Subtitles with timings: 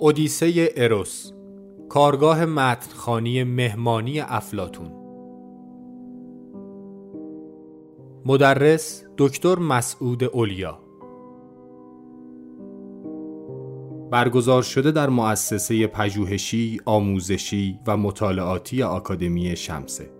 [0.00, 1.32] اودیسه اروس
[1.88, 4.90] کارگاه متنخانی مهمانی افلاتون
[8.26, 10.78] مدرس دکتر مسعود اولیا.
[14.10, 20.17] برگزار شده در مؤسسه پژوهشی، آموزشی و مطالعاتی آکادمی شمسه.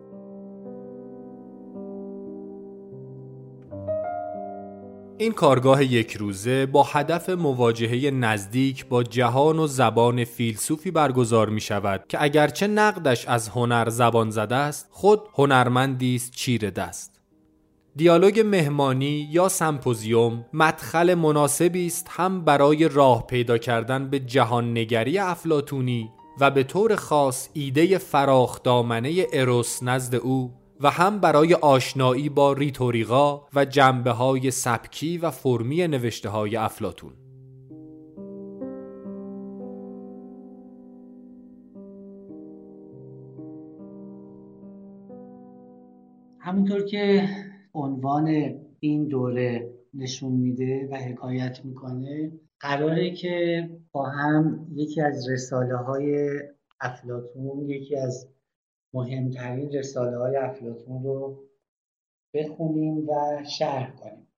[5.28, 11.60] این کارگاه یک روزه با هدف مواجهه نزدیک با جهان و زبان فیلسوفی برگزار می
[11.60, 17.20] شود که اگرچه نقدش از هنر زبان زده است خود هنرمندی است چیر دست.
[17.96, 25.18] دیالوگ مهمانی یا سمپوزیوم مدخل مناسبی است هم برای راه پیدا کردن به جهان نگری
[25.18, 32.28] افلاتونی و به طور خاص ایده فراخ دامنه اروس نزد او و هم برای آشنایی
[32.28, 37.12] با ریتوریقا و جنبه های سبکی و فرمی نوشته های افلاتون
[46.38, 47.28] همونطور که
[47.74, 55.76] عنوان این دوره نشون میده و حکایت می‌کنه قراره که با هم یکی از رساله
[55.76, 56.28] های
[56.80, 58.28] افلاتون یکی از
[58.94, 61.44] مهمترین رساله های افلاتون رو
[62.34, 64.28] بخونیم و شرح کنیم.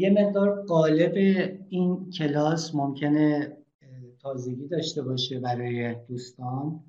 [0.00, 1.14] یه مقدار قالب
[1.68, 3.56] این کلاس ممکنه
[4.20, 6.84] تازگی داشته باشه برای دوستان.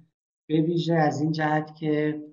[0.48, 2.24] به ویژه از این جهت که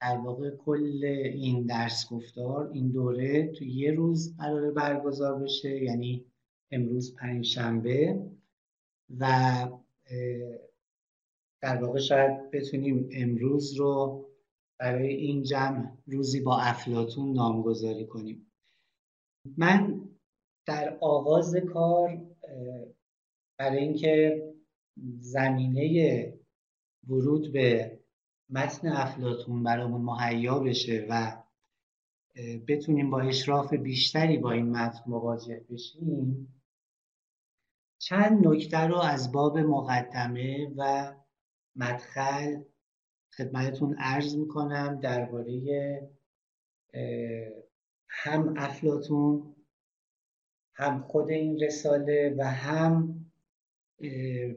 [0.00, 6.24] در واقع کل این درس گفتار این دوره تو یه روز قرار برگزار بشه یعنی
[6.70, 8.26] امروز پنج شنبه
[9.18, 9.26] و
[11.66, 14.24] در واقع شاید بتونیم امروز رو
[14.80, 18.52] برای این جمع روزی با افلاتون نامگذاری کنیم.
[19.56, 20.00] من
[20.66, 22.26] در آغاز کار
[23.58, 24.42] برای اینکه
[25.18, 26.32] زمینه
[27.08, 27.98] ورود به
[28.50, 31.42] متن افلاتون برامون مهیا بشه و
[32.68, 36.62] بتونیم با اشراف بیشتری با این متن مواجه بشیم
[37.98, 41.12] چند نکته رو از باب مقدمه و
[41.76, 42.62] مدخل
[43.36, 46.08] خدمتتون عرض می‌کنم درباره
[48.08, 49.56] هم افلاتون
[50.74, 53.26] هم خود این رساله و هم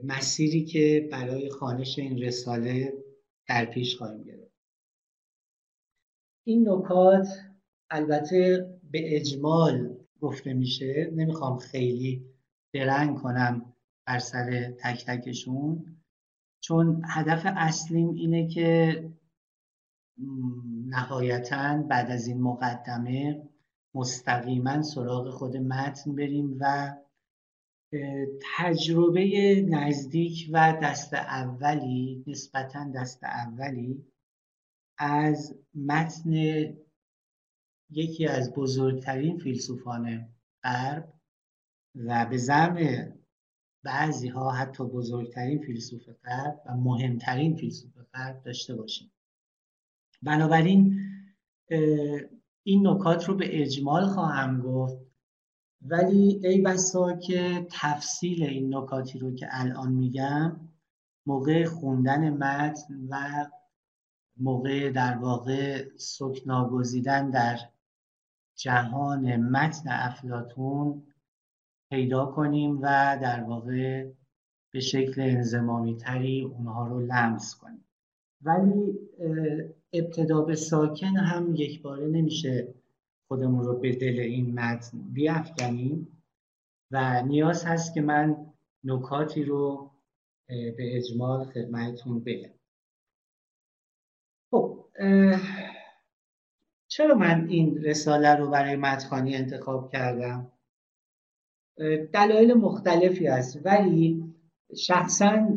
[0.03, 2.93] مسیری که برای خانش این رساله
[3.47, 4.51] در پیش خواهیم گرفت.
[6.43, 7.27] این نکات
[7.89, 11.11] البته به اجمال گفته میشه.
[11.15, 12.25] نمی‌خوام خیلی
[12.73, 13.75] درنگ کنم
[14.05, 15.98] بر سر تک تکشون.
[16.59, 19.03] چون هدف اصلیم اینه که
[20.85, 23.49] نهایتا بعد از این مقدمه
[23.95, 26.95] مستقیما سراغ خود متن بریم و
[28.57, 34.05] تجربه نزدیک و دست اولی نسبتا دست اولی
[34.97, 36.33] از متن
[37.89, 40.29] یکی از بزرگترین فیلسوفان
[40.63, 41.13] غرب
[41.95, 42.75] و به زم
[43.83, 49.11] بعضی ها حتی بزرگترین فیلسوف غرب و مهمترین فیلسوف غرب داشته باشیم
[50.21, 50.99] بنابراین
[52.63, 55.09] این نکات رو به اجمال خواهم گفت.
[55.81, 60.59] ولی ای بسا که تفصیل این نکاتی رو که الان میگم
[61.25, 63.45] موقع خوندن متن و
[64.37, 67.59] موقع در واقع سکنا گزیدن در
[68.55, 71.08] جهان متن افلاتون
[71.91, 74.11] پیدا کنیم و در واقع
[74.73, 77.85] به شکل انزمامی تری اونها رو لمس کنیم.
[78.41, 78.99] ولی
[79.93, 82.73] ابتدا به ساکن هم یک باره نمیشه
[83.27, 86.23] خودمون رو به دل این متن بیافکنیم.
[86.91, 89.91] و نیاز هست که من نکاتی رو
[90.47, 92.53] به اجمال خدمتتون بگم
[94.51, 94.85] خب
[96.87, 100.51] چرا من این رساله رو برای متخانی انتخاب کردم؟
[102.13, 103.59] دلایل مختلفی هست.
[103.65, 104.33] ولی
[104.77, 105.47] شخصا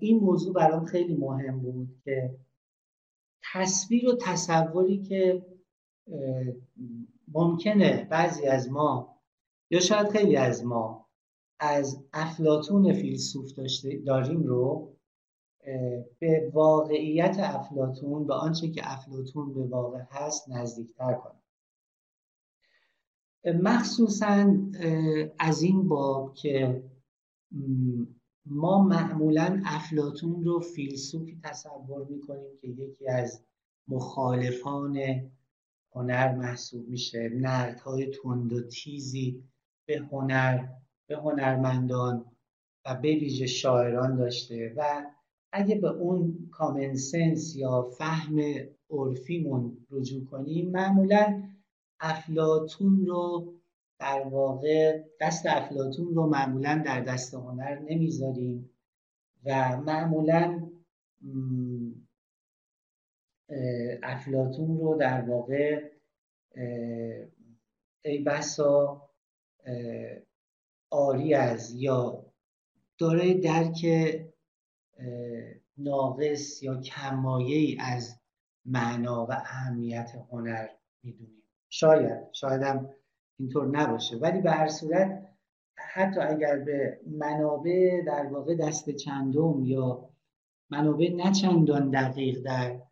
[0.00, 2.36] این موضوع برام خیلی مهم بود که
[3.52, 5.46] تصویر و تصوری که
[7.34, 9.20] ممکنه بعضی از ما
[9.70, 11.08] یا شاید خیلی از ما
[11.60, 14.96] از افلاتون فیلسوف داشته داریم رو
[16.18, 21.43] به واقعیت افلاتون به آنچه که افلاتون به واقع هست نزدیکتر کنیم.
[23.52, 24.56] مخصوصا
[25.38, 26.82] از این باب که
[28.46, 33.44] ما معمولا افلاتون رو فیلسوفی تصور می‌کنیم که یکی از
[33.88, 34.98] مخالفان
[35.94, 37.30] هنر محسوب میشه.
[37.34, 39.44] نردهای تند و تیزی
[39.86, 40.68] به هنر
[41.06, 42.24] به هنرمندان
[42.86, 45.04] و به ویژه شاعران داشته و
[45.52, 48.40] اگه به اون کامن سنس یا فهم
[48.90, 51.42] عرفیمون رجوع کنیم معمولا
[52.00, 53.54] افلاتون رو
[53.98, 58.70] در واقع دست افلاتون رو معمولا در دست هنر نمی‌ذاریم
[59.44, 60.70] و معمولا
[64.02, 65.90] افلاتون رو در واقع
[68.04, 69.08] ای بسا
[70.90, 72.26] آری از یا
[72.98, 73.86] داره درک
[75.78, 78.20] ناقص یا کمایه از
[78.64, 80.68] معنا و اهمیت هنر
[81.02, 81.43] می‌دونیم
[81.74, 82.90] شاید شاید هم
[83.38, 84.16] اینطور نباشه.
[84.16, 85.28] ولی به هر صورت
[85.76, 90.10] حتی اگر به منابع در واقع دست چندم یا
[90.70, 92.82] منابع نه چندان دقیق در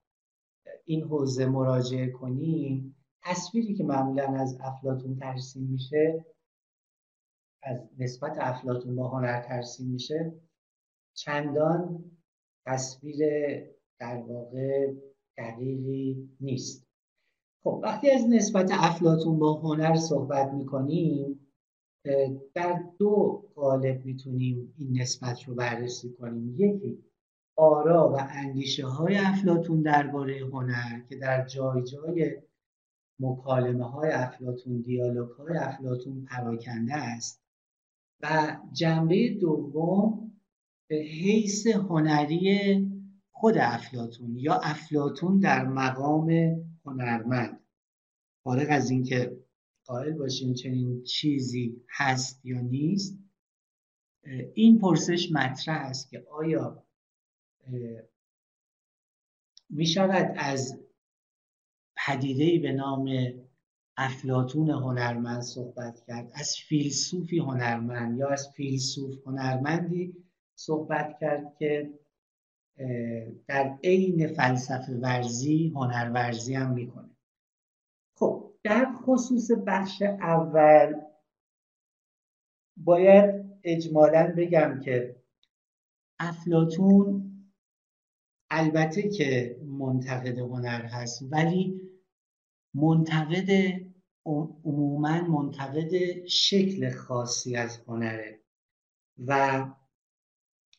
[0.85, 6.25] این حوزه مراجعه کنیم تصویری که معمولا از افلاتون ترسیم میشه
[7.63, 10.33] از نسبت افلاتون با هنر ترسیم میشه
[11.15, 12.05] چندان
[12.67, 13.19] تصویر
[13.99, 14.93] در واقع
[15.39, 16.92] دقیقی نیست.
[17.65, 21.41] خب وقتی از نسبت افلاتون با هنر صحبت می‌کنیم
[22.55, 26.55] در دو قالب می‌تونیم این نسبت رو بررسی کنیم.
[26.59, 26.99] یکی
[27.57, 32.37] آرا و اندیشه های افلاتون درباره هنر که در جای جای
[33.21, 37.43] مکالمه های افلاتون دیالوگ های افلاتون پراکنده است.
[38.23, 40.33] و جنبه دوم
[40.91, 42.89] به حیث هنری
[43.33, 46.31] خود افلاتون یا افلاتون در مقام
[46.85, 47.61] هنرمند.
[48.45, 49.39] فارغ از اینکه
[49.85, 53.19] قائل باشیم چنین چیزی هست یا نیست
[54.55, 56.85] این پرسش مطرح است که آیا
[59.71, 60.81] می شود از
[61.97, 63.11] پدیده به نام
[63.97, 70.17] افلاتون هنرمند صحبت کرد؟ از فیلسوفی هنرمند یا از فیلسوف هنرمندی
[70.55, 71.99] صحبت کرد که
[73.49, 77.11] در عین فلسفه ورزی هنرورزی هم می‌کنه.
[78.17, 81.01] خب در خصوص بخش اول
[82.77, 85.17] باید اجمالا بگم که
[86.21, 87.33] افلاتون
[88.51, 91.81] البته که منتقد هنر هست ولی
[92.75, 93.51] منتقد
[94.27, 98.41] عموما منتقد شکل خاصی از هنره
[99.27, 99.65] و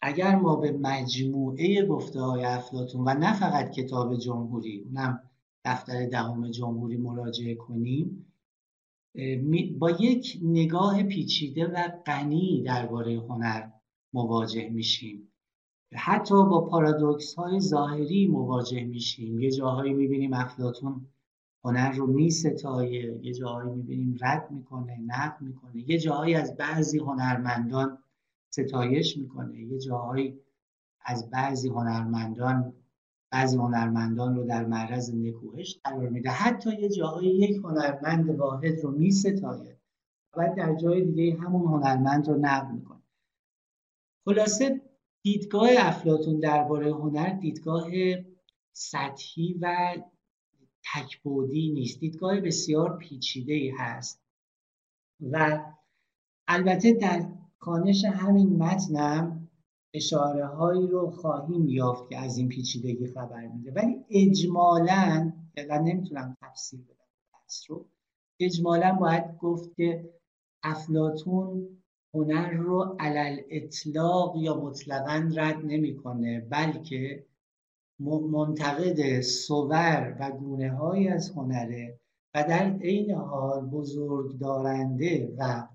[0.06, 5.20] اگر ما به مجموعه گفته های افلاتون و نه فقط کتاب جمهوری اونم
[5.66, 8.26] دفتر دهم جمهوری مراجعه کنیم
[9.80, 13.70] با یک نگاه پیچیده و غنی درباره هنر
[14.14, 15.32] مواجه میشیم.
[15.94, 19.40] حتی با پارادوکس های ظاهری مواجه میشیم.
[19.40, 21.06] یه جاهایی می‌بینیم افلاتون
[21.64, 25.90] هنر رو میستایه یه جاهایی می‌بینیم رد می‌کنه نقد می‌کنه.
[25.90, 27.98] یه جاهایی از بعضی هنرمندان
[28.54, 29.62] ستایش می‌کنه.
[29.62, 30.40] یه جاهایی
[31.06, 32.74] از بعضی هنرمندان
[33.32, 36.30] بعضی هنرمندان رو در معرض نکوهش قرار میده.
[36.30, 39.78] حتی یه جاهایی یک هنرمند واحد رو میستایه
[40.38, 43.02] و در جای دیگه همون هنرمند رو نقد می‌کنه.
[44.26, 44.82] خلاصه
[45.22, 47.92] دیدگاه افلاتون درباره هنر دیدگاه
[48.72, 49.96] سطحی و
[50.94, 52.00] تکبودی نیست.
[52.00, 54.22] دیدگاه بسیار پیچیده ای هست
[55.32, 55.64] و
[56.48, 57.26] البته در
[57.64, 59.50] کانش همین متنم
[59.94, 63.72] اشاره هایی رو خواهیم یافت که از این پیچیدگی خبر میده.
[63.72, 66.96] ولی اجمالا فعلا نمی‌تونم تفصیل بدم
[67.70, 67.86] رو
[68.40, 70.14] اجمالا باید گفت که
[70.64, 71.68] افلاتون
[72.14, 77.26] هنر رو علل اطلاق یا مطلقا رد نمی‌کنه بلکه
[78.32, 82.00] منتقد صور و گونه های از هنره
[82.36, 85.68] و در عین حال بزرگ دارنده و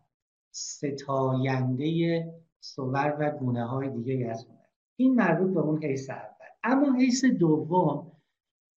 [0.50, 2.24] ستاینده
[2.60, 4.58] صور و گونه های دیگه از هنر
[4.96, 6.46] این مربوط به اون حیث اول.
[6.64, 8.12] اما حیث دوم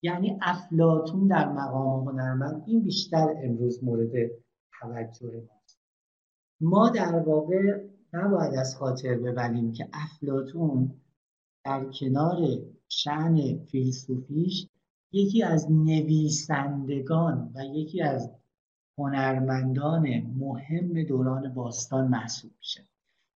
[0.02, 4.12] یعنی افلاتون در مقام هنرمند این بیشتر امروز مورد
[4.80, 5.80] توجه ماست.
[6.62, 11.02] ما در واقع نباید از خاطر ببریم که افلاتون
[11.66, 12.38] در کنار
[12.88, 14.68] شعن فیلسوفیش
[15.12, 18.32] یکی از نویسندگان و یکی از
[18.98, 22.88] هنرمندان مهم دوران باستان محسوب میشه.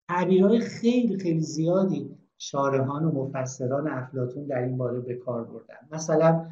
[0.08, 5.88] تعبیرهای خیلی خیلی زیادی شارحان و مفسران افلاتون در این باره به کار بردن.
[5.90, 6.50] مثلا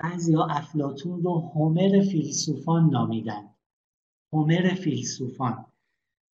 [0.00, 3.54] بعضی ها افلاتون رو هومر فیلسوفان نامیدن.
[4.32, 5.66] هومر فیلسوفان.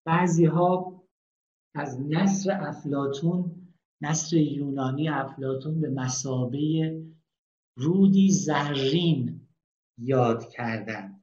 [0.05, 1.01] بعضی ها
[1.75, 3.51] از نصر افلاتون
[4.01, 7.01] نصر یونانی افلاتون به مسابه
[7.77, 9.47] رودی زرین
[9.97, 11.14] یاد کردند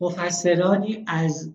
[0.00, 1.54] مفسرانی از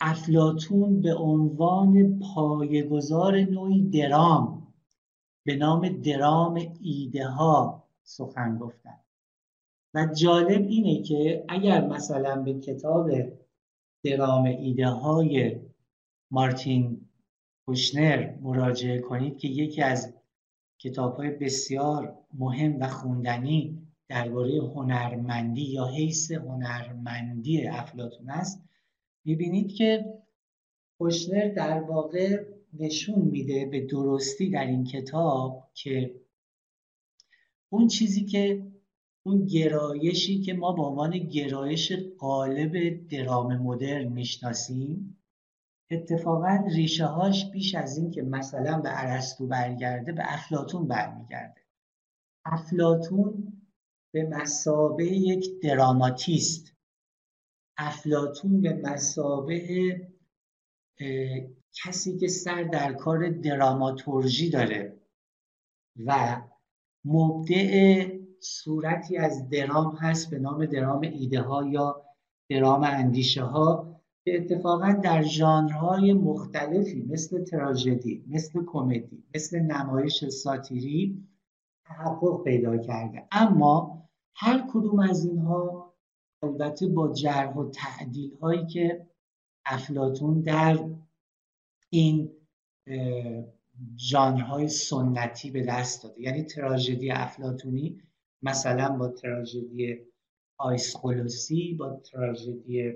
[0.00, 4.72] افلاتون به عنوان پایگزار نوعی درام
[5.46, 8.98] به نام درام ایده ها سخن گفتن.
[9.94, 13.10] و جالب اینه که اگر مثلا به کتاب
[14.04, 15.60] درام ایده های
[16.30, 17.08] مارتین
[17.66, 20.14] کوشنر مراجعه کنید که یکی از
[20.78, 28.62] کتاب های بسیار مهم و خوندنی درباره هنرمندی یا حیث هنرمندی افلاتون است
[29.24, 30.04] می‌بینید که
[30.98, 32.44] کوشنر در واقع
[32.78, 36.14] نشون میده به درستی در این کتاب که
[37.68, 38.66] اون چیزی که
[39.22, 45.16] اون گرایشی که ما به عنوان گرایش قالب درام مدرن می‌شناسیم
[45.90, 51.60] اتفاقا ریشه هاش بیش از این که مثلا به ارسطو برگرده به افلاتون برمیگرده.
[52.44, 53.59] افلاتون
[54.12, 56.72] به مسابه یک دراماتیست.
[57.78, 60.10] افلاتون به مسابه
[61.84, 65.00] کسی که سر در کار دراماتورژی داره
[66.06, 66.42] و
[67.04, 68.06] مبدع
[68.40, 72.02] صورتی از درام هست به نام درام ایده ها یا
[72.50, 81.29] درام اندیشه ها که اتفاقا در ژانرهای مختلفی مثل تراژدی مثل کمدی مثل نمایش ساتیری
[81.90, 84.02] تحقق پیدا کرده اما
[84.36, 85.94] هر کدوم از اینها
[86.42, 89.06] البته با جرح و تعدیل هایی که
[89.66, 90.78] افلاتون در
[91.90, 92.32] این
[93.96, 96.20] ژانرهای سنتی به دست داده.
[96.20, 98.02] یعنی تراژدی افلاتونی
[98.42, 99.98] مثلا با تراژدی
[100.58, 102.92] آیسخولوسی با تراژدی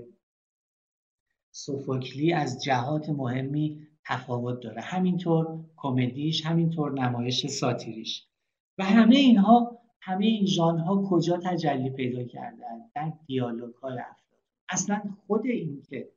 [1.55, 4.81] سوفوکلی از جهات مهمی تفاوت داره.
[4.81, 8.29] همینطور کمدیش همینطور نمایش ساتیریش.
[8.79, 14.39] و همه اینها همه این ژانرها کجا تجلی پیدا کردن؟ در دیالوگ های افلاتون
[14.69, 16.13] اصلا خود این که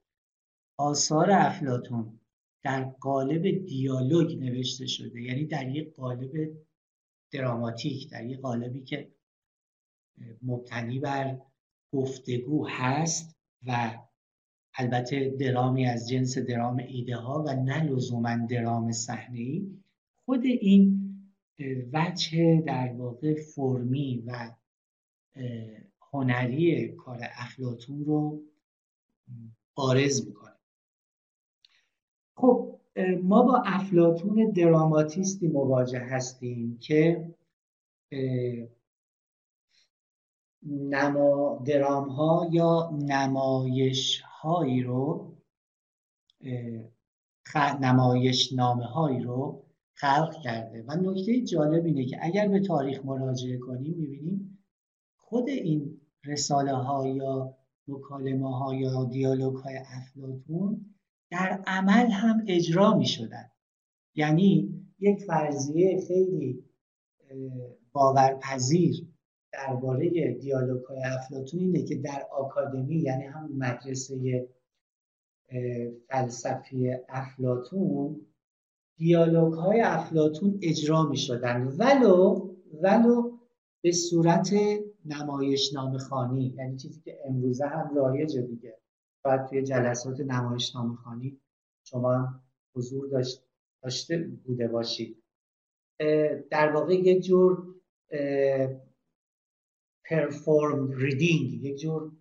[0.77, 2.19] آثار افلاتون
[2.63, 6.57] در قالب دیالوگ نوشته شده یعنی در یک قالب
[7.31, 9.11] دراماتیک در یک قالبی که
[10.41, 11.41] مبتنی بر
[11.93, 13.35] گفتگو هست
[13.65, 13.97] و
[14.77, 19.61] البته درامی از جنس درام ایده ها و نه لزوما درام صحنه
[20.25, 20.96] خود این
[21.93, 24.51] وجه در واقع فرمی و
[26.11, 28.41] هنری کار افلاتون رو
[29.75, 30.55] بارز می‌کنه.
[32.35, 32.79] خب
[33.23, 37.33] ما با افلاتون دراماتیستی مواجه هستیم که
[40.63, 45.33] نما درام ها یا نمایش هایی رو
[47.81, 49.66] نمایش نامه هایی رو
[49.99, 50.83] خلق کرده.
[50.87, 54.63] و نکته جالب اینه که اگر به تاریخ مراجعه کنیم می‌بینیم
[55.17, 60.95] خود این رساله ها یا مکالمه ها یا دیالوگ های افلاتون
[61.31, 63.07] در عمل هم اجرا می
[64.15, 66.63] یعنی یک فرضیه خیلی
[67.91, 69.07] باورپذیر
[69.53, 74.47] درباره دیالوگ های افلاتون اینه که در آکادمی یعنی همون مدرسه
[76.09, 78.27] فلسفی افلاتون
[78.97, 82.49] دیالوگ های افلاتون اجرا می شدن ولو
[82.81, 83.37] ولو
[83.83, 84.53] به صورت
[85.05, 85.73] نمایش
[86.09, 88.77] خوانی یعنی چیزی که امروزه هم رایجه دیگه.
[89.23, 91.39] باید توی جلسات نمایش خوانی
[91.83, 92.41] شما
[92.75, 93.43] حضور داشت
[93.83, 95.23] داشته بوده باشید.
[96.49, 97.75] در واقع یک جور
[100.05, 102.11] performed reading یک جور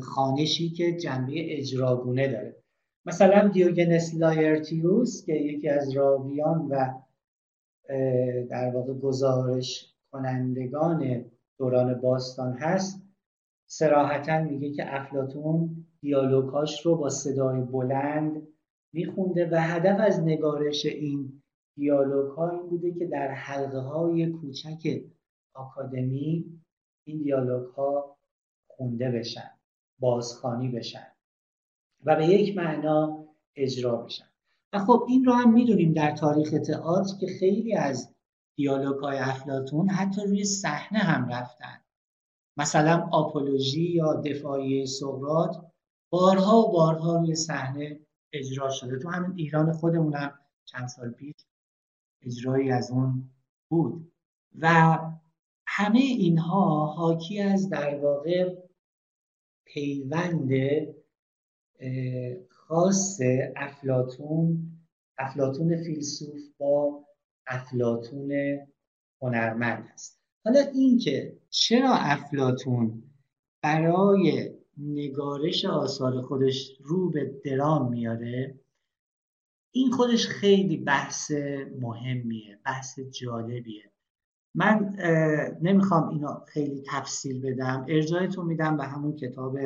[0.00, 2.61] خوانشی که جنبه اجراگونه داره.
[3.06, 7.00] مثلا دیوگنس لائرتیوس که یکی از راویان و
[8.50, 11.24] در واقع گزارش کنندگان
[11.58, 13.02] دوران باستان هست
[13.66, 18.48] سراحتا میگه که افلاتون دیالوگاش رو با صدای بلند
[18.92, 21.42] میخونده و هدف از نگارش این
[21.76, 25.04] دیالوگ ها این بوده که در حلقه های کوچک
[25.54, 26.60] آکادمی
[27.04, 28.16] این دیالوگ ها
[28.66, 29.50] خونده بشن
[29.98, 31.11] بازخانی بشن.
[32.04, 33.24] و به یک معنا
[33.56, 34.28] اجرا بشن.
[34.72, 38.14] و خب این رو هم می‌دونیم در تاریخ تئاتر که خیلی از
[38.56, 39.18] دیالوگ های
[39.88, 41.80] حتی روی صحنه هم رفتن.
[42.56, 45.56] مثلا آپولوژی یا دفاعی سقراط
[46.10, 48.00] بارها و بارها روی صحنه
[48.32, 48.98] اجرا شده.
[48.98, 51.34] تو همین ایران خودمون هم چند سال پیش
[52.22, 53.30] اجرایی از اون
[53.70, 54.12] بود.
[54.58, 54.98] و
[55.66, 58.56] همه اینها حاکی از در واقع
[59.66, 60.50] پیوند
[62.48, 63.20] خاص
[63.56, 64.72] افلاتون
[65.18, 67.04] افلاتون فیلسوف با
[67.46, 68.32] افلاتون
[69.22, 73.02] هنرمند است حالا اینکه چرا افلاتون
[73.62, 78.60] برای نگارش آثار خودش رو به درام میاره
[79.74, 81.30] این خودش خیلی بحث
[81.80, 83.92] مهمیه بحث جالبیه.
[84.54, 84.96] من
[85.62, 87.86] نمی‌خوام اینو خیلی تفصیل بدم.
[87.88, 89.58] ارجایتون میدم به همون کتاب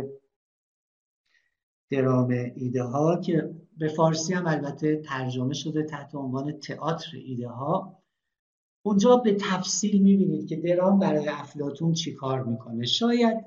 [1.90, 8.02] درام ایده ها که به فارسی هم البته ترجمه شده تحت عنوان تئاتر ایده ها
[8.82, 12.86] اونجا به تفصیل می‌بینید که درام برای افلاتون چی کار می‌کنه.
[12.86, 13.44] شاید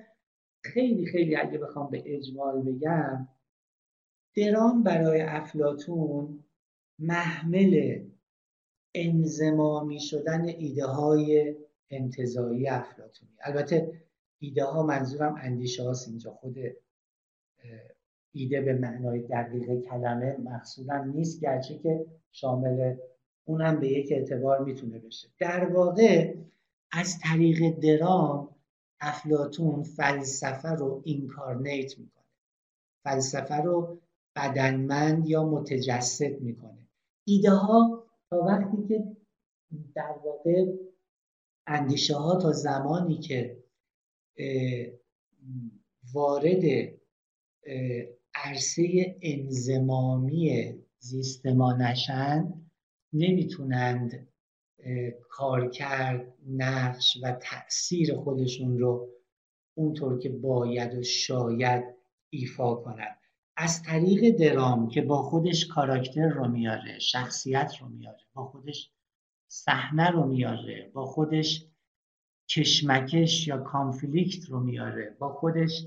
[0.63, 3.27] خیلی خیلی اگه بخوام به اجمال بگم
[4.35, 6.43] درام برای افلاتون
[6.99, 8.03] محمل
[8.95, 11.55] انزمامی شدن ایده های
[11.89, 14.01] انتظایی افلاتونی البته
[14.39, 16.57] ایده ها منظورم اندیشه هاست اینجا خود
[18.31, 22.95] ایده به معنای دقیق کلمه مقصودم نیست گرچه که شامل
[23.45, 25.29] اونم به یک اعتبار می‌تونه بشه.
[25.39, 26.35] در واقع
[26.91, 28.55] از طریق درام
[29.01, 32.25] افلاتون فلسفه رو اینکارنیت می‌کنه.
[33.03, 34.01] فلسفه رو
[34.35, 36.87] بدنمند یا متجسد می‌کنه.
[37.27, 39.17] ایده ها تا وقتی که
[39.95, 40.65] در واقع
[41.67, 43.63] اندیشه ها تا زمانی که
[46.13, 46.63] وارد
[48.43, 52.53] عرصه انزمامی زیست ما نشن
[53.13, 54.27] نمی‌تونند
[55.29, 59.09] کارکرد نقش و تاثیر خودشون رو
[59.77, 61.83] اونطور که باید و شاید
[62.29, 63.19] ایفا کنند.
[63.57, 68.91] از طریق درام که با خودش کاراکتر رو میاره شخصیت رو میاره با خودش
[69.47, 71.65] صحنه رو میاره با خودش
[72.49, 75.85] کشمکش یا کانفلیکت رو میاره با خودش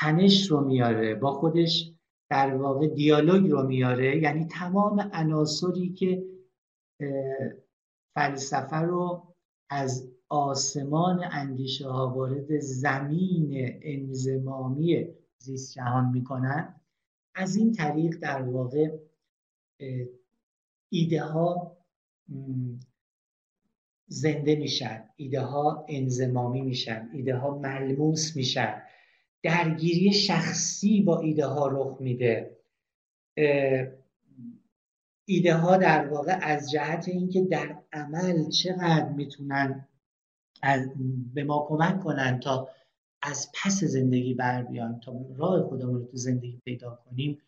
[0.00, 1.92] تنش رو میاره با خودش
[2.30, 4.22] در واقع دیالوگ رو میاره.
[4.22, 6.24] یعنی تمام عناصری که
[8.14, 9.34] فلسفه رو
[9.70, 15.06] از آسمان اندیشه ها وارد زمین انزمامی
[15.38, 16.80] زیست جهان می‌کنن
[17.34, 18.98] از این طریق در واقع
[20.92, 21.76] ایده ها
[24.06, 28.82] زنده میشن ایده ها انزمامی میشن ایده ها ملموس میشن.
[29.42, 32.56] درگیری شخصی با ایده ها رخ میده.
[35.24, 39.88] ایده ها در واقع از جهت اینکه در عمل چقدر می‌تونن
[41.34, 42.68] به ما کمک کنن تا
[43.22, 47.38] از پس زندگی بر بیان تا راه خودمون رو تو زندگی پیدا کنیم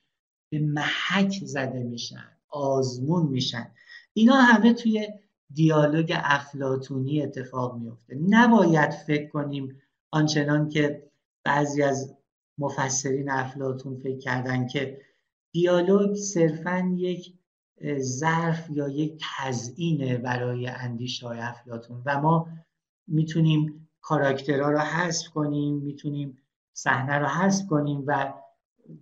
[0.50, 3.70] به محک زده میشن آزمون میشن.
[4.12, 5.08] اینا همه توی
[5.54, 8.18] دیالوگ افلاتونی اتفاق میفته.
[8.28, 11.02] نباید فکر کنیم آنچنان که
[11.44, 12.16] بعضی از
[12.58, 15.00] مفسرین افلاتون فکر کردن که
[15.52, 17.34] دیالوگ صرفا یک
[17.98, 22.48] ظرف یا یک تزئینه برای اندیشه های افلاتون و ما
[23.06, 26.38] می‌تونیم کاراکترها رو حذف کنیم می‌تونیم
[26.72, 28.32] صحنه رو حذف کنیم و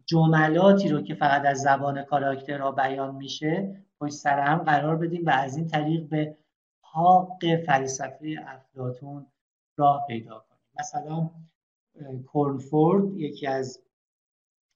[0.06, 5.30] جملاتی رو که فقط از زبان کاراکترها بیان میشه پشت سر هم قرار بدیم و
[5.30, 6.36] از این طریق به
[6.80, 9.26] حاق فلسفه افلاتون
[9.76, 10.60] راه پیدا کنیم.
[10.80, 11.30] مثلا
[12.26, 13.82] کورنفورد یکی از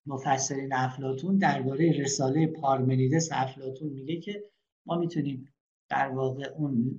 [0.06, 4.44] مفسرین افلاتون درباره رساله پارمنیدس افلاتون میگه که
[4.86, 5.52] ما می‌تونیم
[5.88, 6.98] در واقع اون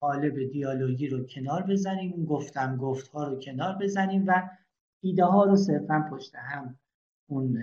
[0.00, 4.50] قالب دیالوگی رو کنار بزنیم اون گفتم گفت ها رو کنار بزنیم و
[5.00, 6.78] ایده ها رو صرفا پشت هم
[7.26, 7.58] اون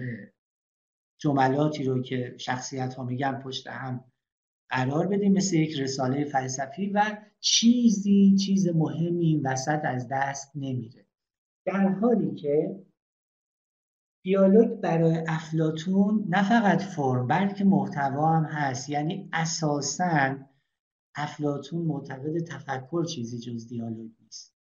[1.17, 4.03] جملاتی رو که شخصیت ها میگن پشت هم
[4.69, 11.05] قرار بدیم مثل یک رساله فلسفی و چیزی چیز مهمی این وسط از دست نمیره.
[11.73, 12.85] در حالی که
[14.23, 18.89] دیالوگ برای افلاتون نه فقط فرم بلکه محتوا هم هست.
[18.89, 20.35] یعنی اساساً
[21.15, 24.55] افلاتون معتقد تفکر چیزی جز دیالوگ نیست.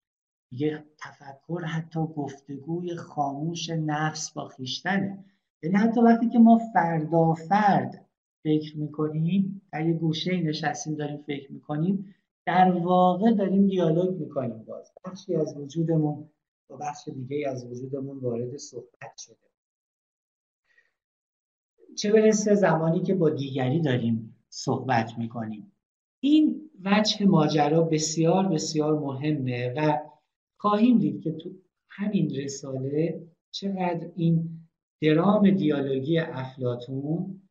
[0.51, 5.25] میگه تفکر حتی گفتگوی خاموش نفس با خیشتنه.
[5.63, 8.05] یعنی حتی وقتی که ما فردا فرد
[8.43, 12.15] فکر می‌کنیم در یه گوشه نشستیم داریم فکر می‌کنیم
[12.45, 14.91] در واقع داریم دیالوگ می‌کنیم باز.
[15.05, 16.29] بخشی از وجودمون
[16.67, 19.37] با بخش دیگه از وجودمون وارد صحبت شده.
[21.97, 25.71] چه برسه زمانی که با دیگری داریم صحبت می‌کنیم.
[26.19, 29.99] این وجه ماجرا بسیار بسیار مهمه و
[30.57, 31.49] خواهیم دید که تو
[31.89, 34.59] همین رساله چقدر این
[35.01, 37.41] درام دیالوگی افلاتون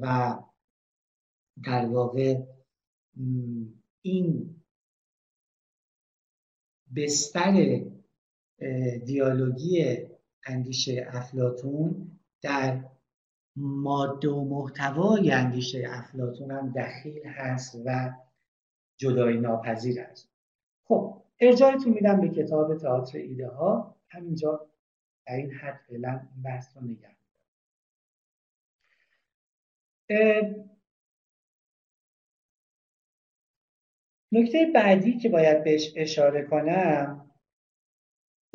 [0.00, 0.38] و
[1.64, 2.42] در واقع
[4.02, 4.56] این
[6.96, 7.84] بستر
[9.04, 9.96] دیالوگی
[10.46, 12.10] اندیشه افلاتون
[12.42, 12.84] در
[13.56, 18.12] ماده و محتوای اندیشه افلاتون هم دخیل هست و
[18.96, 20.28] جدایی ناپذیر است.
[20.84, 24.68] خب ارجایتون میدم به کتاب تئاتر ایده ها همینجا
[25.26, 27.16] در این حد فعلا بحث رو نگه
[34.32, 37.31] نکته بعدی که باید بهش اشاره کنم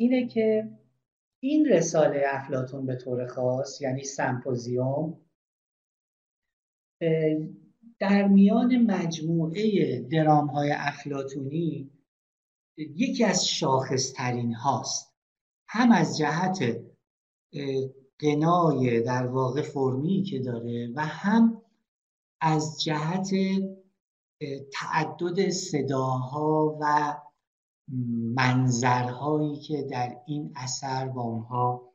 [0.00, 0.70] اینه که
[1.42, 5.20] این رساله افلاتون به طور خاص یعنی سمپوزیوم
[7.98, 11.90] در میان مجموعه درام های افلاتونی
[12.76, 15.14] یکی از شاخصترین هاست.
[15.68, 16.80] هم از جهت
[18.18, 21.62] قنای در واقع فرمی که داره و هم
[22.40, 23.30] از جهت
[24.72, 27.16] تعدد صداها و
[28.34, 31.92] منظرهایی که در این اثر با اونها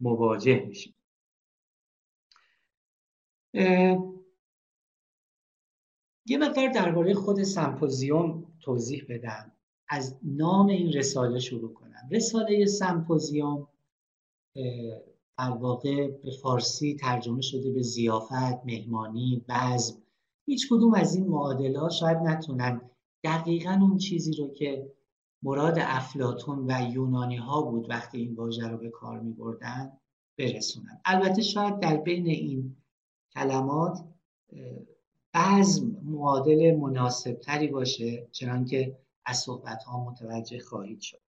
[0.00, 0.94] مواجه میشیم.
[6.26, 9.52] یه مقدار درباره خود سمپوزیوم توضیح بدم.
[9.88, 12.08] از نام این رساله شروع کنم.
[12.10, 13.68] رساله سمپوزیوم
[15.38, 20.02] در واقع به فارسی ترجمه شده به زیافت، مهمانی، بزم.
[20.46, 22.90] هیچ کدوم از این معادله شاید نتونن
[23.24, 24.92] دقیقا اون چیزی رو که
[25.42, 29.92] مراد افلاتون و یونانی ها بود وقتی این واژه رو به کار می بردن
[30.38, 32.76] برسونن البته شاید در بین این
[33.34, 34.04] کلمات
[35.34, 41.20] بزم معادل مناسب تری باشه چنانکه از صحبت ها متوجه خواهید شد.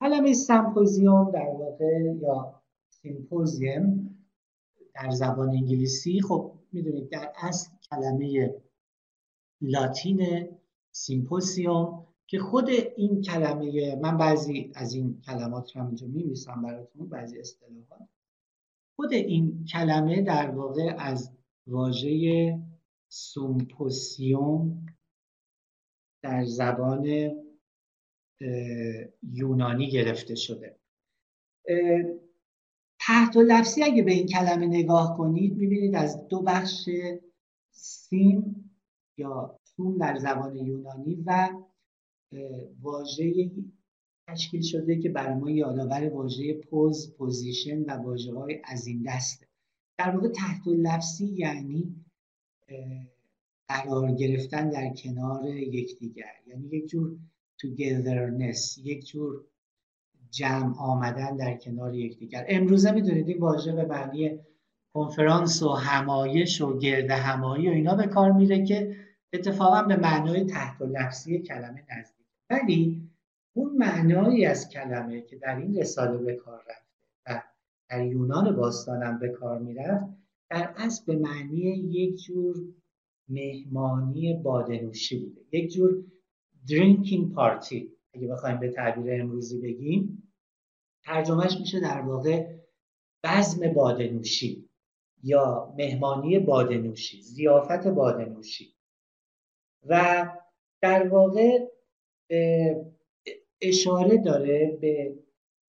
[0.00, 4.16] کلمه سمپوزیوم در واقع یا symposium
[4.94, 8.54] در زبان انگلیسی خب می‌دونید در اصل کلمه
[9.60, 10.48] لاتین
[10.90, 17.38] symposium که خود این کلمه من بعضی از این کلمات رو اینجا می‌نویسم براتون بعضی
[17.38, 18.08] اصطلاحات.
[18.96, 21.32] خود این کلمه در واقع از
[21.66, 22.58] واژه
[23.08, 24.86] سومپوسیوم
[26.22, 27.30] در زبان
[29.22, 30.76] یونانی گرفته شده.
[33.00, 36.88] تحت و لفظی اگه به این کلمه نگاه کنید می‌بینید از دو بخش
[37.70, 38.70] سیم
[39.16, 41.50] یا سوم در زبان یونانی و
[42.80, 43.50] واژه
[44.28, 49.46] تشکیل شده که برای ما یادآور واژه pose position و واژه های از این دسته
[49.98, 52.04] در واقع تحت لفظی یعنی
[53.68, 56.32] قرار گرفتن در کنار یکدیگر.
[56.46, 57.18] یعنی یک جور
[57.62, 59.44] togetherness یک جور
[60.30, 62.46] جمع آمدن در کنار یکدیگر.
[62.48, 64.38] امروزه می‌دونید این واژه به معنی
[64.94, 68.96] کنفرانس و همایش و گرد همایی و اینا به کار میره که
[69.32, 72.19] اتفاقا به معنای تحت لفظی کلمه نزدیک.
[72.50, 73.10] ولی
[73.52, 76.90] اون معنایی از کلمه که در این رساله به کار رفته
[77.26, 77.42] و
[77.88, 80.04] در یونان باستانم به کار می‌رفت
[80.50, 81.60] در اصل به معنی
[81.90, 82.56] یک جور
[83.28, 85.40] مهمانی بادنوشی بوده.
[85.52, 86.04] یک جور
[86.66, 87.82] drinking party.
[88.14, 90.32] اگه بخوایم به تعبیر امروزی بگیم
[91.04, 92.56] ترجمهش میشه در واقع
[93.24, 94.68] بزم بادنوشی
[95.22, 98.74] یا مهمانی بادنوشی زیافت بادنوشی.
[99.88, 100.26] و
[100.82, 101.66] در واقع
[103.60, 105.18] اشاره داره به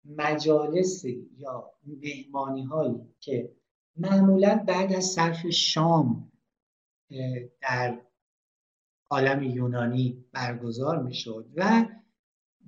[0.06, 1.06] مجالس
[1.38, 3.52] یا مهمانی هایی که
[3.98, 6.32] معمولا بعد از صرف شام
[7.62, 8.02] در
[9.10, 11.86] عالم یونانی برگزار می‌شد و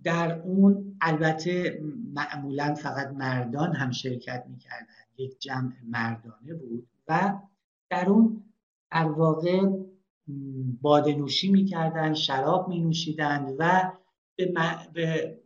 [0.04, 1.80] در اون البته
[2.14, 4.86] معمولا فقط مردان هم شرکت می‌کردن
[5.18, 7.40] یک جمع مردانه بود و
[7.90, 8.44] در اون
[8.92, 9.93] در
[10.82, 13.92] بادنوشی می‌کردن شراب می نوشیدن و
[14.36, 14.54] به,
[14.94, 15.40] به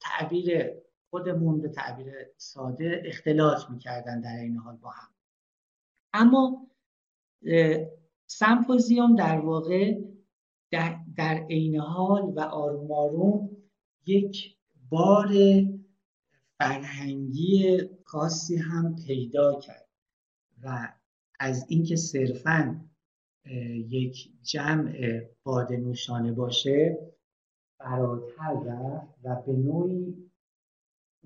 [0.00, 0.70] تعبیر
[1.10, 5.08] خودمون به تعبیر ساده اختلاط می‌کردن در این حال با هم.
[6.12, 6.66] اما
[8.26, 10.00] سمپوزیوم در واقع
[11.16, 13.50] در عین حال و آروم آروم
[14.06, 14.56] یک
[14.90, 15.28] بار
[16.58, 19.88] فرهنگی خاصی هم پیدا کرد
[20.62, 20.92] و
[21.38, 22.89] از اینکه صرفا
[23.88, 26.98] یک جمع باده نوشانه باشه
[27.78, 30.30] فراتر رفت و به نوعی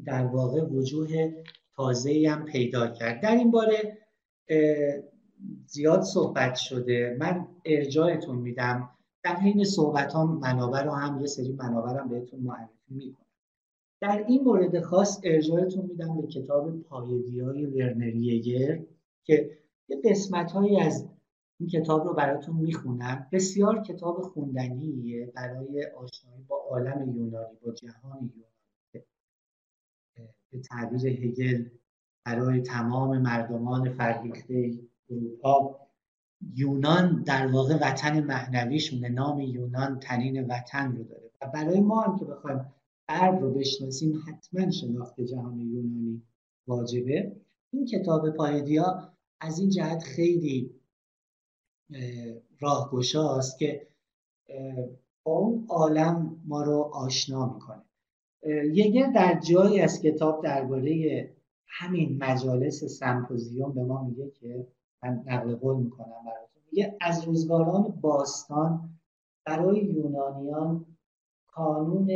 [0.04, 1.32] در واقع وجوه
[1.76, 3.22] تازه هم پیدا کرد.
[3.22, 3.98] در این باره
[5.66, 7.16] زیاد صحبت شده.
[7.20, 8.90] من ارجاعتون میدم.
[9.24, 13.24] در حین صحبت ها منابع رو هم یه سری منابع هم بهتون معرفی می‌کنم.
[14.00, 18.80] در این مورد خاص ارجاعتون میدم به کتاب پایدی های ورنریگر
[19.24, 21.08] که یه قسمت هایی از
[21.60, 23.26] این کتاب رو براتون می‌خونم.
[23.32, 29.06] بسیار کتاب خوندنیه برای آشنایی با عالم یونانی با جهان یونانی.
[30.50, 31.68] به تعبیر هگل
[32.24, 34.78] برای تمام مردمان فرهیخته
[35.10, 35.80] اروپا
[36.54, 39.08] یونان در واقع وطن معنویشونه.
[39.08, 41.30] نام یونان تنین وطن رو داره.
[41.40, 42.74] و برای ما هم که بخوایم
[43.08, 46.22] غرب رو بشناسیم حتما شناخت جهان یونانی
[46.66, 47.36] واجبه.
[47.70, 50.73] این کتاب پایدیا از این جهت خیلی
[52.60, 53.86] راهگشاست که
[55.24, 57.82] با اون عالم ما رو آشنا می‌کنه.
[58.72, 61.30] یه در جایی از کتاب درباره
[61.66, 64.66] همین مجالس سمپوزیوم به ما میگه که
[65.02, 66.62] من نقل قول می‌کنم براتون.
[66.72, 68.90] میگه از روزگاران باستان
[69.46, 70.86] برای یونانیان
[71.46, 72.06] کانون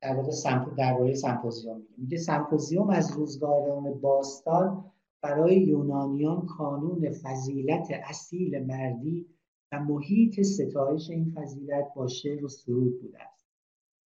[0.00, 0.30] در واقع
[0.76, 1.94] درباره سمپوزیوم میگه.
[1.98, 4.84] میگه سمپوزیوم از روزگاران باستان
[5.22, 9.26] برای یونانیان کانون فضیلت اصیل مردی
[9.72, 13.48] و محیط ستایش این فضیلت با شعر و سرود بوده است.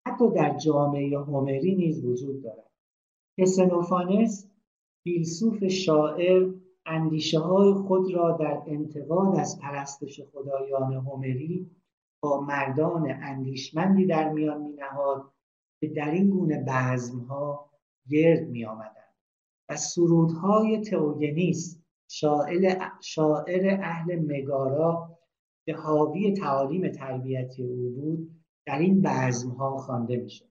[0.07, 2.71] حتی در جامعه هومری نیز وجود دارد.
[3.41, 4.51] کسنوفانس
[5.05, 6.55] فیلسوف شاعر
[6.87, 11.71] اندیشه های خود را در انتقاد از پرستش خدایان هومری
[12.23, 15.33] با مردان اندیشمندی در میان می نهاد
[15.81, 16.65] که در این گونه
[17.29, 17.71] ها
[18.09, 19.02] گرد می آمدن
[19.69, 21.83] و سرودهای تئوگنیس
[23.01, 25.19] شاعر, اهل مگارا
[25.67, 29.07] که حاوی تعالیم تربیتی او بود در این
[29.59, 30.49] ها خوانده می‌شد.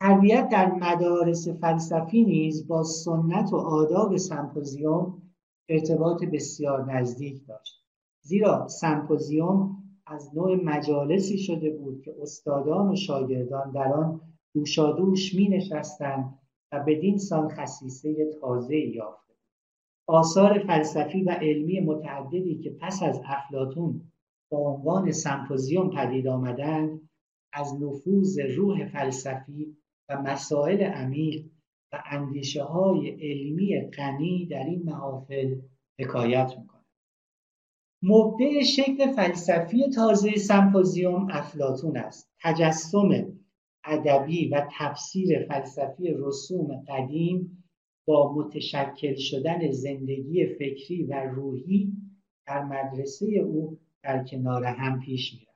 [0.00, 5.22] تربیت در مدارس فلسفی نیز با سنت و آداب سمپوزیوم
[5.68, 7.84] ارتباط بسیار نزدیک داشت.
[8.22, 9.76] زیرا سمپوزیوم
[10.06, 14.20] از نوع مجالسی شده بود که استادان و شاگردان در آن
[14.54, 16.38] دوشادوش می نشستند
[16.78, 19.34] بدین سان خصیصه تازه یافته.
[20.06, 24.12] آثار فلسفی و علمی متعددی که پس از افلاتون
[24.50, 27.08] با عنوان سمپوزیوم پدید آمدند
[27.52, 29.76] از نفوذ روح فلسفی
[30.08, 31.44] و مسائل عمیق
[31.92, 35.60] و اندیشه های علمی غنی در این محافل
[35.98, 36.84] حکایت می‌کنه
[38.02, 42.32] مبدع شکل فلسفی تازه سمپوزیوم افلاتون است.
[42.42, 43.33] تجسم
[43.86, 47.64] ادبی و تفسیر فلسفی رسوم قدیم
[48.06, 51.92] با متشکل شدن زندگی فکری و روحی
[52.46, 55.54] در مدرسه او در کنار هم پیش می‌رفت.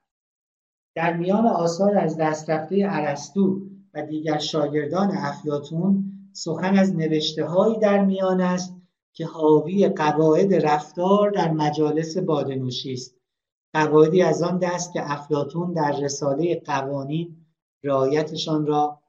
[0.94, 3.60] در میان آثار از دست رفته ارسطو
[3.94, 8.74] و دیگر شاگردان افلاتون سخن از نوشته هایی در میان است
[9.12, 13.18] که حاوی قواعد رفتار در مجالس بادنوشی است.
[13.74, 17.37] قواعدی از آن دست که افلاتون در رساله قوانین
[17.82, 19.02] رعایتشان را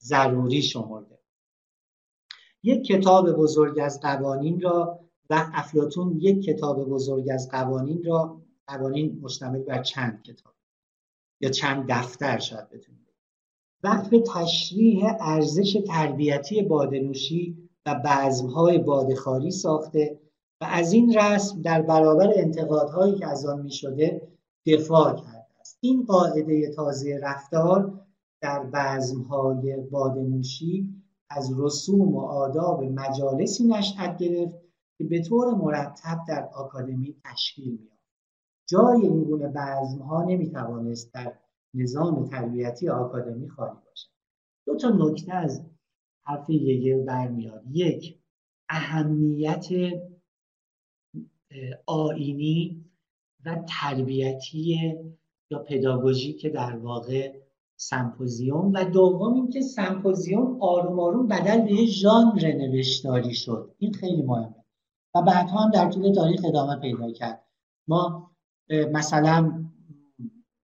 [0.00, 1.18] ضروری شمرده.
[2.62, 9.18] یک کتاب بزرگ از قوانین را و افلاتون یک کتاب بزرگ از قوانین را قوانین
[9.22, 10.54] مشتمل بر چند کتاب
[11.40, 13.02] یا چند دفتر شاید بتونید
[13.82, 20.20] وقف تشریح ارزش تربیتی بادنوشی و بزمهای بادخاری ساخته
[20.60, 24.28] و از این رسم در برابر انتقادهایی که از آن می شده
[24.66, 25.78] دفاع کرده است.
[25.80, 28.00] این قاعده تازه رفتار
[28.42, 34.54] در بزمهای بادنوشی از رسوم و آداب مجالسی نشأت گرفت
[34.98, 38.02] که به طور مرتب در آکادمی تشکیل می‌یافت
[38.68, 41.38] جای این گونه بزمها نمی‌توانست در
[41.74, 44.08] نظام تربیتی آکادمی خالی باشد.
[44.66, 45.66] دو تا نکته از
[46.26, 47.62] حرف یگل برمیاد.
[47.70, 48.18] یک
[48.68, 49.66] اهمیت
[51.86, 52.84] آینی
[53.44, 54.94] و تربیتی
[55.50, 57.41] یا پداگوژی که در واقع
[57.88, 63.74] سمپوزیوم و دوم اینکه سمپوزیوم آروم آروم بدل به یه ژانر نوشتاری شد.
[63.78, 64.64] این خیلی مهمه.
[65.14, 67.44] و بعدها هم در طول تاریخ ادامه پیدا کرد.
[67.88, 68.30] ما
[68.92, 69.64] مثلا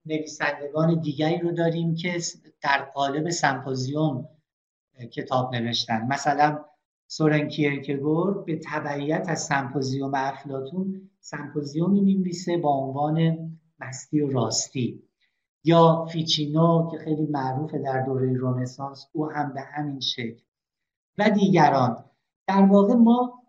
[0.06, 2.18] نویسندگان دیگری رو داریم که
[2.62, 4.28] در قالب سمپوزیوم
[5.12, 6.06] کتاب نوشتن.
[6.10, 6.64] مثلا
[7.06, 13.38] سورن کیرکگور به تبعیت از سمپوزیوم افلاتون سمپوزیومی می‌نویسه با عنوان
[13.78, 15.07] مستی و راستی.
[15.64, 20.42] یا فیچینو که خیلی معروفه در دوره رنسانس او هم به همین شکل.
[21.18, 22.04] و دیگران.
[22.46, 23.42] در واقع ما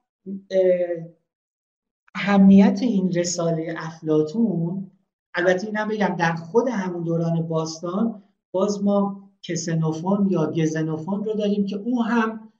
[2.15, 4.91] اهمیت این رساله افلاتون
[5.33, 11.65] البته اینم بگم در خود همون دوران باستان باز ما کسنوفون یا گزنوفون رو داریم
[11.65, 12.51] که او هم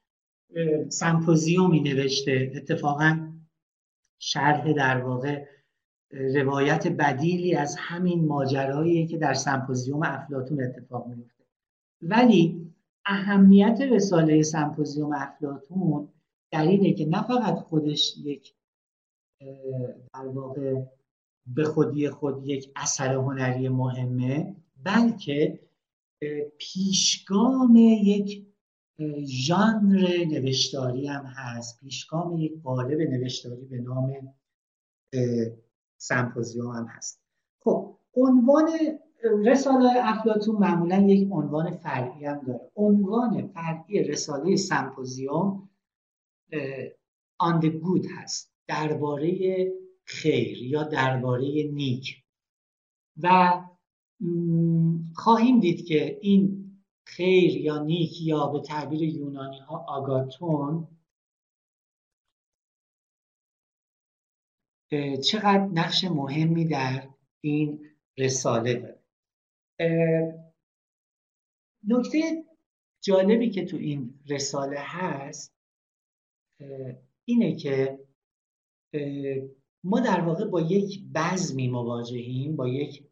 [0.90, 2.52] سمپوزیومی نوشته.
[2.56, 3.34] اتفاقا
[4.20, 5.46] شرح در واقع
[6.12, 11.44] روایت بدیلی از همین ماجرایی که در سمپوزیوم افلاتون اتفاق میفته
[12.02, 12.74] ولی
[13.06, 16.10] اهمیت رساله سمپوزیوم افلاتون
[16.52, 18.54] در اینه که نه فقط خودش یک
[20.14, 20.82] در واقع
[21.48, 25.60] به خودی خود یک اثر هنری مهمه بلکه
[26.58, 28.46] پیشگام یک
[29.26, 31.80] ژانر نوشتاری هم هست.
[31.80, 34.34] پیشگام یک قالب نوشتاری به نام
[36.00, 37.22] سمپوزیوم هم هست.
[37.64, 38.70] خب عنوان
[39.46, 42.72] رساله افلاتون معمولا یک عنوان فرعی هم داره.
[42.76, 45.70] عنوان فرعی رساله سمپوزیوم
[47.62, 48.54] the good هست.
[48.68, 49.68] درباره
[50.04, 52.24] خیر یا درباره نیک.
[53.24, 53.54] و
[55.16, 56.70] خواهیم دید که این
[57.06, 60.88] خیر یا نیک یا به تعبیر یونانی ها آگاتون
[65.24, 67.10] چقدر نقش مهمی در
[67.42, 67.86] این
[68.18, 69.00] رساله داره.
[71.88, 72.46] نکته
[73.02, 75.56] جالبی که تو این رساله هست
[77.26, 78.00] اینه که
[79.84, 83.04] ما در واقع با یک بزمی مواجهیم با یک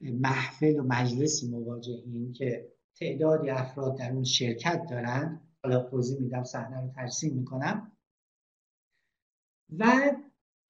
[0.00, 5.40] محفل و مجلسی مواجهیم که تعدادی افراد در اون شرکت دارن.
[5.62, 7.92] حالا توضیح میدم صحنه رو ترسیم می‌کنم.
[9.78, 10.12] و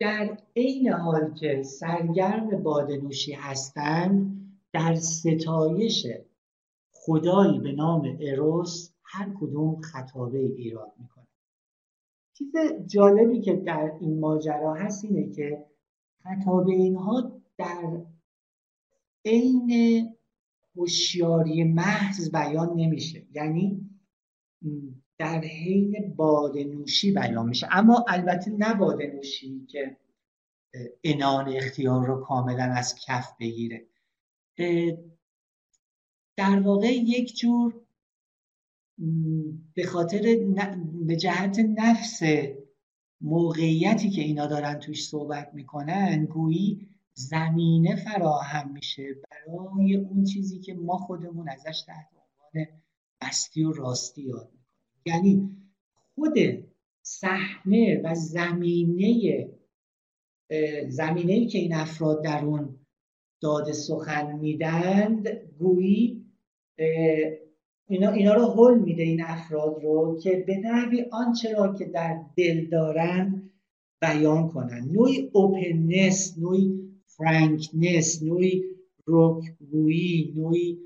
[0.01, 4.41] در عین حال که سرگرم بادنوشی هستند
[4.73, 6.07] در ستایش
[6.93, 11.27] خدایی به نام اروس هر کدوم خطابه ایراد می‌کنه
[12.33, 12.53] چیز
[12.87, 15.67] جالبی که در این ماجرا هست اینه که
[16.23, 18.03] خطابه اینها در
[19.25, 19.71] عین
[20.77, 23.27] هوشیاری محض بیان نمیشه.
[23.35, 23.91] یعنی
[25.19, 27.69] در حین بادنوشی بیان میشه.
[27.71, 29.97] اما البته نه بادنوشی که
[31.05, 33.87] انان اختیار رو کاملا از کف بگیره.
[36.37, 37.81] در واقع یک جور
[39.75, 40.23] به خاطر
[41.07, 42.21] به جهت نفس
[43.21, 50.75] موقعیتی که اینا دارن توش صحبت می‌کنن گویی زمینه فراهم میشه برای اون چیزی که
[50.75, 52.67] ما خودمون ازش تحت عنوان
[53.23, 54.54] مستی و راستی یاد
[55.07, 55.51] یعنی
[56.15, 56.35] خود
[57.03, 59.49] صحنه و زمینه
[60.89, 62.79] زمینه که این افراد در اون
[63.41, 66.25] داده سخن میدند گویی
[67.89, 72.25] اینا, اینا رو حل میده این افراد رو که به نحوی آنچه را که در
[72.37, 73.51] دل دارند
[74.01, 74.93] بیان کنند.
[74.93, 78.65] نوعی اوپننس نوعی فرانکنس نوعی
[79.07, 80.79] رکگویی نوعی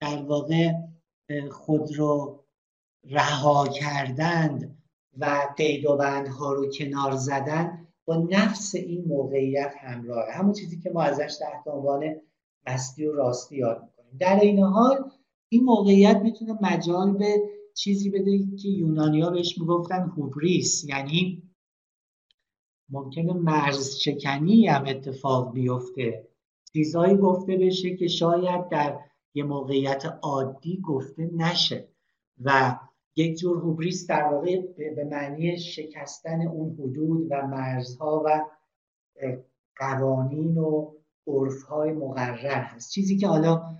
[0.00, 0.72] در واقع
[1.50, 2.41] خود رو
[3.04, 4.78] رها کردند
[5.18, 10.24] و قید و بندها رو کنار زدن با نفس این موقعیت همراه.
[10.32, 12.16] همون چیزی که ما ازش تحت عنوان
[12.66, 14.16] مستی و راستی یاد می‌کنیم.
[14.18, 15.10] در این حال
[15.48, 17.42] این موقعیت می‌تونه مجال به
[17.74, 20.84] چیزی بده که یونانیا بهش می‌گفتن هوبریس.
[20.84, 21.42] یعنی
[22.88, 26.28] ممکنه مرز چکنی هم اتفاق بیفته.
[26.72, 28.98] چیزهایی گفته بشه که شاید در
[29.34, 31.88] یه موقعیت عادی گفته نشه.
[32.44, 32.78] و
[33.16, 38.46] یک جور هوبریس در واقع به معنی شکستن اون حدود و مرزها و
[39.76, 40.92] قوانین و
[41.26, 42.90] عرفهای مقرر هست.
[42.90, 43.76] چیزی که حالا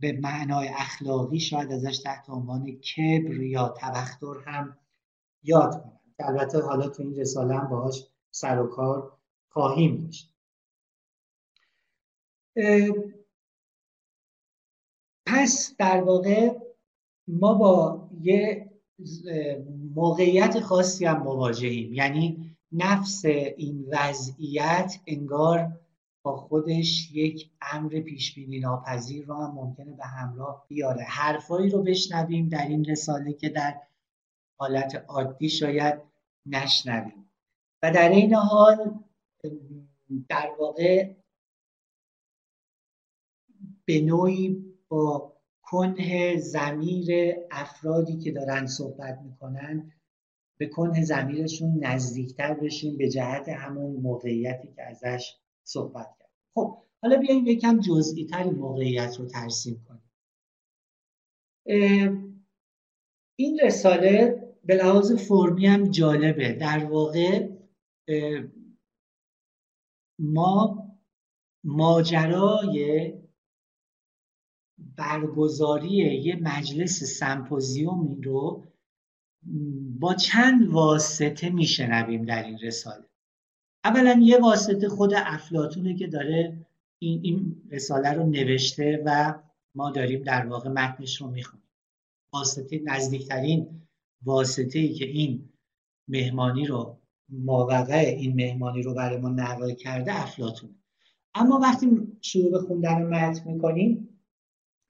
[0.00, 4.78] به معنای اخلاقی شاید ازش تحت عنوان کبر یا تبختر هم
[5.42, 6.00] یاد کنم.
[6.18, 10.34] البته حالا تو این رساله هم باهاش سر و کار خواهیم داشت.
[15.26, 16.67] پس در واقع
[17.28, 18.70] ما با یه
[19.94, 21.94] موقعیت خاصی هم مواجهیم.
[21.94, 25.80] یعنی نفس این وضعیت انگار
[26.22, 31.02] با خودش یک امر پیش بینی ناپذیر رو هم ممکنه به همراه بیاره.
[31.02, 33.80] حرفایی رو بشنویم در این رساله که در
[34.58, 36.00] حالت عادی شاید
[36.46, 37.30] نشنویم.
[37.82, 38.98] و در این حال
[40.28, 41.14] در واقع
[43.84, 45.37] به نوعی با
[45.70, 49.92] کنه زمیر افرادی که دارن صحبت می‌کنن
[50.58, 57.16] به کنه زمیرشون نزدیکتر بشیم به جهت همون موقعیتی که ازش صحبت کرد خب حالا
[57.16, 60.02] بیایم یکم جزئی تر موقعیت رو ترسیم کنیم.
[63.36, 66.52] این رساله به لحاظ فرمی هم جالبه.
[66.52, 67.48] در واقع
[70.18, 70.88] ما
[71.64, 73.12] ماجرای
[74.96, 75.88] برگزاری
[76.22, 78.64] یه مجلس سمپوزیومی رو
[80.00, 83.04] با چند واسطه میشنویم در این رساله.
[83.84, 86.66] اولا یه واسطه خود افلاتونه که داره
[86.98, 89.34] این, این رساله رو نوشته و
[89.74, 91.68] ما داریم در واقع متنش رو می‌خونیم.
[92.32, 93.82] واسطه نزدیکترین
[94.22, 95.48] واسطه ای که این
[96.08, 96.98] مهمانی رو
[97.28, 100.74] ماوقع این مهمانی رو برای ما نقل کرده افلاتون
[101.34, 101.88] اما وقتی
[102.20, 104.17] شروع به خوندن متن می‌کنیم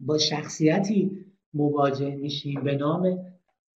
[0.00, 1.24] با شخصیتی
[1.54, 3.26] مواجه میشیم به نام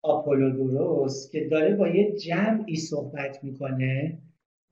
[0.02, 4.18] آپولودوروس که داره با یه جمعی صحبت می‌کنه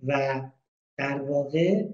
[0.07, 0.42] و
[0.96, 1.88] در واقع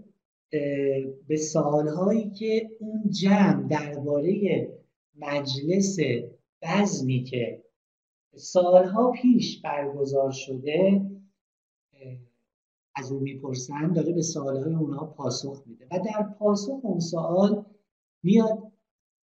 [1.29, 4.69] به سالهایی که اون جمع درباره
[5.17, 5.99] مجلس
[6.63, 7.63] بزمی که
[8.35, 11.03] سالها پیش برگزار شده
[12.95, 17.65] از اون می‌پرسن داره به سوالهای اونها پاسخ میده و در پاسخ اون سوال
[18.23, 18.73] میاد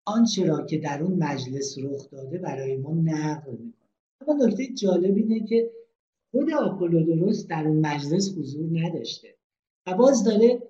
[0.09, 3.89] آنچه را که در اون مجلس رخ داده برای ما نقل می‌کنه.
[4.21, 5.71] اما نکته جالب اینه که
[6.77, 9.35] خود درست در اون مجلس حضور نداشته
[9.87, 10.61] و باز داره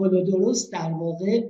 [0.00, 1.48] و درست در واقع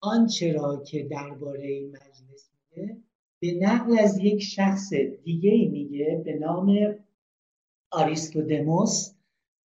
[0.00, 2.96] آنچه را که درباره این مجلس میگه
[3.40, 4.92] به نقل از یک شخص
[5.24, 6.96] دیگه میگه به نام
[7.90, 9.12] آریستودموس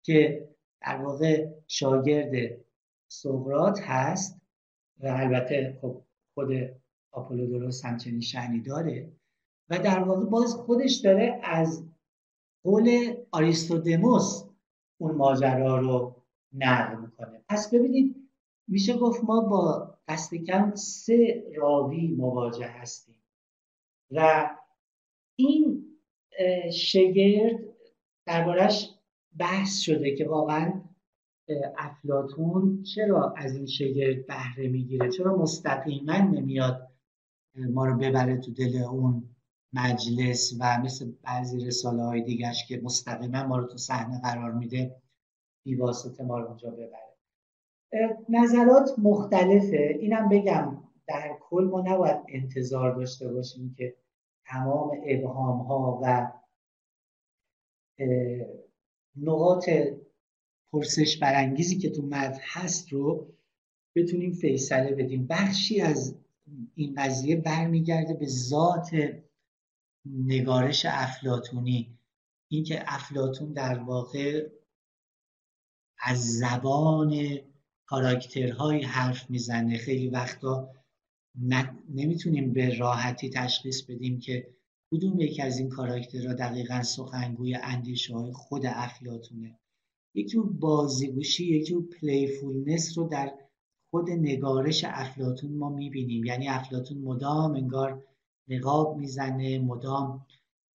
[0.03, 0.49] که
[0.81, 2.57] در واقع شاگرد
[3.07, 4.41] سقراط هست.
[4.99, 6.01] و البته خب
[6.35, 6.49] خود
[7.29, 9.11] درست همچنین شعنی داره
[9.69, 11.85] و در واقع باز خودش داره از
[12.63, 14.43] قول آریستودموس
[14.97, 16.15] اون ماجرا رو
[16.53, 17.43] نقل می‌کنه.
[17.49, 18.29] پس ببینید
[18.67, 23.23] میشه گفت ما با دست کم سه راوی مواجه هستیم
[24.11, 24.49] و
[25.35, 25.85] این
[26.73, 27.59] شگرد
[28.25, 28.89] دربارش
[29.37, 30.81] بحث شده که واقعا
[31.77, 36.89] افلاتون چرا از این شگرد بهره می‌گیره؟ چرا مستقیما نمیاد
[37.55, 39.35] ما رو ببره تو دل اون
[39.73, 44.95] مجلس و مثل بعضی رساله های دیگرش که مستقیما ما رو تو صحنه قرار میده
[45.65, 47.05] بیواسطه ما رو اونجا ببره؟
[48.29, 49.97] نظرات مختلفه.
[49.99, 50.77] اینم بگم
[51.07, 53.95] در کل ما نباید انتظار داشته باشیم که
[54.45, 56.31] تمام ابهام ها و
[59.15, 59.69] نقاط
[60.71, 63.33] پرسش برانگیزی که تو متن هست رو
[63.95, 65.27] بتونیم فیصله بدیم.
[65.27, 66.15] بخشی از
[66.75, 68.89] این قضیه برمیگرده به ذات
[70.05, 71.99] نگارش افلاتونی
[72.51, 74.49] اینکه افلاتون در واقع
[75.99, 77.39] از زبان
[77.85, 79.77] کاراکترهایی حرف می‌زنه.
[79.77, 80.69] خیلی وقتا
[81.89, 84.55] نمی‌تونیم به راحتی تشخیص بدیم که
[84.91, 89.59] کدوم یک از این کاراکترها دقیقا سخنگوی اندیشه های خود افلاتونه
[90.15, 93.33] یک جور بازیگوشی یک جور playfulness رو در
[93.89, 96.25] خود نگارش افلاتون ما می‌بینیم.
[96.25, 98.03] یعنی افلاتون مدام انگار
[98.47, 100.25] نقاب می‌زنه مدام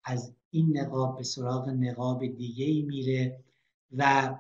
[0.03, 3.43] از این نقاب به سراغ نقاب دیگه ای میره
[3.91, 4.35] و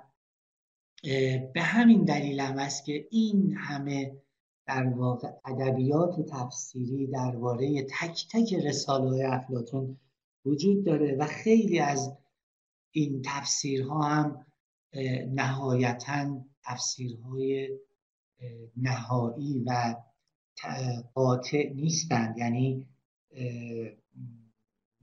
[1.53, 4.17] به همین دلیل هم است که این همه
[4.65, 9.97] در واقع ادبیات تفسیری درباره تک تک رساله افلاتون
[10.45, 12.17] وجود داره و خیلی از
[12.91, 14.45] این تفسیرها هم
[15.33, 17.69] نهایتا تفسیرهای
[18.77, 19.95] نهایی و
[21.13, 22.37] قاطع نیستند.
[22.37, 22.87] یعنی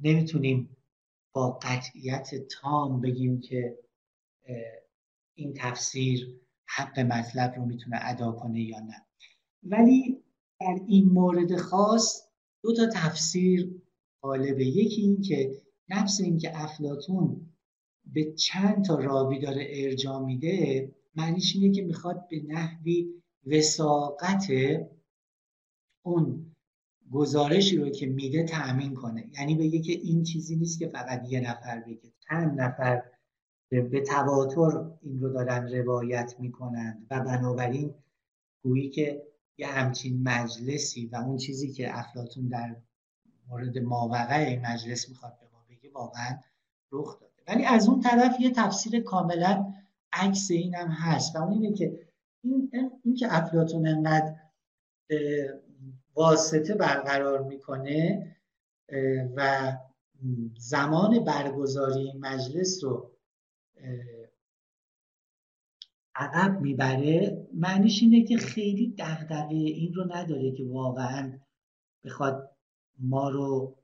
[0.01, 0.77] نمی‌تونیم
[1.33, 3.79] با قطعیت تام بگیم که
[5.35, 9.07] این تفسیر حق مطلب رو می‌تونه ادا کنه یا نه.
[9.63, 10.23] ولی
[10.61, 12.29] در این مورد خاص
[12.63, 13.83] دو تا تفسیر
[14.23, 14.67] غالبه.
[14.67, 17.54] یکی این که نفس این که افلاتون
[18.07, 24.47] به چند تا راوی داره ارجاع میده معنیش اینه که می‌خواد به نحوی وساقت
[26.03, 26.55] اون
[27.13, 29.31] گزارشی رو که میده تأمین کنه.
[29.39, 32.13] یعنی بگه که این چیزی نیست که فقط یه نفر بگه.
[32.29, 33.03] چند نفر
[33.71, 37.95] به تواتر این رو دارن روایت می‌کنند و بنابراین
[38.63, 39.23] گویی که
[39.59, 42.77] یه همچین مجلسی و اون چیزی که افلاتون در
[43.49, 46.39] مورد ماوقع مجلس می‌خواد به ما بگه واقعا
[46.93, 49.73] رخ داده ولی از اون طرف یه تفسیر کاملا
[50.13, 52.09] عکس این هم هست و اون اینه که
[52.45, 52.71] این,
[53.05, 54.35] این که افلاتون انقدر
[56.15, 58.31] واسطه برقرار می‌کنه
[59.37, 59.73] و
[60.59, 63.11] زمان برگزاری مجلس رو
[66.15, 71.39] عقب می‌بره معنیش اینه که خیلی دغدغه این رو نداره که واقعا
[72.05, 72.51] بخواد
[72.99, 73.77] ما رو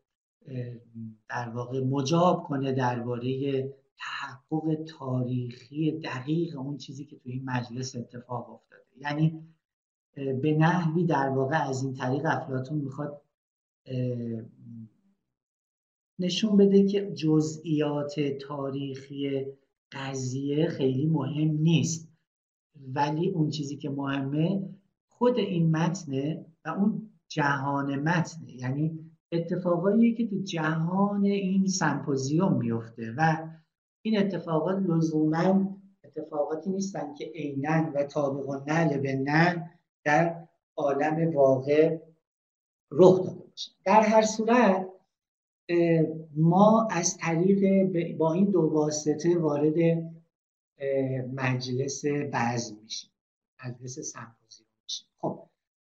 [1.29, 3.63] در واقع مجاب کنه درباره
[3.99, 8.83] تحقق تاریخی دقیق اون چیزی که تو این مجلس اتفاق افتاده.
[9.01, 9.43] یعنی
[10.15, 13.23] به نحوی در واقع از این طریق افلاتون می‌خواد
[16.19, 19.47] نشون بده که جزئیات تاریخی
[19.93, 22.09] قضیه خیلی مهم نیست.
[22.95, 24.69] ولی اون چیزی که مهمه
[25.09, 33.15] خود این متنه و اون جهان متنه یعنی اتفاقایی که تو جهان این سمپوزیوم میفته
[33.17, 33.49] و
[34.03, 39.61] این اتفاقات لزوما اتفاقاتی نیستن که عینا و طابق و نل به نل
[40.05, 41.99] در عالم واقع
[42.91, 43.73] رخ داده باشه.
[43.85, 44.87] در هر صورت
[46.37, 49.75] ما از طریق با این دو واسطه وارد
[51.35, 53.11] مجلس بعض میشیم.
[53.65, 54.70] مجلس سمپوزیوم.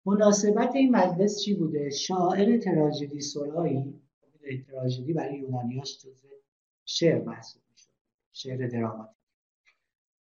[0.05, 4.01] مناسبت این مجلس چی بوده؟ شاعر تراژدی سرایی
[4.67, 6.27] تراژدی برای یونانیاش جزء
[6.85, 7.91] شعر محسوب می‌شد
[8.33, 9.15] شعر دراماتیک.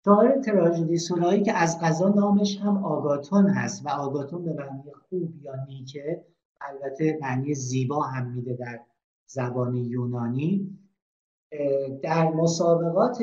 [0.05, 5.43] شاعر تراژدی سرایی که از قضا نامش هم آگاتون هست و آگاتون به معنی خوب
[5.43, 6.25] یا نیکه
[6.61, 8.81] البته معنی زیبا هم میده در
[9.27, 10.79] زبان یونانی.
[12.03, 13.19] در مسابقات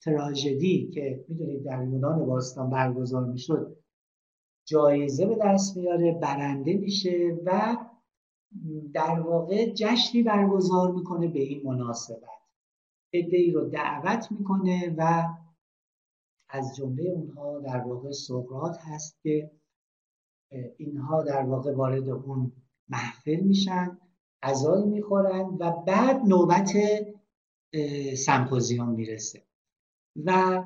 [0.00, 3.76] تراژدی که می‌دونید در یونان باستان برگزار می‌شد
[4.64, 7.76] جایزه به دست میاره برنده میشه و
[8.94, 12.28] در واقع جشنی برگزار می‌کنه به این مناسبت.
[13.12, 15.22] ای رو دعوت می‌کنه و
[16.48, 19.50] از جمله اونها در واقع سقراط هست که
[20.76, 22.52] اینها در واقع وارد اون
[22.88, 23.98] محفل میشن
[24.42, 26.72] غذایی می‌خورن و بعد نوبت
[28.16, 29.42] سمپوزیوم می‌رسه.
[30.24, 30.62] و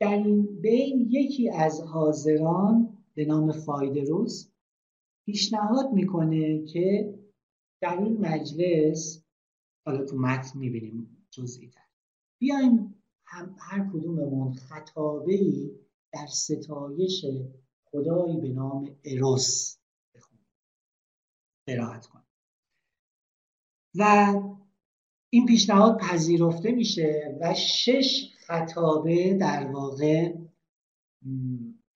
[0.00, 4.48] در این بین یکی از حاضران به نام فایدروس
[5.26, 7.14] پیشنهاد می‌کنه که
[7.80, 9.24] در این مجلس
[9.86, 11.80] حالا تو متن می‌بینیم جزئی تر
[12.38, 15.70] بیایم هم هر کدوممون خطابه ای
[16.12, 17.26] در ستایش
[17.84, 19.76] خدایی به نام اروس
[20.14, 20.46] بخونیم.
[21.66, 22.26] قرائت کنیم.
[23.94, 24.34] و
[25.30, 30.34] این پیشنهاد پذیرفته میشه و شش خطابه در واقع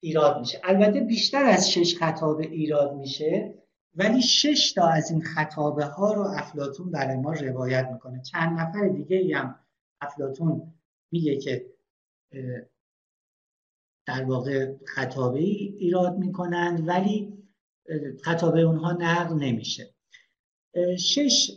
[0.07, 0.61] ایراد میشه.
[0.63, 3.53] البته بیشتر از شش خطابه ایراد میشه
[3.95, 8.21] ولی شش تا از این خطابه ها رو افلاتون برای ما روایت می‌کنه.
[8.21, 9.59] چند نفر دیگه هم
[10.01, 10.73] افلاتون
[11.11, 11.65] میگه که
[14.05, 17.37] در واقع خطابه ایراد می‌کنند ولی
[18.23, 19.93] خطابه اونها نقل نمیشه.
[20.99, 21.51] شش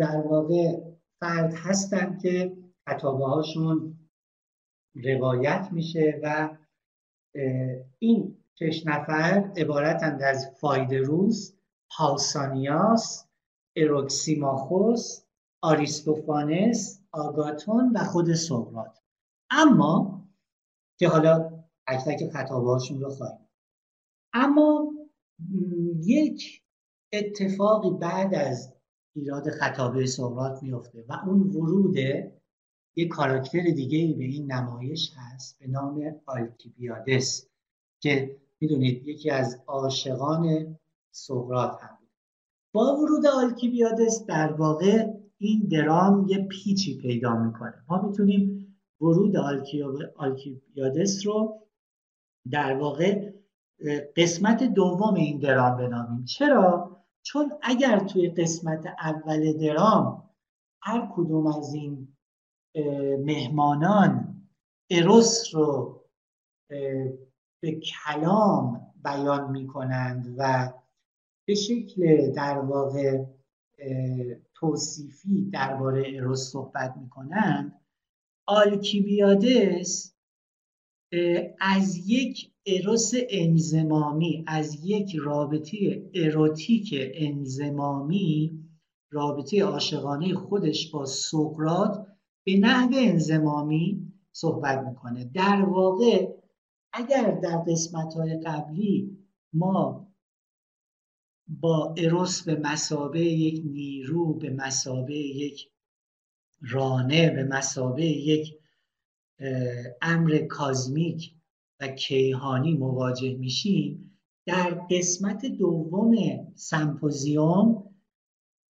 [0.00, 0.80] در واقع
[1.20, 2.56] فرد هستن که
[2.88, 3.98] خطابه هاشون
[5.04, 6.56] روایت میشه و
[7.98, 11.52] این شش نفر عبارتند از فایدروس
[11.96, 13.26] پاوسانیاس
[13.76, 15.22] اروکسیماخوس
[15.62, 18.98] آریستوفانس آگاتون و خود سقراط.
[19.50, 20.26] اما
[20.98, 23.48] که حالا تک خطابه هاشون رو خواهیم.
[24.32, 24.92] اما
[26.04, 26.62] یک
[27.12, 28.72] اتفاقی بعد از
[29.16, 31.96] ایراد خطابه سقراط میفته و اون ورود
[32.96, 37.46] یک کاراکتر دیگه ای به این نمایش هست به نام آلکیبیادس
[38.00, 40.76] که می‌دونید یکی از عاشقان
[41.10, 42.08] سقراط هم بود.
[42.72, 47.74] با ورود آلکیبیادس در واقع این درام یه پیچی پیدا می‌کنه.
[47.88, 49.36] ما می‌تونیم ورود
[50.16, 51.60] آلکیبیادس رو
[52.50, 53.32] در واقع
[54.16, 56.24] قسمت دوم این درام بنامیم.
[56.24, 60.30] چرا؟ چون اگر توی قسمت اول درام
[60.80, 62.15] هر کدوم از این
[63.18, 64.42] مهمانان
[64.90, 66.00] اروس رو
[67.60, 70.72] به کلام بیان می کنند و
[71.46, 73.24] به شکل در واقع
[74.54, 77.80] توصیفی درباره اروس صحبت می کنند
[78.46, 80.14] آلکیبیادس
[81.60, 88.64] از یک اروس انزمامی از یک رابطه اروتیک انزمامی
[89.10, 92.06] رابطه عاشقانه خودش با سقرات
[92.46, 95.24] به نحو انزمامی صحبت می‌کنه.
[95.24, 96.36] در واقع
[96.92, 99.18] اگر در قسمت های قبلی
[99.52, 100.08] ما
[101.48, 105.70] با اروس به مسابه یک نیرو به مسابه یک
[106.60, 108.58] رانه به مسابه یک
[110.02, 111.34] امر کازمیک
[111.80, 116.14] و کیهانی مواجه میشیم در قسمت دوم
[116.54, 117.94] سمپوزیوم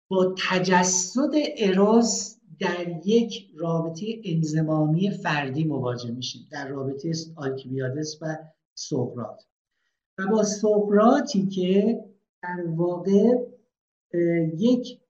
[0.08, 8.36] با تجسد اروس در یک رابطه انزمامی فردی مواجه میشیم در رابطه آلکیبیادس و
[8.74, 9.42] سقراط.
[10.18, 12.00] و با سقراطی که
[12.42, 13.32] در واقع
[14.58, 15.00] یک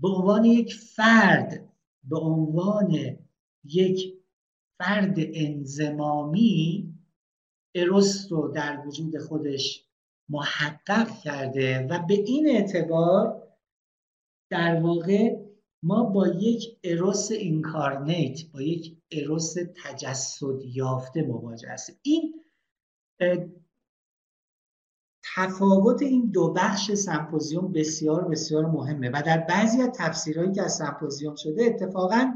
[0.00, 1.68] به عنوان یک فرد
[2.04, 3.18] به عنوان
[3.64, 4.14] یک
[4.78, 6.92] فرد انزمامی
[7.74, 9.84] اروس رو در وجود خودش
[10.28, 13.42] محقق کرده و به این اعتبار
[14.50, 15.41] در واقع
[15.82, 19.54] ما با یک اروس اینکارنیت با یک اروس
[19.84, 21.96] تجسد یافته مواجه هستیم.
[22.02, 22.42] این
[25.34, 30.76] تفاوت این دو بخش سمپوزیوم بسیار بسیار مهمه و در بعضی از تفسیرهایی که از
[30.76, 32.34] سمپوزیوم شده اتفاقا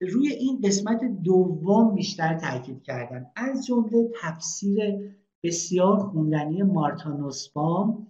[0.00, 3.30] روی این قسمت دوم بیشتر تاکید کردن.
[3.36, 4.80] از جمله تفسیر
[5.42, 8.06] بسیار خوندنی مارتانوسبام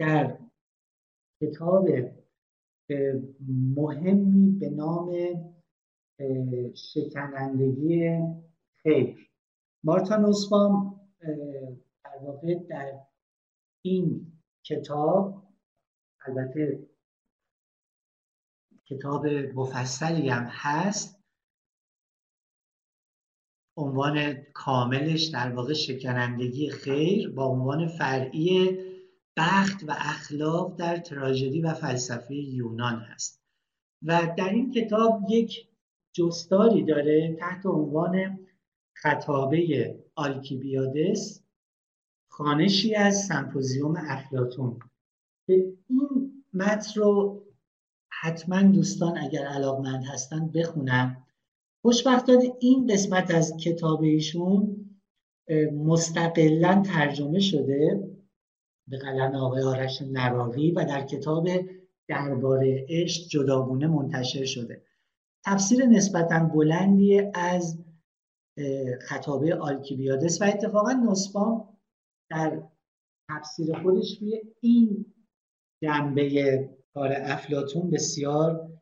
[0.00, 0.38] در
[1.42, 1.88] کتاب
[3.76, 5.12] مهمی به نام
[6.74, 8.18] شکنندگی
[8.82, 9.30] خیر.
[9.84, 11.00] مارتا نوسبام
[12.04, 13.00] در واقع در
[13.82, 14.32] این
[14.64, 15.42] کتاب
[16.26, 16.88] البته
[18.86, 21.16] کتاب مفصلی هم هست
[23.76, 28.78] عنوان کاملش در واقع شکنندگی خیر با عنوان فرعی
[29.36, 33.42] بخت و اخلاق در تراژدی و فلسفه یونان هست.
[34.02, 35.68] و در این کتاب یک
[36.12, 38.38] جستاری داره تحت عنوان
[38.94, 41.42] خطابه آلکیبیادس
[42.30, 44.78] خانشی از سمپوزیوم افلاتون
[45.46, 47.42] که این متن رو
[48.08, 51.26] حتما دوستان اگر علاقمند هستن بخونن
[51.82, 54.90] خوشبختانه این قسمت از کتاب ایشون
[55.72, 58.08] مستقلا ترجمه شده.
[58.88, 61.48] به قلم آقای آرش نراقی و در کتاب
[62.08, 64.82] درباره عشق جداگونه منتشر شده.
[65.46, 67.78] تفسیر نسبتا بلندی از
[69.00, 71.78] خطابه آلکیبیادس و اتفاقا نصفام
[72.30, 72.62] در
[73.30, 75.06] تفسیر خودش روی این
[75.82, 78.72] جنبه کار افلاتون بسیار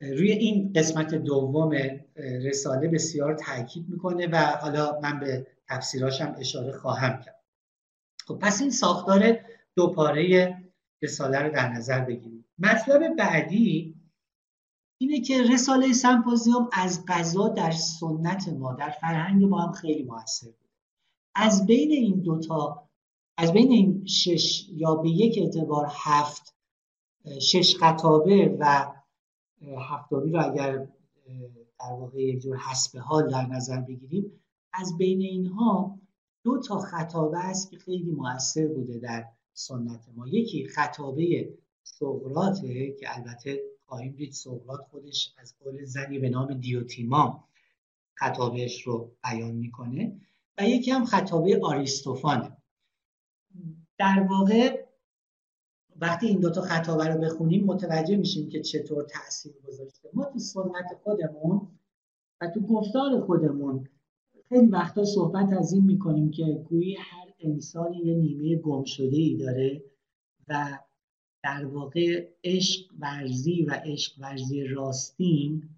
[0.00, 1.74] روی این قسمت دوم
[2.16, 7.35] رساله بسیار تاکید می‌کنه و حالا من به تفسیراشم اشاره خواهم کرد.
[8.26, 9.38] خب پس این ساختار
[9.76, 10.56] دو پاره
[11.02, 12.44] رساله رو در نظر بگیریم.
[12.58, 13.96] مطلب بعدی
[15.00, 20.46] اینه که رساله سمپوزیوم از قضا در سنت ما در فرهنگ ما هم خیلی موثر
[20.46, 20.70] بود
[21.34, 22.88] از بین این دوتا
[23.38, 26.54] از بین این شش یا به یک اعتبار هفت
[27.40, 28.92] شش خطابه و
[29.78, 30.88] هفتمی رو اگر
[31.80, 35.98] در واقع یک جور حسب حال در نظر بگیریم از بین اینها
[36.46, 40.28] دو تا خطابه است که خیلی موثر بوده در سنت ما.
[40.28, 47.48] یکی خطابه سقراطه که البته خواهیم دید سقراط خودش از قول زنی به نام دیوتیما
[48.14, 50.20] خطابهش رو بیان می‌کنه
[50.58, 52.56] و یکی هم خطابه آریستوفانه
[53.98, 54.86] در واقع
[55.96, 60.08] وقتی این دوتا خطابه رو بخونیم متوجه میشیم که چطور تاثیر گذاشته.
[60.12, 61.68] ما تو سنت خودمون
[62.40, 63.88] و تو گفتار خودمون
[64.48, 69.36] خیلی وقتا صحبت از این می‌کنیم که گویی هر انسانی یه نیمه گم شده ای
[69.36, 69.82] داره
[70.48, 70.78] و
[71.42, 75.68] در واقع عشق ورزی و عشق ورزی راستین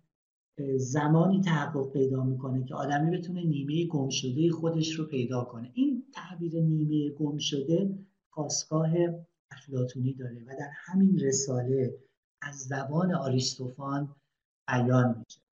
[0.76, 5.70] زمانی تحقق پیدا می‌کنه که آدمی بتونه نیمه گم شده خودش رو پیدا کنه.
[5.74, 7.98] این تعبیر نیمه گم شده
[8.30, 8.90] خواستگاه
[9.50, 11.94] افلاتونی داره و در همین رساله
[12.42, 14.14] از زبان آریستوفان
[14.68, 15.47] بیان میشه.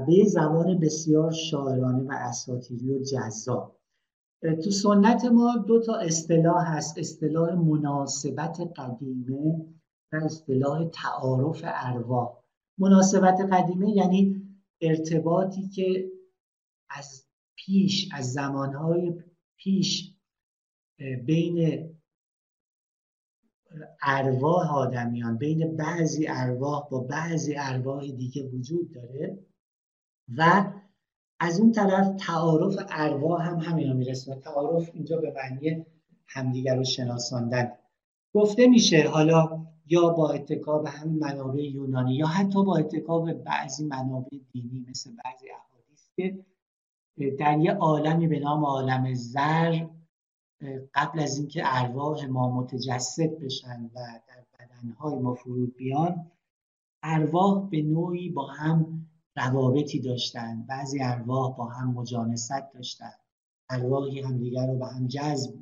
[0.00, 3.76] به زبان بسیار شاعرانه و اساطیری و جذاب.
[4.64, 6.98] تو سنت ما دو تا اصطلاح هست.
[6.98, 9.32] اصطلاح مناسبت قدیمه
[10.12, 12.42] و اصطلاح تعارف ارواح
[12.78, 14.42] مناسبت قدیمه یعنی
[14.80, 16.10] ارتباطی که
[16.90, 17.26] از
[17.56, 19.22] پیش از زمانهای
[19.56, 20.14] پیش
[21.26, 21.88] بین
[24.02, 29.38] ارواح آدمیان بین بعضی ارواح با بعضی ارواح دیگه وجود داره.
[30.36, 30.72] و
[31.40, 35.86] از اون طرف تعارف ارواح هم همینا می‌رسه تعارف اینجا به معنی
[36.26, 37.72] همدیگر رو شناساندن.
[38.34, 44.38] گفته میشه حالا یا با اتکاب همین منابع یونانی یا حتی با اتکاب بعضی منابع
[44.52, 46.44] دینی مثل بعضی احادیث که
[47.38, 49.86] در یه عالمی به نام عالم زر
[50.94, 56.30] قبل از اینکه ارواح ما متجسد بشن و در بدنهای ما فرود بیان
[57.02, 59.06] ارواح به نوعی با هم
[59.36, 63.12] روابطی داشتن بعضی ارواح با هم مجانست داشتن.
[63.70, 65.54] ارواحی همدیگر رو به هم جذب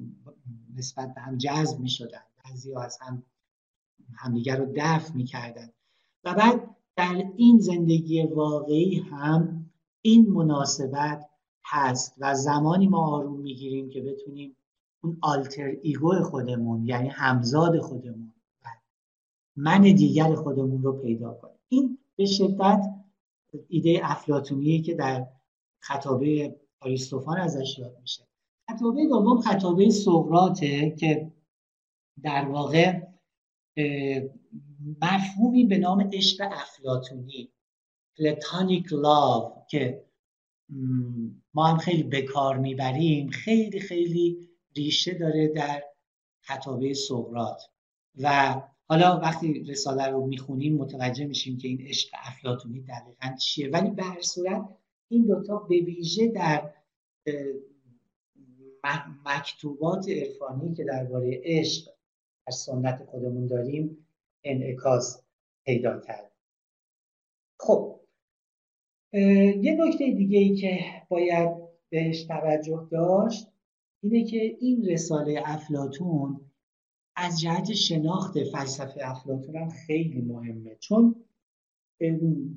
[0.76, 3.22] نسبت به هم جذب می شدن بعضی از هم
[4.14, 5.70] همدیگر رو دفع می کردن
[6.24, 9.70] و بعد در این زندگی واقعی هم
[10.02, 11.28] این مناسبت
[11.64, 14.56] هست و زمانی ما آروم می‌گیریم که بتونیم
[15.02, 18.32] اون آلتر ایگو خودمون یعنی همزاد خودمون
[19.56, 21.58] من دیگر خودمون رو پیدا کنیم.
[21.68, 22.99] این به شدت
[23.68, 25.26] ایده افلاتونیه که در
[25.82, 28.28] خطابه آریستوفان ازش یاد میشه.
[28.70, 31.32] خطابه دوم خطابه سقراطه که
[32.22, 33.00] در واقع
[35.02, 37.52] مفهومی به نام عشق افلاتونی
[38.18, 40.04] پلاتونیک لاو که
[41.54, 45.82] ما هم خیلی بکار می‌بریم خیلی خیلی ریشه داره در
[46.40, 47.62] خطابه سقراط.
[48.16, 48.54] و
[48.90, 53.70] حالا وقتی رساله رو می‌خونیم متوجه میشیم که این عشق افلاتونی دقیقا چیه.
[53.70, 54.68] ولی به هر صورت
[55.08, 56.72] این دوتا به ویژه در
[59.26, 61.90] مکتوبات عرفانی که درباره عشق
[62.46, 64.06] در سنت خودمون داریم
[64.44, 65.22] انعکاس
[65.64, 66.32] پیدا کرد.
[67.60, 68.00] خب
[69.12, 71.50] یه نکته دیگه ای که باید
[71.90, 73.46] بهش توجه داشت
[74.02, 76.49] اینه که این رساله افلاتون
[77.16, 80.76] از جهت شناخت فلسفه افلاتون هم خیلی مهمه.
[80.80, 81.24] چون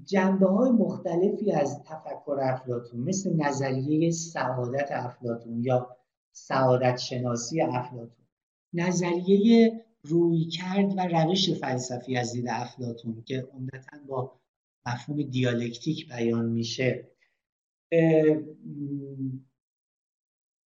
[0.06, 5.98] جنبه های مختلفی از تفکر افلاتون مثل نظریه سعادت افلاتون یا
[6.32, 8.26] سعادت شناسی افلاتون
[8.74, 14.40] نظریه روی کرد و روش فلسفی از دید افلاتون که عمدتا با
[14.86, 17.08] مفهوم دیالکتیک بیان میشه.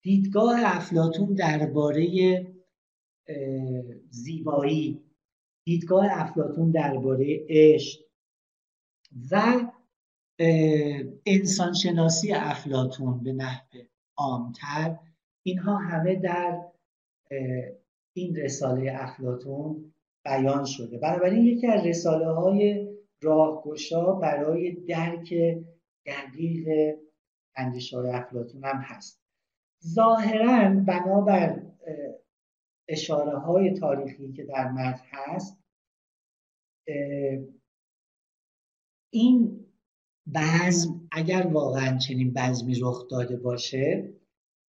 [0.02, 2.06] دیدگاه افلاتون درباره
[4.10, 5.02] زیبایی.
[5.66, 8.00] دیدگاه افلاتون درباره عشق
[9.30, 9.62] و
[11.26, 13.66] انسانشناسی افلاتون به نحو
[14.16, 14.98] عامتر.
[15.42, 16.64] اینها همه در
[18.16, 19.92] این رساله افلاتون
[20.24, 20.98] بیان شده.
[20.98, 22.88] بنابراین یکی از رساله های
[23.22, 25.34] راهگشا برای درک
[26.06, 26.94] دقیق
[27.56, 29.22] اندیشه های افلاتون هم هست.
[29.86, 31.62] ظاهرا بنابر
[32.88, 35.58] اشاره های تاریخی که در متن هست
[39.12, 39.66] این
[40.34, 44.12] بزم اگر واقعا چنین بزمی رخ داده باشه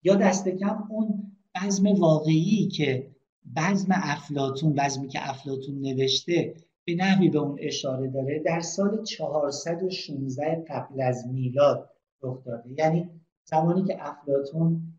[0.03, 3.17] یا دست کم اون بزم واقعی که
[3.57, 6.55] بزم افلاتون بزمی که افلاتون نوشته
[6.85, 11.91] به نحوی به اون اشاره داره در سال 416 قبل از میلاد
[12.23, 12.73] رخ داده.
[12.79, 13.11] یعنی
[13.45, 14.93] زمانی که افلاتون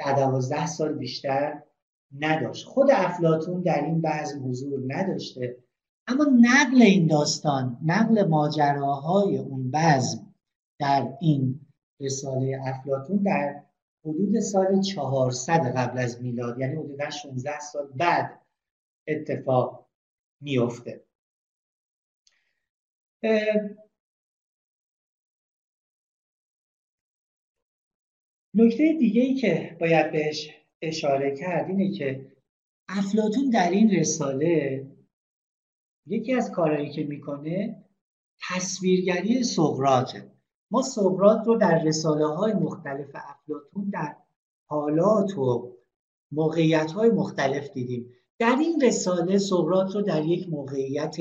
[0.00, 1.62] در دوازده سال بیشتر
[2.18, 2.66] نداشت.
[2.66, 5.56] خود افلاتون در این بزم حضور نداشته.
[6.06, 10.34] اما نقل این داستان نقل ماجراهای اون بزم
[10.78, 11.60] در این
[12.00, 13.62] رساله افلاتون در
[14.04, 18.40] حدود سال 400 قبل از میلاد یعنی حدود 16 سال بعد
[19.06, 19.86] اتفاق
[20.40, 21.04] میفته
[28.60, 30.50] نکته دیگه ای که باید بهش
[30.82, 32.32] اشاره کرد اینه که
[32.88, 34.86] افلاتون در این رساله
[36.06, 37.84] یکی از کارهایی که می‌کنه
[38.48, 40.32] تصویرگری سقراطه.
[40.70, 44.16] ما سقراط رو در رساله های مختلف افلاتون در
[44.66, 45.76] حالات و
[46.32, 48.12] موقعیت های مختلف دیدیم.
[48.38, 51.16] در این رساله سقراط رو در یک موقعیت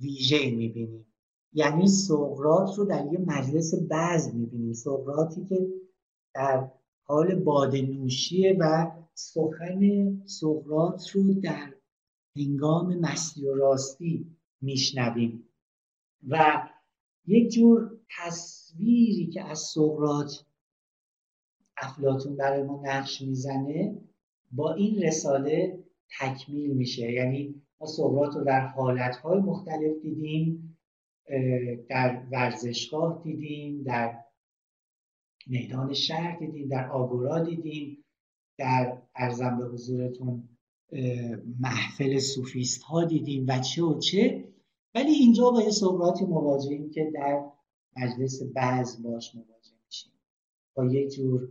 [0.00, 1.06] ویژه می‌بینیم.
[1.52, 4.72] یعنی سقراط رو در یک مجلس بعض می‌بینیم.
[4.72, 5.68] سقراطی که
[6.34, 6.70] در
[7.02, 9.82] حال بادنوشیه و سخن
[10.26, 11.74] سقراط رو در
[12.36, 15.44] هنگام مستی و راستی میشنویم.
[16.28, 16.62] و
[17.26, 20.32] یک جور تصویری که از سقراط
[21.76, 24.00] افلاتون برای ما نقش می‌زنه
[24.50, 25.84] با این رساله
[26.20, 27.12] تکمیل میشه.
[27.12, 30.78] یعنی ما سقراط رو در حالتهای مختلف دیدیم
[31.88, 34.24] در ورزشگاه دیدیم در
[35.48, 38.04] میدان شهر دیدیم در آگورا دیدیم
[38.58, 40.48] در ارزم به حضورتون
[41.60, 44.48] محفل سوفیست ها دیدیم و چه و چه.
[44.94, 47.44] ولی اینجا با یه سقراطی مواجهیم که در
[47.96, 50.12] مجلس بعض باش مواجه میشیم.
[50.74, 51.48] با یک جور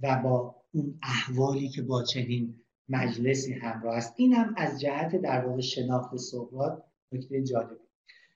[0.00, 2.54] و با اون احوالی که با چنین
[2.88, 4.14] مجلسی همراه است.
[4.16, 7.80] این هم از جهت در واقع شناخت سقراط نکته جالبه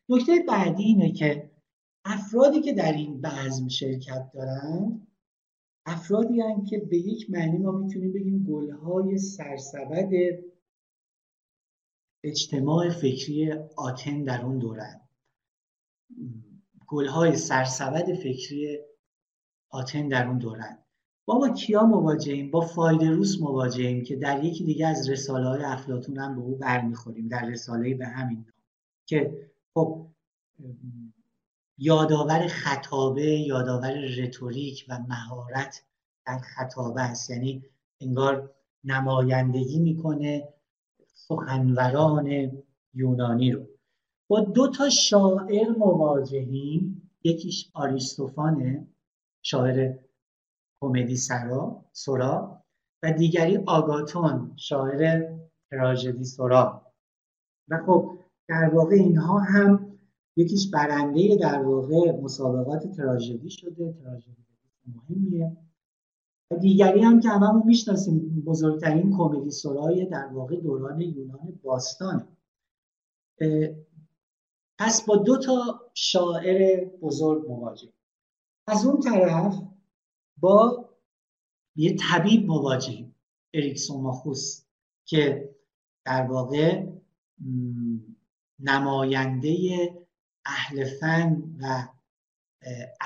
[0.08, 1.50] نکته بعدی اینه که
[2.04, 5.06] افرادی که در این بزم شرکت دارند
[5.86, 10.10] افرادی هم که به یک معنی ما می‌تونیم بگیم گلهای سرسبد
[12.24, 15.00] اجتماع فکری آتن در اون دورن.
[16.86, 18.78] گلهای سرسبد فکری
[19.70, 20.78] آتن در اون دورن.
[21.26, 26.18] با ما کیا مواجهیم؟ با فایدروس مواجهیم که در یکی دیگه از رساله های افلاتون
[26.18, 28.54] هم به او برمیخوریم در رساله به همین نام.
[29.06, 30.06] که خب
[31.78, 35.84] یادآور خطابه یادآور رتوریک و مهارت
[36.26, 37.30] در خطابه است.
[37.30, 37.64] یعنی
[38.00, 38.54] انگار
[38.84, 40.48] نمایندگی می‌کنه
[41.14, 42.52] سخنوران
[42.94, 43.66] یونانی رو.
[44.28, 47.10] با دو تا شاعر مواجهیم.
[47.24, 48.86] یکیش آریستوفانه
[49.42, 49.94] شاعر
[50.80, 52.62] کمدی سرا سورا
[53.02, 55.36] و دیگری آگاتون شاعر
[55.70, 56.92] تراژدی سورا.
[57.68, 58.18] و خب
[58.48, 59.93] در واقع اینها هم
[60.36, 64.44] یکیش برنده در واقع مسابقات تراژدی شده تراژدی
[64.86, 65.56] مهمیه.
[66.50, 72.28] و دیگری هم که هممون می‌شناسیم بزرگترین کمدی سرای در واقع دوران یونان باستان
[74.78, 77.92] پس با دو تا شاعر بزرگ مواجه.
[78.66, 79.54] از اون طرف
[80.36, 80.88] با
[81.76, 83.14] یه طبیب مواجهیم
[83.54, 84.64] اریکسوماخوس
[85.04, 85.54] که
[86.04, 86.86] در واقع
[88.58, 90.03] نماینده
[90.46, 91.88] اهل فن و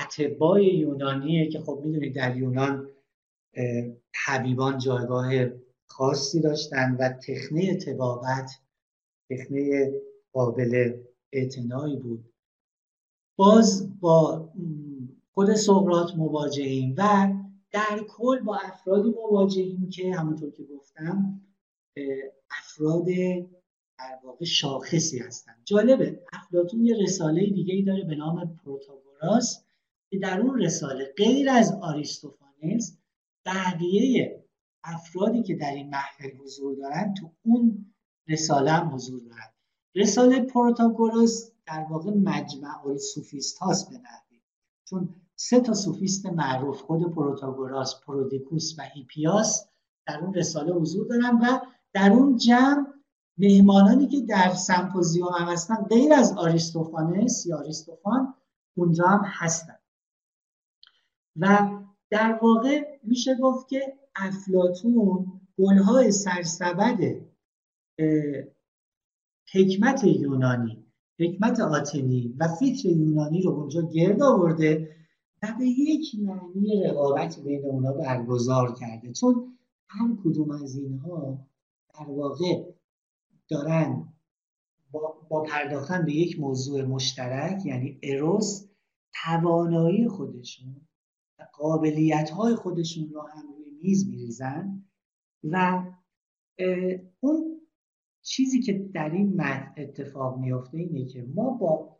[0.01, 2.89] اتباع یونانیه که خب می‌دونید در یونان
[4.27, 5.31] طبیبان جایگاه
[5.87, 8.51] خاصی داشتن و تخنه تبابت
[9.31, 9.93] تخنه
[10.33, 12.33] قابل اعتنایی بود.
[13.37, 14.51] باز با
[15.35, 17.33] خود سقرات مواجهیم و
[17.71, 21.41] در کل با افرادی مواجهیم که همونطور که گفتم
[22.51, 23.07] افراد
[23.99, 25.53] در واقع شاخصی هستن.
[25.65, 26.23] جالبه.
[26.33, 29.65] افلاتون یه رساله دیگه ای داره به نام پروتاگوراس
[30.11, 32.99] که در اون رساله غیر از آریستوفانس
[33.47, 34.45] بقیه
[34.85, 37.95] افرادی که در این محفل حضور دارن تو اون
[38.29, 39.53] رساله هم حضور دارن.
[39.95, 44.41] رساله پروتاگوراس در واقع مجمع سوفیست هاست به نحوی.
[44.85, 49.69] چون سه تا سوفیست معروف خود پروتاگوراس پرودیکوس و هیپیاس
[50.07, 51.59] در اون رساله حضور دارن و
[51.93, 52.87] در اون جمع
[53.39, 58.35] مهمانانی که در سمپوزیوم هم هستن غیر از آریستوفانس یا آریستوفان
[58.77, 59.79] اونجا هم هستن.
[61.37, 61.71] و
[62.11, 65.27] در واقع میشه گفت که افلاتون
[65.59, 66.99] گلهای سرسبد
[69.53, 70.85] حکمت یونانی
[71.21, 74.97] حکمت آتنی و فکر یونانی رو اونجا گرد آورده
[75.43, 79.13] و به یک معنی رقابت بین اونا برگزار کرده.
[79.13, 79.59] چون
[79.89, 81.39] هر کدوم از اینها
[81.95, 82.65] در واقع
[83.49, 84.13] دارن
[84.91, 88.69] با, با پرداختن به یک موضوع مشترک یعنی اروس
[89.25, 90.87] توانایی خودشون
[91.39, 94.85] و قابلیت های خودشون رو هم روی میز میریزن
[95.45, 95.85] و
[97.21, 97.61] اون
[98.23, 101.99] چیزی که در این متن اتفاق میافته اینه که ما با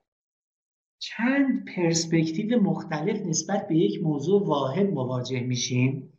[0.99, 6.13] چند پرسپکتیو مختلف نسبت به یک موضوع واحد مواجه میشیم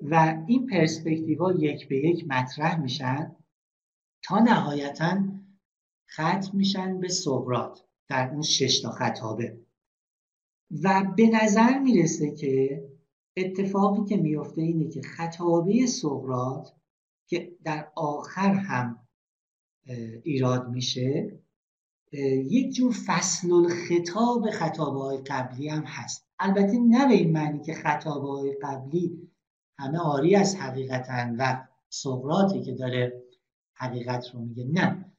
[0.00, 3.36] و این پرسپکتیو ها یک به یک مطرح میشن.
[4.22, 5.22] تا نهایتا
[6.10, 9.60] ختم میشن به سقرات در اون شش تا خطابه
[10.82, 12.84] و به نظر می‌رسه که
[13.36, 16.72] اتفاقی که میفته اینه که خطابه سقرات
[17.26, 19.06] که در آخر هم
[20.22, 21.38] ایراد میشه
[22.12, 26.26] یک جور فصل الخطاب خطابه های قبلی هم هست.
[26.38, 29.30] البته نه به این معنی که خطابه های قبلی
[29.78, 33.22] همه آری از حقیقتن و سقراطی که داره
[33.80, 34.64] حقیقت رو میگه.
[34.64, 35.12] نه.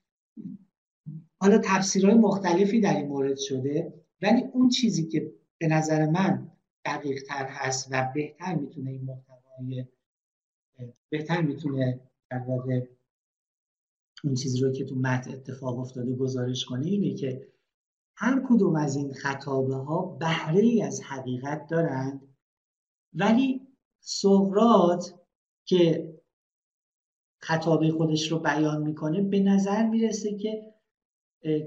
[1.41, 6.51] حالا تفسیرهای مختلفی در این مورد شده ولی اون چیزی که به نظر من
[6.85, 9.85] دقیق تر هست و بهتر می‌تونه این محتوای
[11.09, 11.99] بهتر می‌تونه
[12.29, 12.87] در واقع
[14.23, 17.47] اون چیزی رو که تو متن اتفاق افتاده گزارش کنه اینه که
[18.17, 22.35] هر کدوم از این خطابه ها بهره ای از حقیقت دارند
[23.13, 23.67] ولی
[23.99, 25.19] سقرات
[25.65, 26.13] که
[27.43, 30.73] خطابه خودش رو بیان می‌کنه به نظر می‌رسه که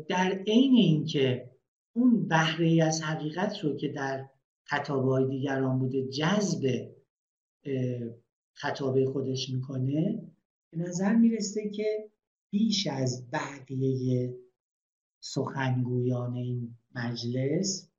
[0.09, 1.51] در عین اینکه
[1.97, 4.29] اون بهره از حقیقت رو که در
[4.65, 6.91] خطابه های دیگران بوده جذب
[8.53, 10.23] خطابه خودش می‌کنه
[10.71, 12.11] به نظر می‌رسه که
[12.51, 14.37] بیش از بقیه
[15.21, 17.91] سخنگویان این مجلس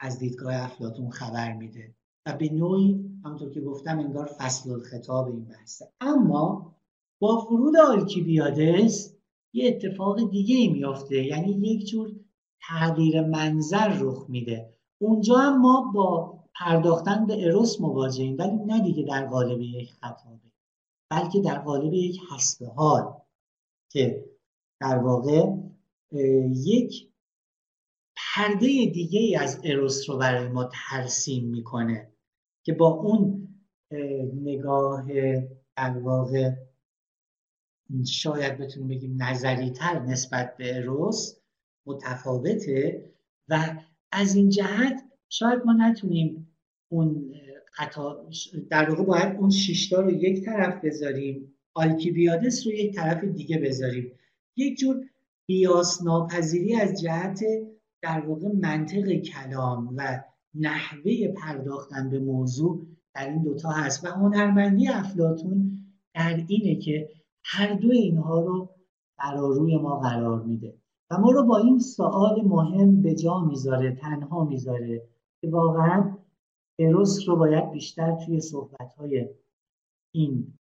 [0.00, 1.94] از دیدگاه افلاتون خبر میده.
[2.26, 5.88] و به نوعی همونطور که گفتم انگار فصل الخطاب این بحثه.
[6.00, 6.74] اما
[7.18, 9.14] با فرود آلکیبیادس
[9.52, 11.24] یه اتفاق دیگه ای میافته.
[11.24, 12.12] یعنی یک جور
[12.68, 14.74] تغییر منظر رخ میده.
[14.98, 20.50] اونجا هم ما با پرداختن به اروس مواجهیم ولی نه دیگه در قالب یک خطابه
[21.10, 23.14] بلکه در قالب یک حسب حال
[23.92, 24.24] که
[24.80, 25.46] در واقع
[26.54, 27.10] یک
[28.16, 32.09] پرده دیگه ای از اروس رو برای ما ترسیم می‌کنه.
[32.62, 33.48] که با اون
[34.42, 35.06] نگاه
[35.76, 36.52] در واقع
[38.06, 41.36] شاید بتونیم بگیم نظری تر نسبت به اروس
[41.86, 43.04] متفاوته
[43.48, 43.76] و
[44.12, 46.56] از این جهت شاید ما نتونیم
[46.88, 47.34] اون
[47.72, 48.26] خطا
[48.70, 54.12] در واقع باید اون شیشتا رو یک طرف بذاریم آلکیبیادس رو یک طرف دیگه بذاریم.
[54.56, 55.06] یک جور
[55.46, 57.40] قیاس ناپذیری از جهت
[58.02, 60.22] در واقع منطق کلام و
[60.54, 65.80] نحوه پرداختن به موضوع در این دوتا هست و هنرمندی افلاتون
[66.14, 67.08] در اینه که
[67.44, 68.68] هر دو اینها رو
[69.54, 70.78] روی ما قرار میده
[71.10, 75.08] و ما رو با این سوال مهم به جا می‌ذاره تنها می‌ذاره
[75.40, 76.16] که واقعا
[76.78, 79.28] اروس رو باید بیشتر توی صحبت های
[80.14, 80.58] این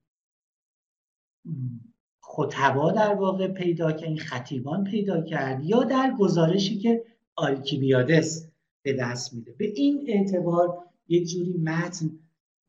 [2.23, 7.05] خطبا در واقع پیدا کرد این خطیبان پیدا کرد یا در گزارشی که
[7.37, 8.48] آلکیبیادس
[8.89, 9.53] به دست میده.
[9.53, 10.79] به این اعتبار
[11.09, 12.19] یک جوری متن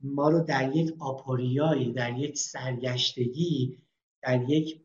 [0.01, 3.77] ما رو در یک آپوریایی در یک سرگشتگی
[4.21, 4.81] در یک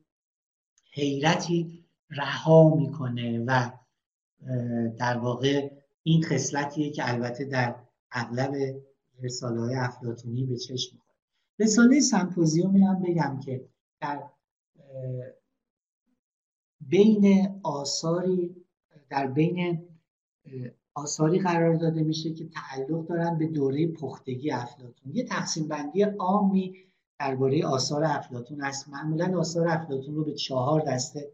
[0.92, 3.70] حیرتی رها می‌کنه و
[4.98, 5.70] در واقع
[6.02, 7.74] این خصلتیه که البته در
[8.12, 8.82] اغلب
[9.22, 11.18] رساله های افلاتونی به چشم می‌خوره.
[11.58, 13.68] رساله سمپوزیوم هم بگم که
[14.00, 14.22] در
[16.80, 18.56] بین آثاری
[19.10, 19.88] در بین
[20.94, 26.74] آثاری قرار داده میشه که تعلق دارن به دوره پختگی افلاتون یه تقسیم بندی عامی
[27.20, 28.88] درباره آثار افلاتون هست.
[28.88, 31.32] معمولا آثار افلاتون رو به چهار دسته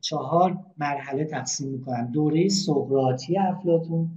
[0.00, 2.10] چهار مرحله تقسیم می‌کنن.
[2.10, 4.10] دوره سقراطی افلاتون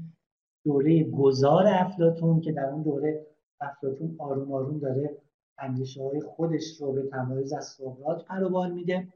[0.65, 3.27] دوره گذار افلاتون که در اون دوره
[3.61, 5.17] افلاتون آروم آروم داره
[5.57, 9.07] اندیشه های خودش رو به تمایز از سقراط پروبال میده.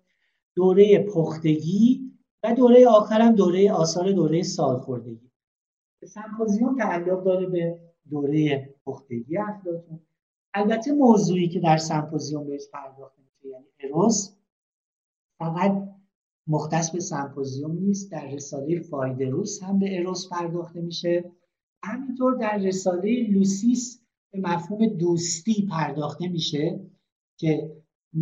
[0.55, 2.11] دوره پختگی
[2.43, 5.26] و دوره آخرم دوره آثار دوره سالخوردگی.
[6.05, 7.79] سمپوزیوم تعلق داره به
[8.09, 9.99] دوره پختگی افلاتون
[10.53, 14.35] البته موضوعی که در سمپوزیوم بهش پرداخته میشه یعنی اروس
[15.39, 15.87] فقط
[16.47, 21.31] مختص به سمپوزیوم نیست در رساله فایدروس هم به اروس پرداخته میشه.
[21.83, 26.79] همینطور در رساله لوسیس به مفهوم دوستی پرداخته میشه
[27.39, 27.77] که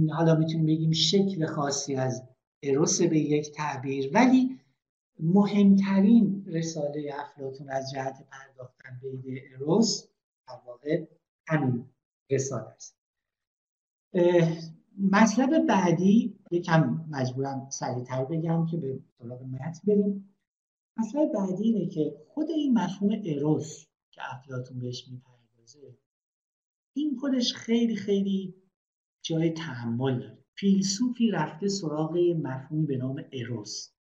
[0.10, 2.24] حالا می‌تونیم بگیم شکل خاصی از
[2.64, 4.12] اروس به یک تعبیر.
[4.14, 4.60] ولی
[5.20, 10.08] مهمترین رساله افلاتون از جهت پرداختن به ایده اروس
[10.48, 11.06] در واقع
[11.48, 11.90] همین
[12.30, 12.98] رساله است.
[15.12, 20.36] مطلب بعدی یکم مجبورم سریعتر بگم که به سراغ متن بریم.
[20.98, 25.98] مطلب بعدی اینه که خود این مفهوم اروس که افلاتون بهش می‌پردازه
[26.94, 28.56] این خودش خیلی خیلی
[29.22, 30.46] جای تحمل داره.
[30.58, 33.95] فیلسوفی رفته سراغ مفهومی به نام اروس.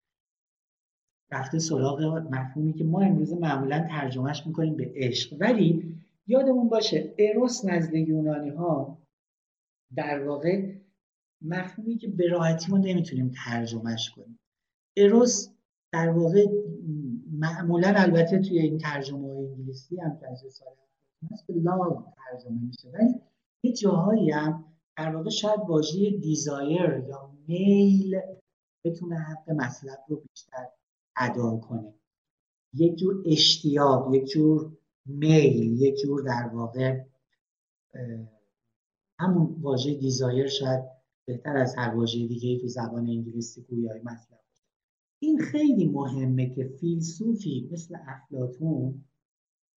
[1.31, 2.01] رفته سراغ
[2.31, 5.37] مفهومی که ما امروز معمولا ترجمهش می‌کنیم به عشق.
[5.39, 5.95] ولی
[6.27, 8.97] یادمون باشه اروس نزد یونانی ها
[9.95, 10.75] در واقع
[11.41, 14.39] مفهومی که به راحتی ما نمی‌تونیم ترجمهش کنیم.
[14.97, 15.49] اروس
[15.93, 16.45] در واقع
[17.31, 20.43] معمولا البته توی این ترجمه های انگلیسی هم که از
[21.31, 23.21] هست به love ترجمه میشه ولی
[23.63, 24.65] یه جاهایی هم
[24.97, 28.21] در واقع شاید واژه desire یا میل
[28.85, 30.67] بتونه حق مطلب رو بیشتر
[31.17, 31.93] ادا کنه.
[32.73, 37.03] یک جور اشتیاق یک جور میل یک جور در واقع
[39.19, 40.83] همون واژه desire شاید
[41.27, 44.39] بهتر از هر واژه دیگه تو زبان انگلیسی گویای مطلب
[45.19, 49.05] این خیلی مهمه که فیلسوفی مثل افلاطون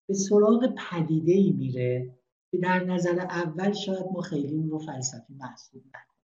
[0.08, 2.14] به سراغ پدیده ای میره
[2.50, 6.22] که در نظر اول شاید ما خیلی اون رو فلسفی محسوب نکنیم.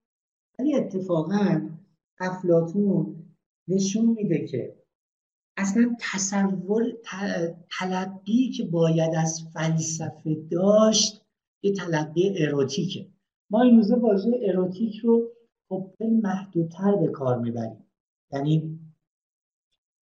[0.60, 1.70] ولی اتفاقا
[2.20, 3.24] افلاتون
[3.68, 4.76] نشون میده که
[5.58, 6.93] اصلا تصور
[7.80, 11.22] تلقی که باید از فلسفه داشت
[11.64, 13.08] یه تلقی اروتیکه.
[13.49, 15.32] ما این روزه واژه اروتیک رو
[15.70, 15.93] خب
[16.24, 17.84] محدودتر به کار می‌بریم.
[18.32, 18.80] یعنی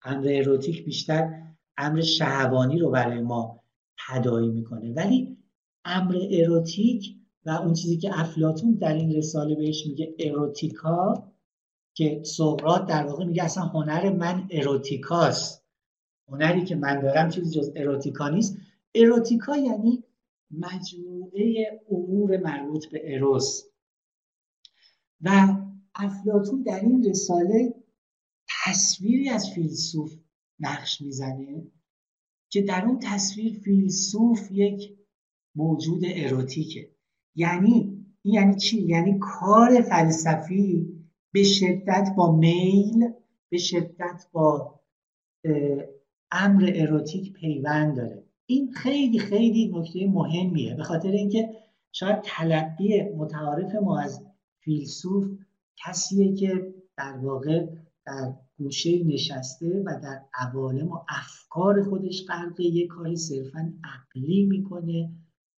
[0.03, 1.43] امر اروتیک بیشتر
[1.77, 3.61] امر شهوانی رو برای ما
[4.09, 4.93] تدایی می‌کنه.
[4.93, 5.37] ولی
[5.85, 11.32] امر اروتیک و اون چیزی که افلاتون در این رساله بهش میگه اروتیکا
[11.95, 15.65] که سقراط در واقع میگه اصلا هنر من اروتیکاست.
[16.29, 18.57] هنری که من دارم چیزی جز اروتیکا نیست.
[18.95, 20.05] اروتیکا یعنی
[20.51, 23.63] مجموعه امور مربوط به اروس
[25.21, 25.57] و
[25.95, 27.75] افلاتون در این رساله
[28.65, 30.15] تصویری از فیلسوف
[30.61, 31.67] نقش می‌زنه
[32.49, 34.99] که در اون تصویر فیلسوف یک
[35.55, 36.91] موجود اروتیکه.
[37.35, 41.02] یعنی یعنی چی؟ یعنی کار فلسفی
[41.33, 43.09] به شدت با میل
[43.49, 44.81] به شدت با
[46.31, 48.25] امر اروتیک پیوند داره.
[48.47, 50.75] این خیلی خیلی نکته مهمیه.
[50.75, 51.49] به خاطر اینکه
[51.93, 54.25] شاید تلقی متعارف ما از
[54.61, 55.31] فیلسوف
[55.77, 57.67] کسیه که در واقع
[58.07, 62.65] در گوشه نشسته و در عوالم و افکار خودش غرقه.
[62.65, 65.11] یه کاری صرفا عقلی می‌کنه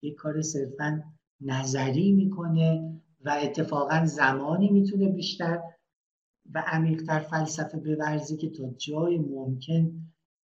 [0.03, 1.03] یه کار صرفا
[1.41, 3.01] نظری می‌کنه.
[3.25, 5.63] و اتفاقا زمانی می‌تونه بیشتر
[6.55, 9.93] و عمیقتر فلسفه بورزی که تا جای ممکن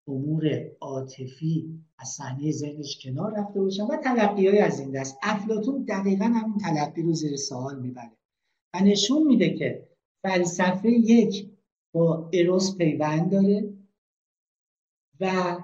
[0.09, 5.85] امور عاطفی از صحنه ذهنش کنار رفته باشن و تلقی های از این دست افلاتون
[5.85, 8.17] دقیقا همون تلقی رو زیر سوال می‌بره
[8.75, 9.89] و نشون میده که
[10.23, 11.51] فلسفه یک
[11.93, 13.75] با اروس پیوند داره
[15.21, 15.57] و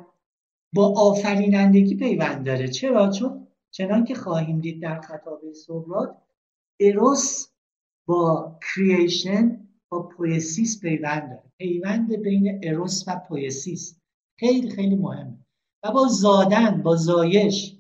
[0.74, 6.16] با آفرینندگی پیوند داره چرا؟ چون چنان که خواهیم دید در خطابه سقراط
[6.80, 7.48] اروس
[8.06, 11.52] با creation با poiesis پیوند داره.
[11.58, 14.00] پیوند بین اروس و poiesis
[14.38, 15.38] خیلی خیلی مهمه.
[15.82, 17.76] و با زادن با زایش.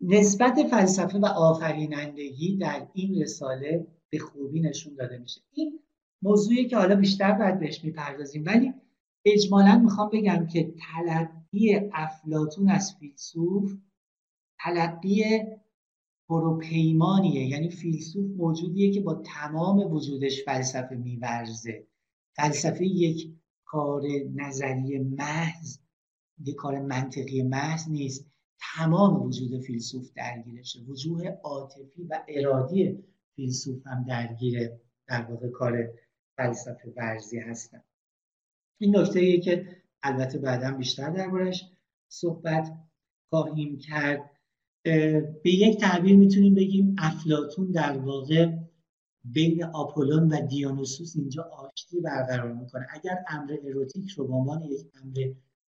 [0.00, 5.40] نسبت فلسفه و آفرینندگی در این رساله به خوبی نشون داده میشه.
[5.52, 5.80] این
[6.22, 8.44] موضوعی که حالا بیشتر باید بهش می‌پردازیم.
[8.46, 8.74] ولی
[9.24, 13.74] اجمالا می‌خوام بگم که تلقی افلاتون از فیلسوف
[14.64, 15.24] تلقی
[16.30, 17.46] پروپیمانیه.
[17.46, 21.86] یعنی فیلسوف موجودیه که با تمام وجودش فلسفه میورزه.
[22.36, 24.02] فلسفه یک کار
[24.34, 25.78] نظری محض
[26.44, 28.26] یک کار منطقی محض نیست.
[28.76, 30.80] تمام وجود فیلسوف درگیرشه.
[30.80, 33.04] وجوه عاطفی و ارادی
[33.36, 34.70] فیلسوف هم درگیر
[35.06, 35.88] در واقع کار
[36.36, 37.82] فلسفه ورزی هستن.
[38.78, 41.70] این نکته که البته بعدا بیشتر دربارش
[42.08, 42.72] صحبت
[43.30, 44.29] خواهیم کرد.
[44.82, 48.56] به یک تعبیر می‌تونیم بگیم افلاتون در واقع
[49.24, 52.86] بین آپولون و دیونوسوس اینجا آشتی برقرار می‌کنه.
[52.90, 55.32] اگر امر اروتیک رو به عنوان یک امر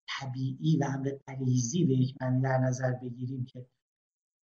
[0.08, 3.66] طبیعی و امر غریزی به یک معنی در نظر بگیریم که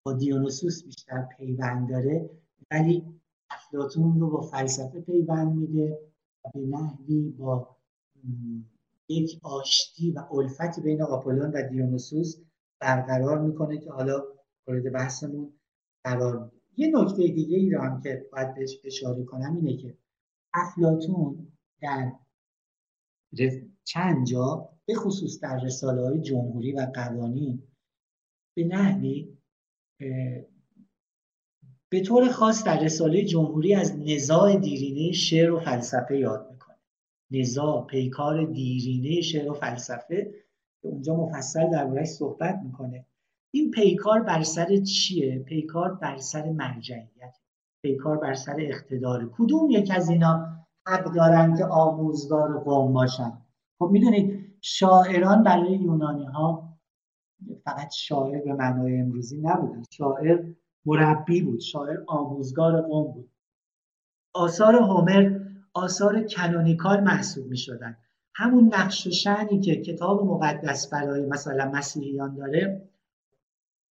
[0.06, 2.30] با دیونوسوس بیشتر پیوند داره
[2.72, 3.04] ولی
[3.50, 6.00] افلاتون رو با فلسفه پیوند میده
[6.46, 7.78] و به نحوی با
[9.10, 12.38] یک آشتی و الفتی بین آپولون و دیونوسوس
[12.80, 14.24] برقرار می‌کنه که حالا
[14.68, 15.54] مورد بحثمون
[16.04, 19.98] قرار یه نکته دیگه ای رو هم که باید بهش اشاره کنم اینه که
[20.54, 21.48] افلاتون
[21.82, 22.12] در
[23.84, 27.64] چند جا به خصوص در رساله های جمهوری و قوانین
[28.56, 29.38] به نحوی
[31.90, 36.78] به طور خاص در رساله جمهوری از نزاع دیرینه شعر و فلسفه یاد می‌کنه.
[37.32, 40.34] نزاع پیکار دیرینه شعر و فلسفه
[40.82, 43.06] که اونجا مفصل دربارهش صحبت می‌کنه.
[43.56, 47.38] این پیکار بر سر چیه؟ پیکار بر سر مرجعیت.
[47.84, 49.32] پیکار بر سر اقتدار.
[49.38, 50.46] کدوم یک از اینا
[50.88, 53.34] حق دارن که آموزگار قوم باشن؟
[53.80, 56.78] خب می‌دونید شاعران برای یونانی ها
[57.66, 59.84] فقط شاعر به معنای امروزی نبودن.
[59.92, 60.44] شاعر
[60.86, 63.30] مربی بود شاعر آموزگار قوم بود.
[64.34, 65.40] آثار هومر
[65.74, 67.98] آثار کنونیکال محسوب می شدن
[68.36, 72.90] همون نقش و که کتاب مقدس برای مثلا مسیحیان داره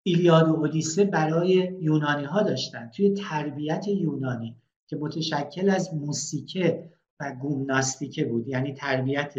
[0.03, 7.35] ایلیاد و اودیسه برای یونانی ها داشتن توی تربیت یونانی که متشکل از موسیقه و
[7.41, 9.33] گومناستیکه بود یعنی تربیت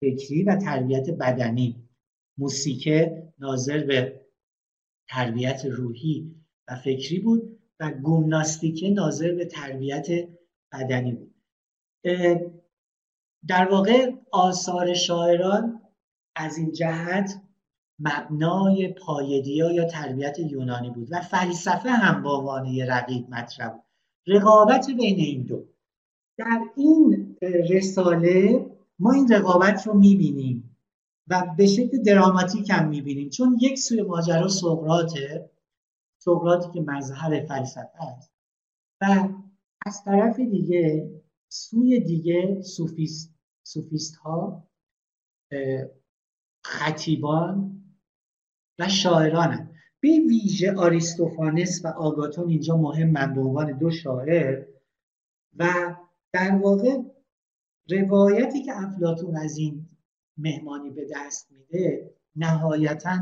[0.00, 1.88] فکری و تربیت بدنی.
[2.38, 4.26] موسیقه ناظر به
[5.08, 6.34] تربیت روحی
[6.68, 10.06] و فکری بود و گومناستیکه ناظر به تربیت
[10.72, 11.34] بدنی بود.
[13.48, 15.82] در واقع آثار شاعران
[16.36, 17.42] از این جهت
[17.98, 23.82] مبنای پایدیا یا تربیت یونانی بود و فلسفه هم با عنوان رقیب مطرح بود.
[24.26, 25.64] رقابت بین این دو.
[26.38, 27.36] در این
[27.70, 28.66] رساله
[28.98, 30.76] ما این رقابت رو می‌بینیم
[31.28, 33.28] و به شکل دراماتیک هم می‌بینیم.
[33.28, 35.50] چون یک سوی ماجرا سقراطه
[36.18, 38.32] سقراطی که مظهر فلسفه است
[39.00, 39.28] و
[39.86, 41.10] از طرف دیگه
[41.48, 44.68] سوی دیگه سوفیست, سوفیست ها
[46.64, 47.85] خطیبان
[48.78, 49.70] و شاعرانند
[50.00, 54.64] به ویژه آریستوفانس و آگاتون اینجا مهم به عنوان دو شاعر
[55.56, 55.94] و
[56.32, 56.98] در واقع
[57.90, 59.88] روایتی که افلاتون از این
[60.38, 63.18] مهمانی به دست میده نهایتا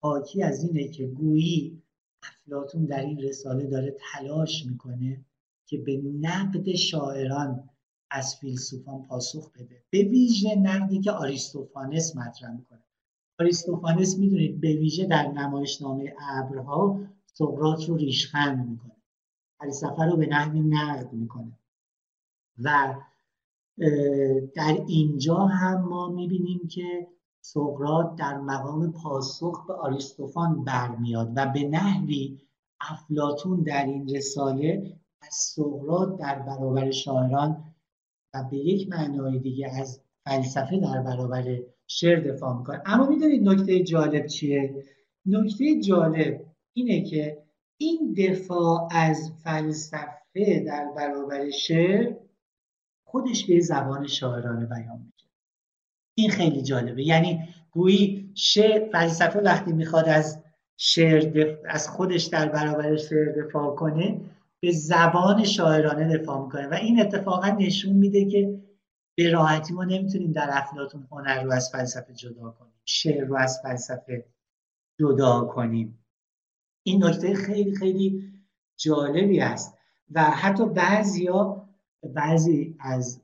[0.00, 1.82] حاکی از اینه که گویی
[2.22, 5.24] افلاتون در این رساله داره تلاش می‌کنه
[5.66, 7.70] که به نقد شاعران
[8.10, 9.82] از فیلسوفان پاسخ بده.
[9.90, 12.82] به ویژه نقدی که آریستوفانس مطرح می‌کنه.
[13.40, 18.96] آریستوفانس می‌دونید به ویژه در نمایشنامه ابرها سقراط رو ریشخند می‌کنه.
[19.60, 21.58] فلسفه رو به نحوی نقد می‌کنه.
[22.62, 22.94] و
[24.54, 27.08] در اینجا هم ما می‌بینیم که
[27.40, 32.40] سقراط در مقام پاسخ به آریستوفان برمیاد و به نحوی
[32.80, 37.74] افلاتون در این رساله از سقراط در برابر شاعران
[38.34, 41.58] و به یک معنای دیگه از فلسفه در برابر
[41.90, 42.82] شعر دفاع می‌کنه.
[42.86, 44.84] اما می‌دونید نکته جالب چیه؟
[45.26, 46.40] نکته جالب
[46.72, 47.42] اینه که
[47.76, 52.14] این دفاع از فلسفه در برابر شعر
[53.04, 55.28] خودش به زبان شاعرانه بیان میشه
[56.14, 57.02] این خیلی جالبه.
[57.02, 60.42] یعنی گویی شعر فلسفه وقتی می‌خواد از
[60.76, 64.20] شعر از خودش در برابر شعر دفاع کنه
[64.60, 66.68] به زبان شاعرانه دفاع می‌کنه.
[66.68, 68.60] و این اتفاقا نشون میده که
[69.18, 73.60] به راحتی ما نمی‌تونیم در افلاتون هنر رو از فلسفه جدا کنیم شعر رو از
[73.62, 74.24] فلسفه
[75.00, 76.04] جدا کنیم.
[76.82, 78.32] این نکته خیلی خیلی
[78.76, 79.78] جالبی است
[80.10, 81.68] و حتی بعضیا
[82.14, 83.22] بعضی از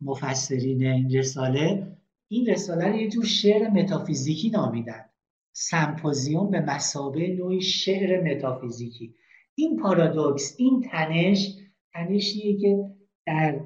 [0.00, 1.96] مفسرین این رساله
[2.28, 5.04] این رساله رو یه جور شعر متافیزیکی نامیدن.
[5.52, 9.14] سمپوزیوم به مسابه نوعی شعر متافیزیکی.
[9.54, 11.56] این پارادوکس این تنش
[11.92, 12.90] تنشیه که
[13.26, 13.63] در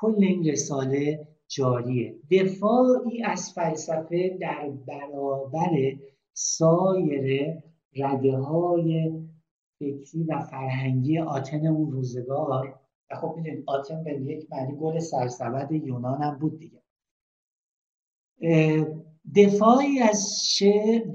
[0.00, 2.18] کل این رساله جاریه.
[2.30, 5.96] دفاعی از فلسفه در برابر
[6.32, 7.54] سایر
[7.96, 9.12] رده های
[9.78, 12.80] فکری و فرهنگی آتن اون روزگار.
[13.10, 16.82] و خب می‌دونید آتن به یک معنی گل سرسبد یونان هم بود دیگه.
[19.36, 20.38] دفاعی از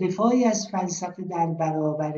[0.02, 2.14] دفاعی از فلسفه در برابر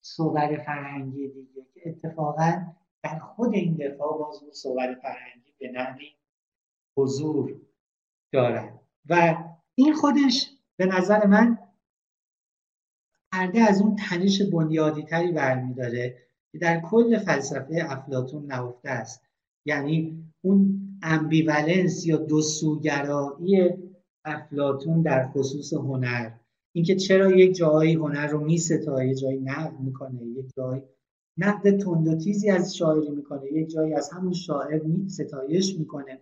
[0.00, 2.66] صور فرهنگی دیگه که اتفاقا
[3.02, 6.06] در خود این دفاع باز اون صور فرهنگی به نحوی
[6.96, 7.60] حضور
[8.32, 8.80] دارد.
[9.08, 11.58] و این خودش به نظر من
[13.32, 16.18] پرده از اون تنش بنیادی تری برمیداره
[16.52, 19.22] که در کل فلسفه افلاتون نهفته است.
[19.66, 23.70] یعنی اون امبیولنس یا دو سوگرایی
[24.24, 26.30] افلاتون در خصوص هنر.
[26.72, 30.82] اینکه چرا یک جایی هنر رو میستا یه جایی نقد می‌کنه یک جایی
[31.38, 33.52] نقد تند و تیزی از شاعری می‌کنه.
[33.52, 36.20] یک جایی از همون شاعر می ستایش می‌کنه.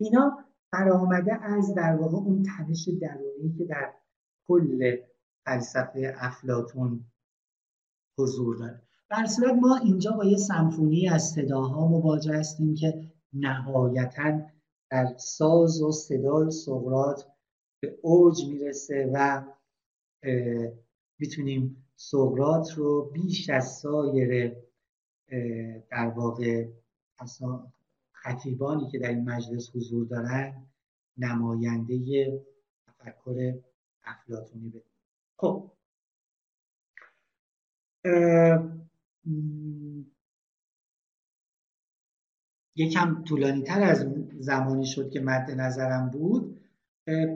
[0.00, 0.38] اینا
[0.72, 3.92] برآمده از در واقع اون تنش درونی که در
[4.48, 4.96] کل
[5.44, 7.04] فلسفه افلاتون
[8.18, 8.82] حضور داره.
[9.10, 14.40] در صورت ما اینجا با یه سمفونی از صداها مواجه هستیم که نهایتا
[14.90, 17.26] در ساز و صدای سقرات
[17.82, 19.44] به اوج می‌رسه و
[21.18, 24.56] می‌تونیم سقرات رو بیش از سایر
[25.90, 26.68] در واقع
[28.12, 30.66] خطیبانی که در این مجلس حضور دارن
[31.16, 32.42] نماینده
[32.86, 33.54] تفکر
[34.04, 34.82] افلاتونی بدیم
[35.36, 35.70] خب.
[42.76, 44.06] یکم طولانی تر از
[44.38, 46.60] زمانی شد که مد نظرم بود.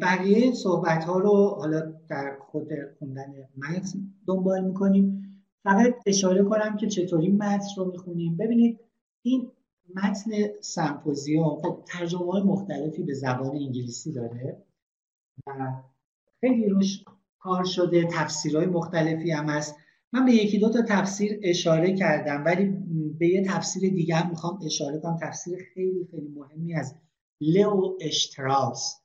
[0.02, 2.68] بقیه صحبت ها رو حالا در خود
[2.98, 5.24] خوندن متن دنبال می‌کنیم.
[5.64, 8.36] فقط اشاره کنم که چطوری متن رو می‌خونیم.
[8.36, 8.80] ببینید
[9.22, 9.50] این
[9.94, 10.30] متن
[10.60, 14.62] سمپوزیوم خب ترجمه های مختلفی به زبان انگلیسی داره
[15.46, 15.82] و
[16.40, 17.04] خیلی روش
[17.38, 19.76] کار شده تفسیرهای مختلفی هم هست.
[20.12, 22.64] من به یکی دو تا تفسیر اشاره کردم ولی
[23.18, 25.18] به یه تفسیر دیگه می‌خوام اشاره کنم.
[25.22, 26.94] تفسیر خیلی خیلی مهمی از
[27.40, 29.02] لئو اشتراس.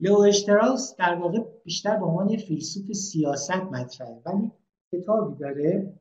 [0.00, 4.22] لئو اشتراس در واقع بیشتر به عنوان فیلسوف سیاست مطرحه.
[4.26, 4.52] ولی
[4.92, 5.98] کتابی داره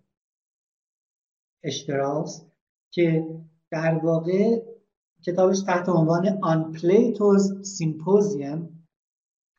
[1.64, 2.46] اشتراس
[2.92, 3.28] که
[3.72, 4.62] در واقع
[5.26, 8.88] کتابش تحت عنوان On Plato's Symposium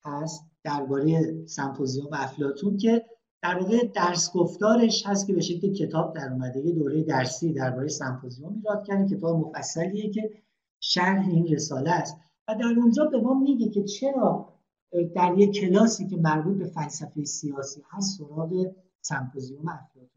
[0.05, 3.05] هست درباره سمپوزیوم افلاطون که
[3.43, 6.61] در واقع درس گفتارش هست که به شکل کتاب در اومده.
[6.61, 10.31] یه دوره درسی درباره سمپوزیوم ایراد کرده کتاب مفصلیه که
[10.81, 12.16] شرح این رساله است.
[12.48, 14.54] و در اونجا به ما میگه که چرا
[15.14, 20.08] در یک کلاسی که مربوط به فلسفه سیاسی هست سراغ سمپوزیوم افلاتون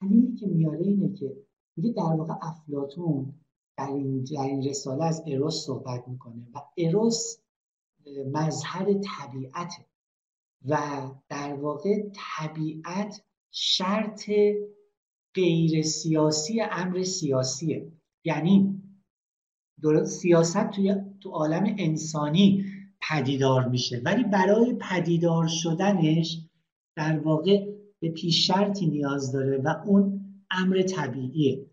[0.00, 1.36] دلیلی که میاره اینه که
[1.76, 3.34] میگه در واقع افلاتون
[3.76, 7.38] در این, در این رساله از اروس صحبت می‌کنه و اروس
[8.32, 9.86] مظهر طبیعته
[10.68, 10.78] و
[11.28, 14.30] در واقع طبیعت شرط
[15.34, 17.92] غیر سیاسی امر سیاسیه.
[18.24, 18.77] یعنی
[20.04, 22.64] سیاست توی تو عالم انسانی
[23.08, 24.02] پدیدار میشه.
[24.04, 26.40] ولی برای پدیدار شدنش
[26.96, 27.66] در واقع
[28.00, 31.66] به پیش شرطی نیاز داره و اون امر طبیعیه.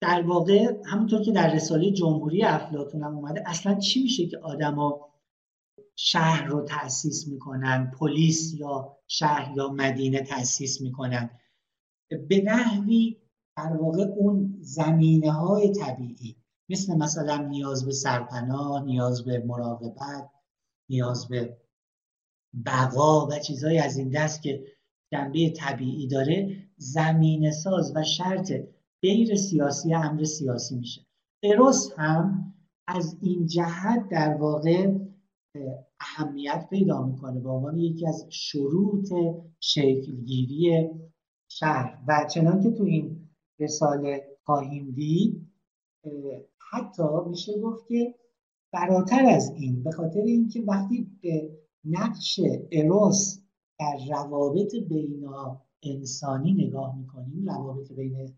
[0.00, 5.14] در واقع همونطور که در رساله جمهوری افلاتون هم اومده اصلا چی میشه که آدما
[5.96, 11.30] شهر رو تأسیس می‌کنن؟ پلیس یا شهر یا مدینه تأسیس می‌کنن؟
[12.28, 13.16] به نحوی
[13.56, 16.36] در واقع اون زمینه های طبیعی.
[16.68, 20.30] مثل مثلا نیاز به سرپناه نیاز به مراقبت
[20.88, 21.56] نیاز به
[22.66, 24.64] بقا و چیزهایی از این دست که
[25.12, 28.52] جنبه طبیعی داره زمین ساز و شرط
[29.02, 31.06] غیر سیاسی امر سیاسی میشه.
[31.42, 32.54] اروس هم
[32.86, 34.98] از این جهت در واقع
[36.00, 39.12] اهمیت پیدا می‌کنه به عنوان یکی از شروط
[39.60, 40.90] شکلگیری
[41.48, 41.98] شهر.
[42.08, 43.28] و چنان که تو این
[43.60, 45.53] رساله خواهیم دید
[46.72, 48.14] حتی میشه گفت که
[48.72, 52.40] فراتر از این به خاطر اینکه وقتی به نقش
[52.72, 53.38] اروس
[53.78, 55.28] در روابط بین
[55.82, 58.34] انسانی نگاه می‌کنیم روابط بین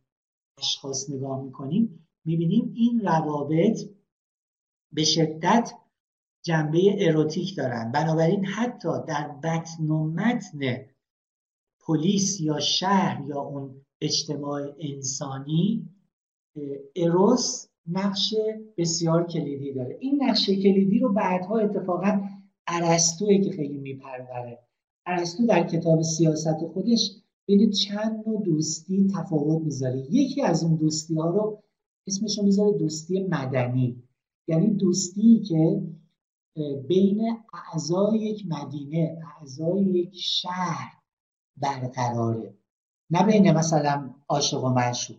[0.59, 3.79] اشخاص نگاه می‌کنیم می‌بینیم این روابط
[4.93, 5.73] به شدت
[6.43, 7.93] جنبه اروتیک دارن.
[7.93, 10.87] بنابراین حتی در بطن و متن
[11.81, 15.96] پلیس یا شهر یا اون اجتماع انسانی
[16.97, 18.35] اروس نقش
[18.77, 19.97] بسیار کلیدی داره.
[20.01, 22.29] این نقش کلیدی رو بعدها اتفاقا
[22.67, 24.59] ارسطوه که خیلی میپروره.
[25.07, 27.11] ارسطو در کتاب سیاست خودش
[27.47, 29.99] بین چند نوع دوستی تفاوت می‌ذاره.
[30.11, 31.63] یکی از اون دوستی ها رو
[32.07, 34.03] اسمش رو می‌ذاره دوستی مدنی.
[34.49, 35.83] یعنی دوستی که
[36.89, 37.37] بین
[37.73, 40.93] اعضای یک مدینه اعضای یک شهر
[41.57, 42.55] برقراره.
[43.11, 45.17] نه بین مثلا عاشق و معشوق.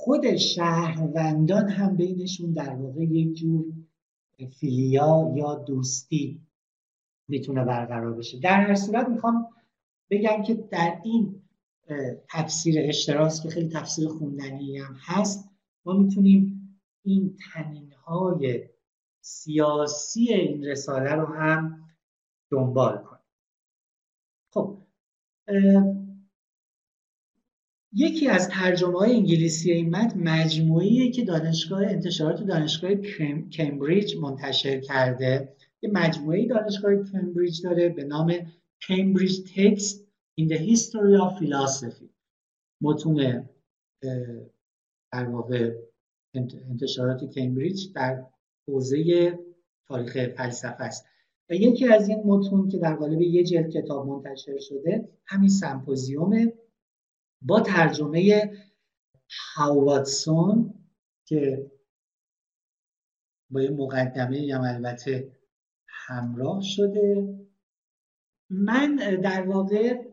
[0.00, 3.64] خود شهروندان هم بینشون در واقع یک جور
[4.60, 6.40] فیلیا یا دوستی
[7.28, 8.40] می‌تونه برقرار بشه.
[8.40, 9.48] در هر صورت می‌خوام
[10.10, 11.42] بگم که در این
[12.28, 15.50] تفسیر اشتراس که خیلی تفسیر خوندنی هم هست
[15.84, 18.68] ما می‌تونیم این تنین های
[19.20, 21.88] سیاسی این رساله رو هم
[22.50, 23.22] دنبال کنیم.
[24.50, 24.78] خب
[27.92, 32.94] یکی از ترجمه های انگلیسی این متن مجموعیه که دانشگاه انتشارات دانشگاه
[33.50, 35.56] کمبریج منتشر کرده.
[35.82, 38.34] یه مجموعه دانشگاه کمبریج داره به نام
[38.88, 40.08] کمبریج تکست
[40.40, 42.08] in the history of philosophy.
[42.80, 43.48] متون
[45.12, 45.74] در واقع
[46.70, 48.26] انتشارات کمبریج در
[48.68, 49.38] حوزه
[49.88, 51.06] تاریخ فلسفه است.
[51.50, 56.52] و یکی از این متون که در قالب یه جلد کتاب منتشر شده همین سمپوزیومه
[57.42, 58.52] با ترجمه
[59.56, 60.74] هاواتسون
[61.24, 61.70] که
[63.50, 65.32] با یه مقدمه هم البته
[65.88, 67.34] همراه شده.
[68.50, 70.04] من در واقع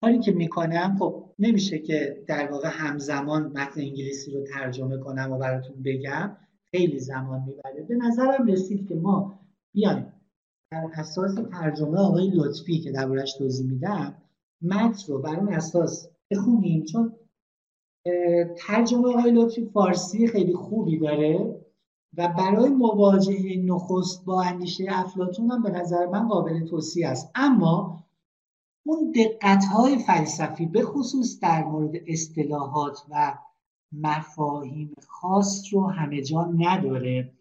[0.00, 5.38] کاری که می‌کنم خب نمیشه که در واقع همزمان متن انگلیسی رو ترجمه کنم و
[5.38, 6.36] براتون بگم.
[6.70, 7.82] خیلی زمان می‌بره.
[7.82, 9.40] به نظرم رسید که ما
[9.72, 10.12] بیایم
[10.70, 14.22] در اساس ترجمه آقای لطفی که دربارش توضیح میدم
[14.62, 16.84] متن رو بر اون اساس بخونیم.
[16.84, 17.12] چون
[18.56, 21.60] ترجمه آقای لطفی فارسی خیلی خوبی داره
[22.16, 27.30] و برای مواجهه نخست با اندیشه افلاتون هم به نظر من قابل توصیه است.
[27.34, 28.04] اما
[28.86, 33.38] اون دقت های فلسفی به خصوص در مورد اصطلاحات و
[33.92, 37.32] مفاهیم خاص رو همه جا نداره.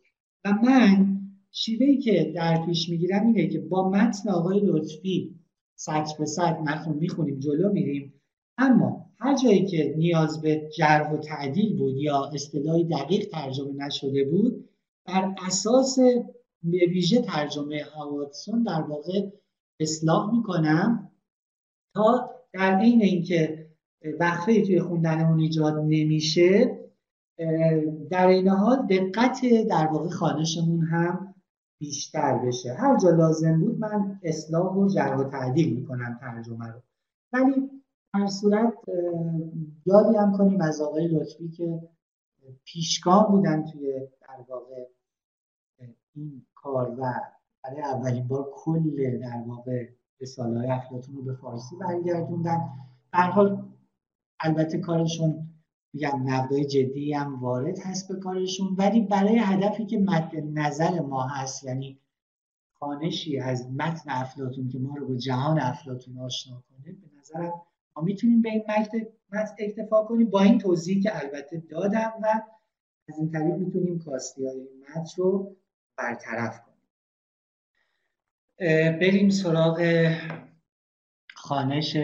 [0.46, 1.20] و من
[1.52, 5.40] شیوهی که در پیش می‌گیرم اینه که با متن آقای لطفی
[5.76, 8.19] سطر به سطر متن می‌خونیم جلو میریم.
[8.60, 14.24] اما هر جایی که نیاز به جرح و تعدیل بود یا اصطلاحی دقیق ترجمه نشده
[14.24, 14.70] بود
[15.06, 15.98] بر اساس
[16.64, 19.30] ویژه ترجمه هاواتسون در واقع
[19.80, 21.12] اصلاح می‌کنم
[21.96, 23.70] تا در عین اینکه
[24.20, 26.80] وقفه توی خوندنمون ایجاد نمیشه
[28.10, 31.36] در این حال دقت در واقع خانشمون هم
[31.82, 32.74] بیشتر بشه.
[32.74, 36.82] هر جا لازم بود من اصلاح و جرح و تعدیل می‌کنم ترجمه رو.
[37.34, 37.70] ولی
[38.14, 38.74] هر صورت
[39.86, 41.90] یادی هم کنیم از آقای لطفی که
[42.64, 44.86] پیشگام بودن توی در واقع
[46.16, 47.14] این کار و
[47.64, 49.90] برای اولین بار کل در واقع
[50.22, 52.70] رساله های افلاتون رو به فارسی برگردوندن.
[53.14, 53.70] در حال
[54.40, 55.50] البته کارشون
[55.94, 61.28] میگم نقدای جدی هم وارد هست به کارشون ولی برای هدفی که مد نظر ما
[61.28, 62.00] هست یعنی
[62.74, 67.54] خانشی از متن افلاتون که ما رو با جهان افلاتون آشنا کنه به نظرم
[68.02, 68.64] می‌تونیم به این
[69.32, 72.42] متن اکتفا کنیم با این توضیحی که البته دادم و
[73.10, 75.56] از این طریق می‌تونیم کاستی های این متن رو
[75.98, 76.70] برطرف کنیم.
[79.00, 80.08] بریم سراغ
[81.36, 81.98] خانش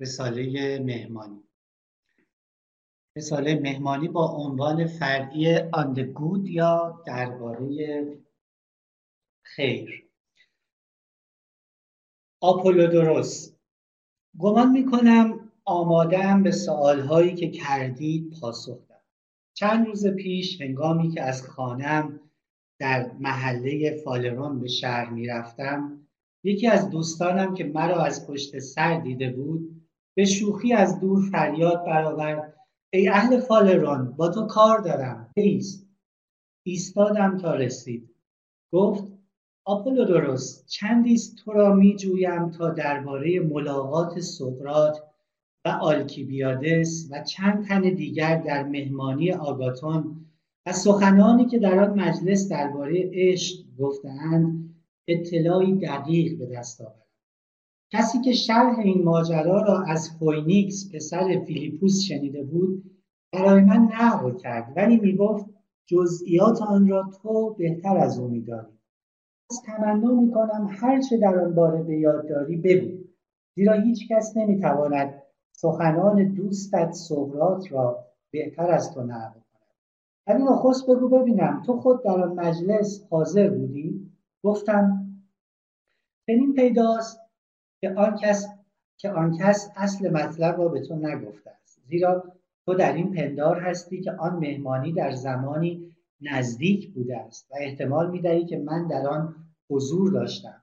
[0.00, 1.42] رساله مهمانی.
[3.16, 8.06] رساله مهمانی با عنوان فرعی آندگود یا درباره
[9.42, 10.08] خیر.
[12.40, 13.55] آپولودوروس.
[14.38, 19.00] گمان می‌کنم آمادم به سوالهایی که کردید پاسخ دهم
[19.54, 22.20] چند روز پیش هنگامی که از خانم
[22.80, 26.06] در محله فالرون به شهر می‌رفتم
[26.44, 29.82] یکی از دوستانم که مرا از پشت سر دیده بود
[30.16, 32.56] به شوخی از دور فریاد برآورد
[32.92, 35.32] ای اهل فالرون با تو کار دارم.
[35.36, 35.88] ایست
[36.66, 38.10] ایستادم تا رسید.
[38.72, 39.15] گفت
[39.68, 44.98] آپولودوروس چندیست تو را می جویم تا درباره ملاقات سقراط
[45.64, 50.26] و آلکیبیادس و چند تن دیگر در مهمانی آگاتون
[50.66, 54.74] و سخنانی که در آن مجلس درباره عشق گفتهاند
[55.08, 57.06] اطلاعی دقیق به دست آورم
[57.90, 62.84] کسی که شرح این ماجرا را از فوینیکس پسر فیلیپوس شنیده بود
[63.32, 65.46] برای من نقل کرد ولی می‌گفت
[65.86, 68.75] جزئیات آن را تو بهتر از او میدانی.
[69.66, 73.04] تمنا می‌کنم هر چه در آن باره به یاد داری بگو.
[73.54, 79.74] زیرا هیچ کس نمی‌تواند سخنان دوستت سقراط را بهتر از تو نقل کند.
[80.26, 84.10] ولی نخست بگو ببینم تو خود در آن مجلس حاضر بودی؟
[84.42, 85.06] گفتم
[86.26, 87.20] چنین پیداست
[87.80, 88.46] که آن کس
[88.96, 91.80] که آن کس اصل مطلب را به تو نگفته است.
[91.88, 92.24] زیرا
[92.66, 98.10] تو در این پندار هستی که آن مهمانی در زمانی نزدیک بوده است و احتمال
[98.10, 99.34] می‌دهی که من در آن
[99.70, 100.62] حضور داشتم.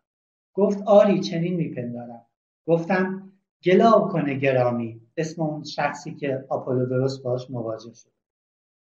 [0.54, 2.26] گفت آری چنین میپندارم.
[2.68, 3.32] گفتم
[3.66, 5.02] گلا کنه گرامی.
[5.18, 8.10] اسم اون شخصی که آپولو درست باش مواجه شد.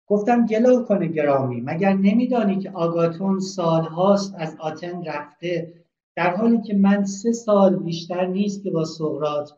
[0.07, 1.61] گفتم گلا کنه گرامی.
[1.61, 5.73] مگر نمیدانی که آگاتون سالهاست از آتن رفته؟
[6.15, 9.51] در حالی که من سه سال بیشتر نیست که با سقرات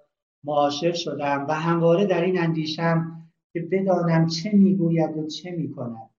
[0.43, 3.21] معاشر شدم و همواره در این اندیشم
[3.53, 6.09] که بدانم چه می‌گوید و چه می‌کند.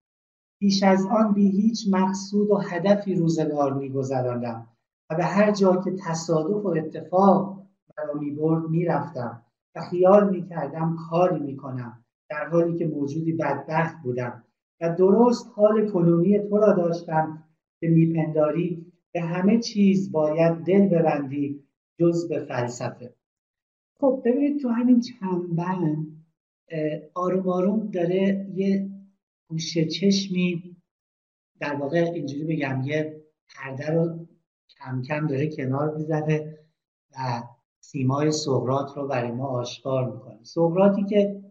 [0.59, 4.66] پیش از آن بی هیچ مقصود و هدفی روزگار میگذراندم
[5.11, 7.66] و به هر جا که تصادف و اتفاق
[7.99, 9.43] مرا می‌برد می‌رفتم
[9.74, 14.45] و خیال می‌کردم کاری می‌کنم در حالی که موجودی بدبخت بودم
[14.81, 17.45] و درست حال کنونی تو را داشتم
[17.81, 21.62] که میپنداری به همه چیز باید دل ببندی
[22.01, 23.15] جز به فلسفه.
[24.01, 25.61] خب ببینید تو همین چند
[27.15, 28.95] آروم آروم داره یه
[29.48, 30.77] گوشه چشمی
[31.60, 34.27] در واقع اینجوری بگم یه پرده رو
[34.78, 36.59] کم کم داره کنار می‌زنه
[37.16, 37.43] و
[37.81, 40.44] سیمای سقرات رو برای ما آشکار می‌کنه.
[40.44, 41.43] سقراتی که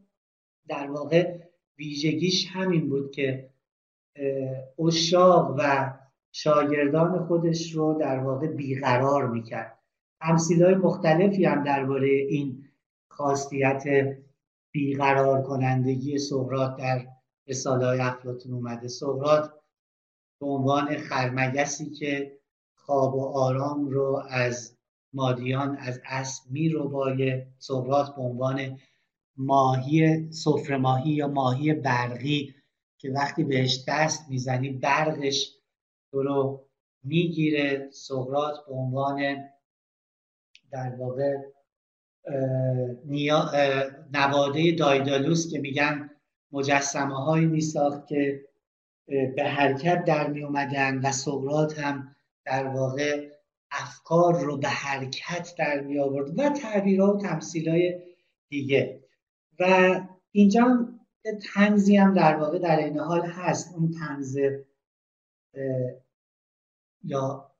[0.67, 1.39] در واقع
[1.77, 3.49] ویژگیش همین بود که
[4.79, 5.93] اشاق و
[6.31, 9.79] شاگردان خودش رو در واقع بیقرار می‌کرد.
[10.61, 12.63] های مختلفی هم درباره این
[13.09, 13.83] خاصیت
[14.71, 17.07] بیقرار کنندگی سقرات در
[17.47, 18.87] رساله های افلاتون اومده.
[18.87, 19.53] سقرات
[20.39, 22.39] به عنوان خرمگسی که
[22.75, 24.77] خواب و آرام رو از
[25.13, 28.79] مادیان از اسب می رو بایه سقرات به عنوان
[29.37, 32.55] ماهی سفره ماهی یا ماهی برقی
[32.97, 35.51] که وقتی بهش دست می‌زنی برقش
[36.11, 36.65] تو رو
[37.03, 37.89] می‌گیره.
[37.91, 39.43] سقرات به عنوان
[40.71, 41.35] در واقع
[44.13, 46.09] نواده دایدالوس که میگن
[46.55, 48.45] مجسمه هایی میساخت که
[49.07, 52.15] به حرکت در می اومدن و سقرات هم
[52.45, 53.31] در واقع
[53.71, 58.01] افکار رو به حرکت در می آورد و تعبیرها و تمثیل های
[58.49, 59.03] دیگه.
[59.59, 59.95] و
[60.31, 60.89] اینجا
[61.53, 63.73] تنزی هم در واقع در این حال هست.
[63.73, 64.37] اون تنز
[67.03, 67.51] یا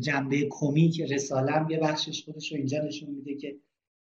[0.00, 3.56] جنبه کمیک رسالم یه بخشش خودش رو اینجا نشون میده که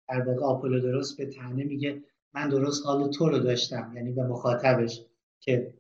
[0.09, 2.03] در واقع آپولو درست به تنه میگه.
[2.35, 5.01] من درست حال تو رو داشتم یعنی به مخاطبش
[5.41, 5.75] که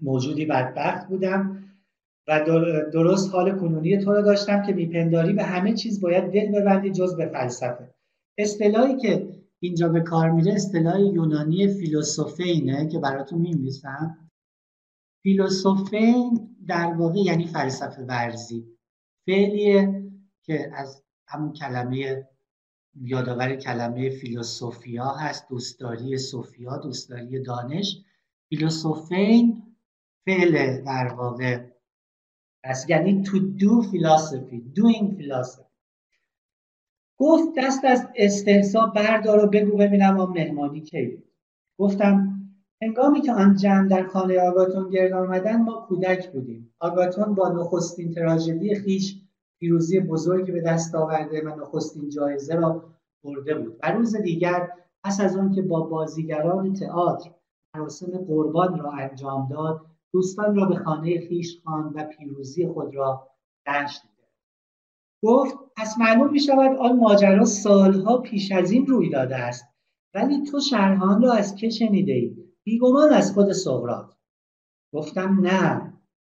[0.00, 1.62] موجودی بدبخت بودم
[2.28, 2.40] و
[2.92, 7.16] درست حال کنونی تو رو داشتم که میپنداری به همه چیز باید دل ببندی جز
[7.16, 7.94] به فلسفه.
[8.38, 9.28] اصطلاحی که
[9.60, 14.28] اینجا به کار میره اصطلاح یونانی فیلوسوفینه که براتون میمیسم
[15.22, 18.78] فیلوسوفین در واقع یعنی فلسفه ورزی.
[19.26, 20.02] فعلیه
[20.42, 22.28] که از همون کلمه
[23.00, 27.98] یادآور کلمه فیلوسوفیا هست دوستداری سوفیا دوستداری دانش.
[28.48, 29.62] فیلوسوفین
[30.26, 31.66] فعل در واقع
[32.64, 35.72] است یعنی to do philosophy doing philosophy.
[37.18, 41.22] گفت دست از استحصا بردار و بگو ببینم آن مهمانی کی
[41.78, 42.38] گفتم
[42.82, 46.74] هنگامی که آن جمع در خانه آگاتون گرد آمدن ما کودک بودیم.
[46.78, 49.21] آگاتون با نخستین تراژدی خیش
[49.62, 52.84] پیروزی بزرگی به دست آورده و نخستین جایزه را
[53.24, 53.78] برده بود.
[53.82, 54.68] و روز دیگر
[55.04, 57.30] پس از آن که با بازیگران تئاتر
[57.76, 63.28] مراسم قربان را انجام داد دوستان را به خانه خیش خواند و پیروزی خود را
[63.66, 64.08] جشن
[65.24, 69.64] گفت پس معلوم می شود آن ماجرا سالها پیش از این روی داده است
[70.14, 74.14] ولی تو شرحان را از که شنیده ای بیگمان از خود سقراط.
[74.94, 75.91] گفتم نه.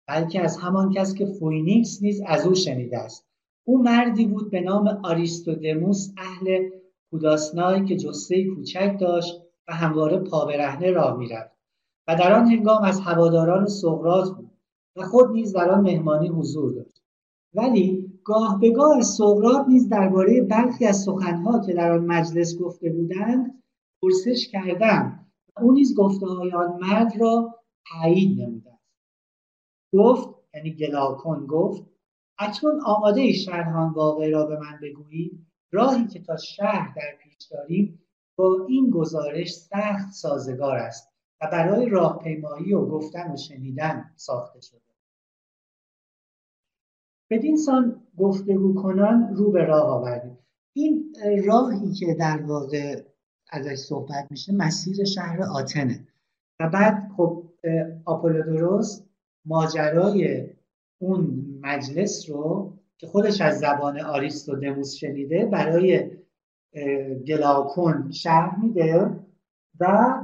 [0.07, 3.26] بلکه از همان کس که فوینیکس نیز از او شنیده است.
[3.68, 6.69] او مردی بود به نام آریستودموس اهل
[7.11, 11.56] کوداسنای که جثه کوچک داشت و همواره پا برهنه راه می‌رفت
[12.07, 14.52] و در آن هنگام از هواداران سقراط بود
[14.95, 17.02] و خود نیز در آن مهمانی حضور داشت.
[17.53, 22.90] ولی گاه به گاه سقراط نیز درباره برخی از سخنها که در آن مجلس گفته
[22.90, 23.64] بودند
[24.02, 25.26] پرسش کردم
[25.56, 27.56] و او نیز گفته های آن مرد را
[27.91, 28.74] تایید نموده
[29.95, 31.84] گفت یعنی گلاکن گفت
[32.39, 35.45] اکنون آماده ای شرحان واقع را به من بگویی.
[35.72, 38.01] راهی که تا شهر در پیش داریم
[38.38, 41.09] با این گزارش سخت سازگار است
[41.41, 44.81] و برای راهپیمایی و گفتن و شنیدن ساخته شده.
[47.30, 50.38] بدین سان گفتگو کنان رو به راه آوردیم.
[50.73, 51.15] این
[51.45, 53.03] راهی که در واقع
[53.51, 56.07] ازش صحبت میشه مسیر شهر آتنه.
[56.59, 57.43] و بعد خب
[58.05, 59.01] آپولودوروس
[59.45, 60.49] ماجرای
[60.97, 63.99] اون مجلس رو که خودش از زبان
[64.61, 66.11] دموس شنیده برای
[67.27, 69.19] گلاکون شرح میده
[69.80, 70.15] و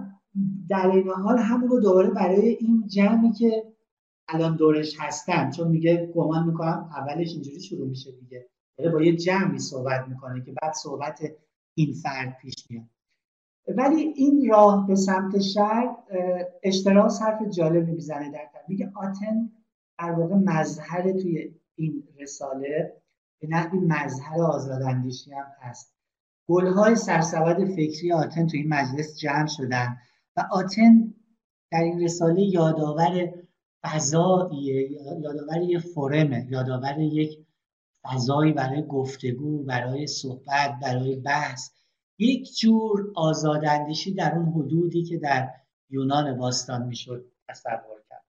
[0.69, 3.63] در این حال همون رو دوباره برای این جمعی که
[4.27, 8.49] الان دورش هستن چون میگه گمان می‌کنم اولش اینجوری شروع میشه دیگه.
[8.77, 11.19] داره با یه جمعی صحبت می‌کنه که بعد صحبت
[11.73, 12.85] این فرد پیش میاد.
[13.67, 15.95] ولی این راه به سمت شهر
[16.63, 19.51] اشتراس حرف جالبی می‌زنه در میگه آتن
[19.99, 23.01] در واقع مظهر توی این رساله
[23.41, 25.93] به نحوی مظهر آزاداندیشی هم هست.
[26.47, 29.97] گلهای سرسبد فکری آتن توی این مجلس جمع شدن
[30.37, 31.13] و آتن
[31.71, 33.33] در این رساله یادآور
[33.83, 37.45] فضاییه یادآور یک فرمه یادآور یک
[38.03, 41.69] فضایی برای گفتگو برای صحبت برای بحث.
[42.21, 45.49] یک جور آزاداندیشی در اون حدودی که در
[45.89, 48.23] یونان باستان می‌شد تصور کرد.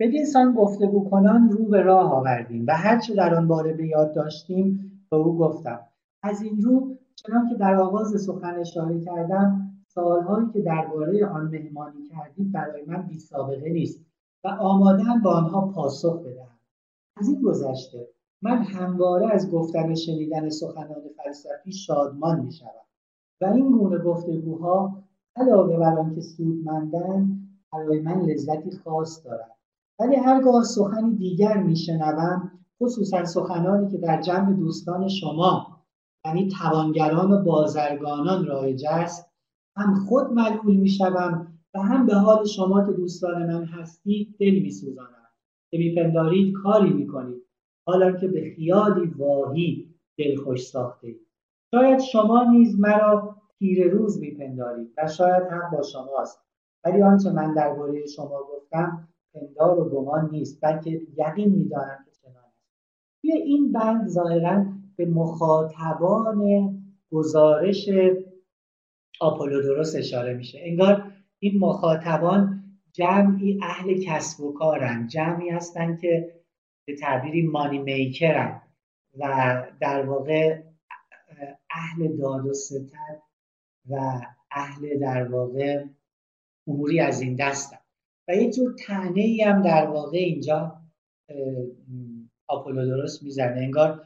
[0.00, 4.14] بدین سان گفتگو کنان رو به راه آوردیم و هرچه در آن باره به یاد
[4.14, 5.80] داشتیم به او گفتم.
[6.22, 12.08] از این رو چنان که در آغاز سخن اشاره کردم سالهایی که درباره آن مهمانی
[12.08, 14.00] کردید برای من بی سابقه نیست
[14.44, 16.58] و آمادن با آنها پاسخ بدهم.
[17.16, 18.08] از این گذشته
[18.42, 22.86] من همواره از گفتن و شنیدن سخنان فلسفی شادمان می شود
[23.40, 25.02] و این گونه گفتگوها
[25.36, 29.56] علاوه بر آنکه سودمندند برای من لذتی خاص دارد
[29.98, 32.50] ولی هرگاه سخنی دیگر میشنوم
[32.82, 35.66] خصوصا سخنانی که در جمع دوستان شما
[36.24, 39.30] یعنی توانگران و بازرگانان رایج است
[39.76, 45.28] هم خود ملول می‌شوم و هم به حال شما که دوستان من هستید دل میسوزانم.
[45.70, 47.49] که میپندارید کاری می‌کنید.
[47.86, 51.14] حالا که به خیالی واهی دلخوش ساخته
[51.70, 56.40] شاید شما نیز مرا تیر روز میپندارید و شاید هم با شماست.
[56.84, 62.44] ولی آنچه من درباره شما گفتم پندار و گمان نیست بلکه یقین می‌دانم که چنان
[62.44, 62.64] است.
[63.20, 64.64] توی این بند ظاهرا
[64.96, 66.70] به مخاطبان
[67.12, 67.88] گزارش
[69.20, 70.58] آپولودوروس اشاره میشه.
[70.62, 76.39] انگار این مخاطبان جمعی اهل کسب و کارن جمعی هستن که
[76.90, 78.62] به تعبیری مانی میکرن
[79.18, 80.62] و در واقع
[81.70, 83.22] اهل داد و ستد
[83.90, 85.84] و اهل در واقع
[86.66, 87.78] اموری از این دستن
[88.28, 90.80] و یه جور تنه هم در واقع اینجا
[92.46, 93.60] آپولودوروس می‌زنه.
[93.60, 94.04] انگار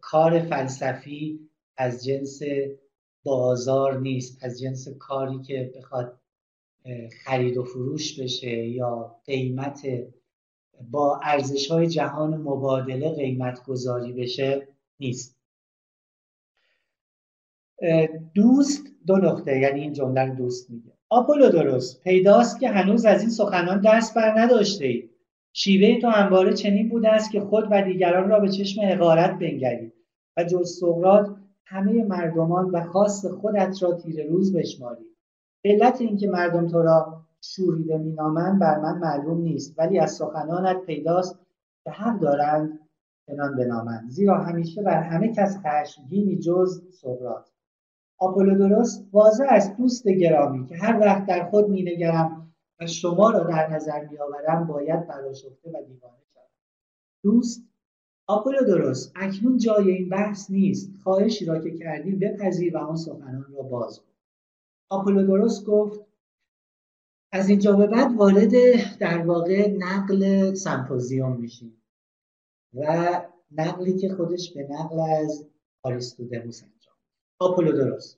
[0.00, 2.40] کار فلسفی از جنس
[3.24, 6.20] بازار نیست از جنس کاری که بخواد
[7.24, 9.86] خرید و فروش بشه یا قیمت
[10.90, 14.68] با ارزش های جهان مبادله قیمت گذاری بشه
[15.00, 15.36] نیست.
[18.34, 20.92] دوست دو نقطه یعنی این جمله دوست میگه.
[21.08, 22.02] آپولو درست.
[22.02, 25.10] پیداست که هنوز از این سخنان دست بر نداشته اید
[25.52, 29.92] شیوه تو همواره چنین بوده است که خود و دیگران را به چشم حقارت بنگرید
[30.36, 31.30] و جز سقراط
[31.64, 35.06] همه مردمان و خاص خودت را تیر روز بشمارید.
[35.64, 41.38] علت اینکه مردم تو را شوریده مینامند بر من معلوم نیست ولی از سخنانت پیداست
[41.84, 42.78] که حق دارند
[43.26, 44.10] چنان بنامند.
[44.10, 47.48] زیرا همیشه بر همه کس خشمگینی جز سقراط.
[48.18, 53.70] آپولودوروس واضح است دوست گرامی که هر وقت در خود مینگرم و شما را در
[53.70, 56.42] نظر میآورم باید براشفته و دیوانه شوم.
[57.22, 57.64] دوست
[58.26, 60.90] آپولودوروس اکنون جای این بحث نیست.
[61.02, 64.12] خواهشی را که کردی بپذیر و آن سخنان را باز کن.
[64.88, 66.09] آپولودوروس گفت
[67.32, 68.52] از اینجا به بعد وارد
[69.00, 71.82] در واقع نقل سمپوزیوم میشیم
[72.74, 73.08] و
[73.52, 75.46] نقلی که خودش به نقل از
[75.82, 76.94] آریستودموس انجام
[77.40, 78.16] آپولودوروس.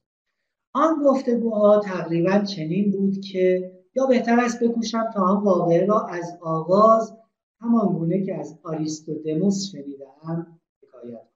[0.75, 6.39] آن گفتگوها تقریبا چنین بود که یا بهتر است بکوشم تا آن واقعه را از
[6.41, 7.17] آغاز
[7.61, 11.29] همان گونه که از آریستودموس شنیدم حکایت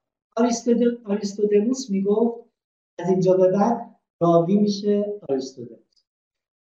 [1.04, 2.50] آریستودموس می‌گفت
[2.98, 5.85] از اینجا به بعد راوی میشه آریستودموس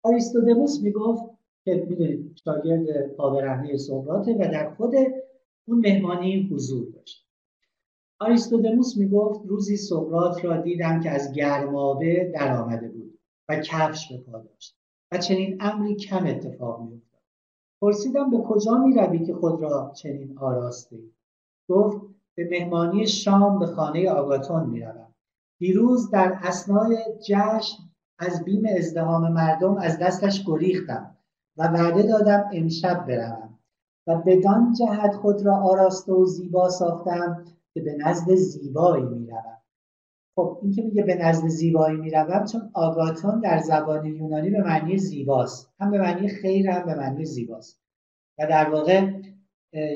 [0.06, 1.23] آریستودموس می‌گفت
[1.64, 4.95] که می‌دونید شاگرد پاورهنه سقراطه و در خود
[5.68, 7.27] اون مهمانی حضور داشت.
[8.19, 13.19] آریستودموس می‌گفت روزی سقراط را دیدم که از گرمابه در آمده بود
[13.49, 14.77] و کفش به پا داشت
[15.11, 17.22] و چنین امری کم اتفاق میافتاد.
[17.82, 20.99] پرسیدم به کجا می‌روی که خود را چنین آراسته
[21.69, 22.02] گفت
[22.36, 25.14] به مهمانی شام به خانه آگاتون می‌روم.
[25.60, 27.84] دیروز در اسنای جشن
[28.20, 31.18] از بیم ازدهام مردم از دستش گریختم
[31.58, 33.60] و وعده دادم امشب بروم
[34.08, 39.58] و بدان جهت خود را آراسته و زیبا ساختم که به نزد زیبایی می‌روم.
[40.36, 44.98] خب این که میگه به نزد زیبایی می‌روم چون آگاتون در زبان یونانی به معنی
[44.98, 45.74] زیباست.
[45.80, 47.82] هم به معنی خیر هم به معنی زیباست.
[48.40, 49.12] و در واقع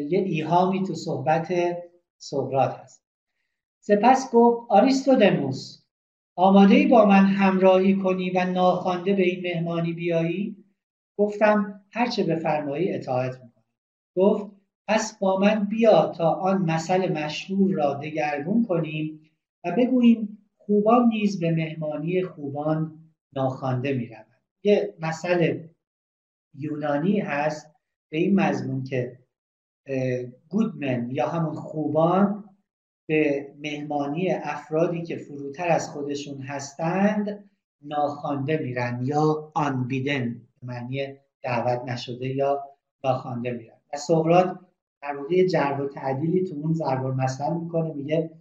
[0.10, 1.54] یه ایهامی تو صحبت
[2.18, 3.04] سقراط هست.
[3.82, 5.79] سپس گفت آریستودموس
[6.36, 10.66] آماده ای با من همراهی کنی و ناخوانده به این مهمانی بیایی؟
[11.18, 13.64] گفتم هرچه بفرمایی اطاعت می‌کنم.
[14.16, 14.52] گفت
[14.88, 19.32] پس با من بیا تا آن مثل مشهور را دگرگون کنیم
[19.66, 23.00] و بگوییم خوبان نیز به مهمانی خوبان
[23.36, 24.26] ناخوانده می‌روند.
[24.64, 25.60] یه مثل
[26.54, 27.76] یونانی هست
[28.12, 29.20] به این مضمون که
[30.50, 32.39] گودمن یا همون خوبان
[33.10, 37.50] به مهمانی افرادی که فروتر از خودشون هستند
[37.82, 41.08] ناخوانده میرن یا آنبیدن معنی
[41.44, 42.64] دعوت نشده یا
[43.04, 43.74] ناخوانده میرن.
[43.94, 44.58] و سقراط
[45.02, 48.32] در واقع جرب و تعدیلی تو اون ضرب مثل می‌کنه میگه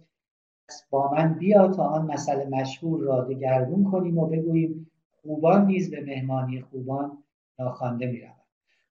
[0.89, 4.91] با من بیا تا آن مسئله مشهور را دگرگون کنیم و بگوییم
[5.21, 7.23] خوبان نیز به مهمانی خوبان
[7.59, 8.35] ناخوانده می‌روند.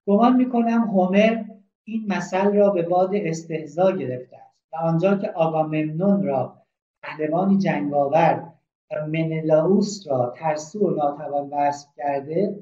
[0.07, 1.43] گمان می‌کنم هومر
[1.83, 6.63] این مثل را به باد استهزا گرفته و آنجا که آگاممنون را
[7.03, 8.53] پهلوانی جنگاور
[8.91, 12.59] و منلاوس را ترسو و ناتوان وصف کرده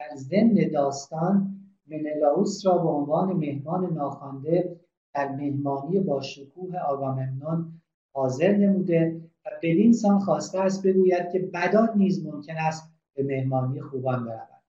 [0.00, 4.80] در ضمن داستان منلاوس را به عنوان مهمان ناخوانده
[5.14, 7.80] در مهمانی با شکوه آگاممنون
[8.14, 13.80] حاضر نموده و بدین سان خواسته است بگوید که بدان نیز ممکن است به مهمانی
[13.80, 14.62] خوبان برود.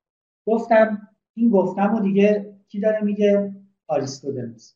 [0.47, 3.53] گفتم این گفتم و دیگه کی داره میگه؟
[3.87, 4.73] آریستودنوس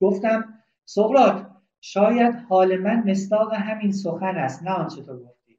[0.00, 1.46] گفتم سقراط
[1.80, 5.58] شاید حال من مستاق همین سخن است نه آنچه تو گفتی.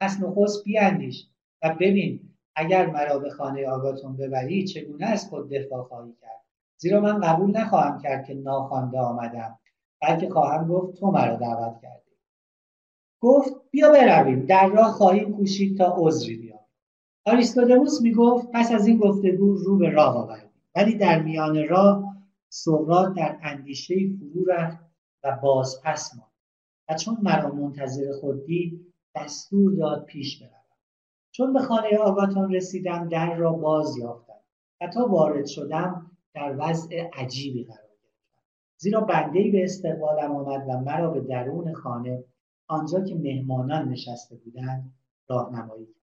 [0.00, 1.28] پس نخست بیاندیش
[1.62, 2.20] و ببین
[2.56, 6.40] اگر مرا به خانه آگاتون ببری چگونه از خود دفاع خواهی کرد؟
[6.76, 9.58] زیرا من قبول نخواهم کرد که ناخوانده آمدم
[10.02, 12.10] بلکه خواهم گفت تو مرا دعوت کردی.
[13.20, 16.66] گفت بیا برویم در راه خواهیم کوشید تا عذری بیابیم
[17.24, 20.50] آریستودموس می‌گفت پس از این گفتگو رو به راه آوردیم.
[20.74, 22.11] ولی در میان راه
[22.54, 24.78] سقراط در اندیشه فرو رفت
[25.24, 26.32] و باز پس ماند
[26.88, 30.52] و چون مرا منتظر خود دید دستور داد پیش بروم.
[31.30, 34.40] چون به خانه آگاتون رسیدم در را باز یافتم
[34.80, 38.42] و تا وارد شدم در وضع عجیبی قرار گرفتم.
[38.76, 42.24] زیرا بندهای به استقبالم آمد و مرا به درون خانه
[42.68, 44.94] آنجا که مهمانان نشسته بودند
[45.28, 46.02] راهنمایی کرد.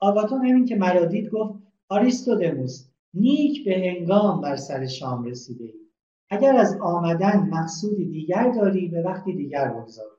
[0.00, 5.64] آگاتون همین که مرا دید گفت آریستودموس نیک به هنگام بر سر شام رسیده.
[5.64, 5.84] ای.
[6.30, 10.10] اگر از آمدن مقصودی دیگر داری به وقتی دیگر بگذار.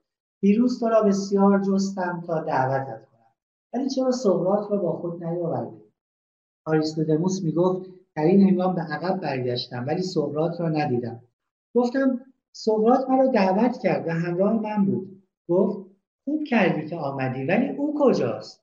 [0.42, 3.34] دیروز تو را بسیار جستم تا دعوتت کنم.
[3.74, 5.82] ولی چرا سقراط را با خود نیاوردی؟
[6.66, 11.22] آریستودموس می‌گفت در این هنگام به عقب برگشتم ولی سقراط را ندیدم.
[11.76, 15.24] گفتم سقراط مرا دعوت کرد و همراه من بود.
[15.50, 15.90] گفت
[16.26, 18.62] خوب کردی که آمدی ولی او کجاست؟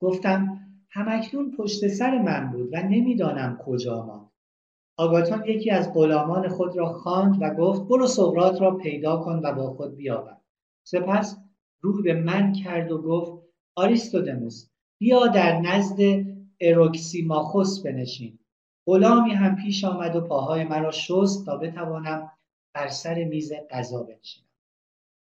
[0.00, 4.30] گفتم همکنون پشت سر من بود و نمی‌دانم کجا ماند.
[4.96, 9.52] آگاتون یکی از غلامان خود را خواند و گفت برو سقراط را پیدا کن و
[9.52, 10.36] با خود بیاور.
[10.84, 11.36] سپس
[11.80, 16.24] روح به من کرد و گفت آریستودموس بیا در نزد
[16.60, 18.38] اروکسیماخوس بنشین.
[18.86, 22.30] غلامی هم پیش آمد و پاهای مرا شست تا بتوانم
[22.74, 24.48] بر سر میز غذا بنشینم.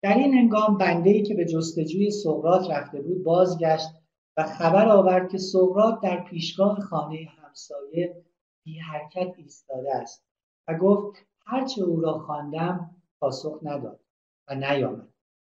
[0.02, 3.90] در این هنگام بنده ای که به جستجوی سقراط رفته بود بازگشت
[4.38, 8.24] و خبر آورد که سقراط در پیشگاه خانه همسایه
[8.64, 10.26] بی حرکت ایستاده است
[10.68, 14.00] و گفت هرچه او را خواندم پاسخ نداد
[14.48, 15.08] و نیامد.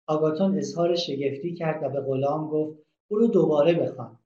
[0.08, 4.20] آگاتون اظهار شگفتی کرد و به غلام گفت او رو دوباره بخوان.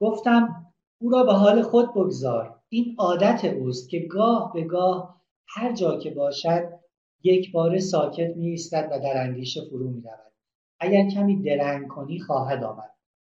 [0.00, 0.66] گفتم
[1.00, 2.60] او را به حال خود بگذار.
[2.68, 6.80] این عادت اوست که گاه به گاه هر جا که باشد
[7.22, 10.32] یک بار ساکت می ایستد و در اندیشه فرو می رود.
[10.80, 12.90] اگر کمی درنگ کنی خواهد آمد.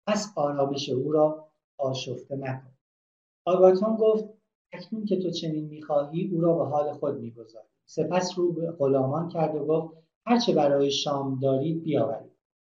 [0.10, 2.72] پس آرامش او را آشفته مکن.
[3.45, 4.26] آگاتون گفت
[4.72, 7.68] اکنون که تو چنین می‌خواهی او را به حال خود می‌گذاری.
[7.86, 12.31] سپس رو به غلامان کرد و گفت هرچه برای شام دارید بیاورید.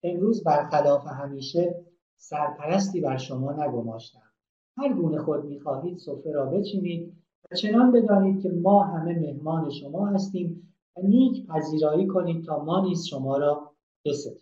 [0.03, 1.85] امروز برخلاف همیشه
[2.17, 4.33] سرپرستی بر شما نگماشتم.
[4.77, 7.17] هر گونه خود می‌خواهید سفره را بچینید
[7.51, 12.81] و چنان بدانید که ما همه مهمان شما هستیم و نیک پذیرایی کنید تا ما
[12.81, 13.73] نیز شما را
[14.05, 14.41] بستانیم.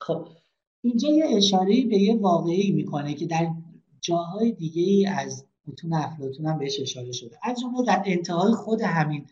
[0.00, 0.28] خب
[0.84, 3.50] اینجا یه اشاره به یه واقعی می‌کنه که در
[4.00, 7.38] جاهای دیگه ای از متون افلاتون هم بهش اشاره شده.
[7.42, 9.26] از جمله در انتهای خود همین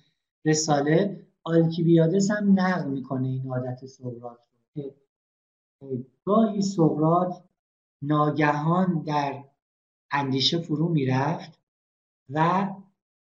[0.45, 4.39] رساله آلکیبیادس هم نقل می‌کنه این عادت سقراط
[4.75, 4.95] که
[6.25, 7.43] گاهی سقراط
[8.03, 9.45] ناگهان در
[10.11, 11.61] اندیشه فرو می‌رفت
[12.29, 12.69] و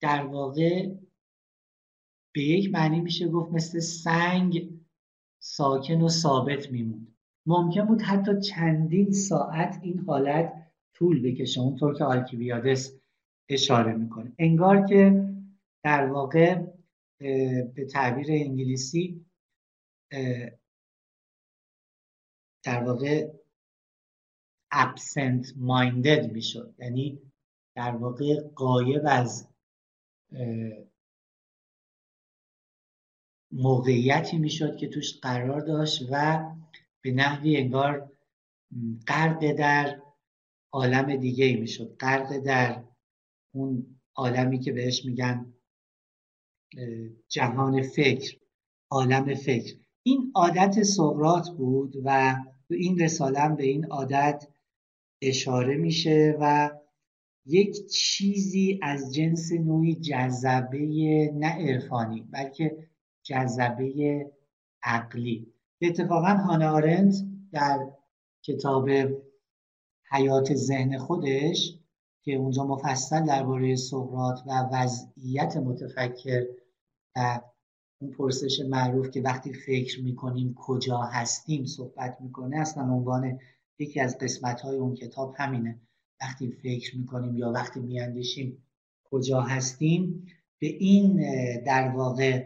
[0.01, 0.95] در واقع
[2.33, 4.81] به یک معنی میشه گفت مثل سنگ
[5.39, 7.16] ساکن و ثابت میموند.
[7.47, 10.53] ممکن بود حتی چندین ساعت این حالت
[10.95, 12.93] طول بکشه اونطور که آلکیبیادس
[13.49, 14.33] اشاره می‌کنه.
[14.39, 15.29] انگار که
[15.85, 16.67] در واقع
[17.75, 19.27] به تعبیر انگلیسی
[22.65, 23.33] در واقع
[24.75, 26.75] absent minded می‌شد.
[26.79, 27.23] یعنی
[27.75, 29.49] در واقع قایب از
[33.53, 36.45] موقعیتی می‌شد که توش قرار داشت و
[37.07, 38.13] به نحوی انگار
[39.07, 40.03] غرق در
[40.73, 41.97] عالم دیگه ای می‌شد.
[42.01, 42.85] غرق در
[43.55, 45.55] اون عالمی که بهش میگن
[47.29, 48.37] جهان فکر
[48.91, 49.75] عالم فکر.
[50.03, 52.37] این عادت سقرات بود و
[52.69, 54.49] تو این رساله به این عادت
[55.23, 56.71] اشاره میشه و
[57.47, 60.79] یک چیزی از جنس نوعی جذبه
[61.35, 62.89] نه عرفانی بلکه
[63.23, 64.27] جذبه
[64.83, 65.56] عقلی.
[65.83, 67.15] اتفاقا هانا آرنت
[67.53, 67.91] در
[68.43, 68.91] کتاب
[70.11, 71.79] حیات ذهن خودش
[72.23, 76.47] که اونجا مفصل درباره سقراط و وضعیت متفکر
[77.17, 77.41] و
[78.01, 83.39] اون پرسش معروف که وقتی فکر می‌کنیم کجا هستیم صحبت می‌کنه اصلا عنوان
[83.79, 85.81] یکی از قسمت های اون کتاب همینه.
[86.21, 88.67] وقتی فکر می‌کنیم یا وقتی میاندیشیم
[89.05, 90.27] کجا هستیم
[90.59, 91.17] به این
[91.65, 92.45] در واقع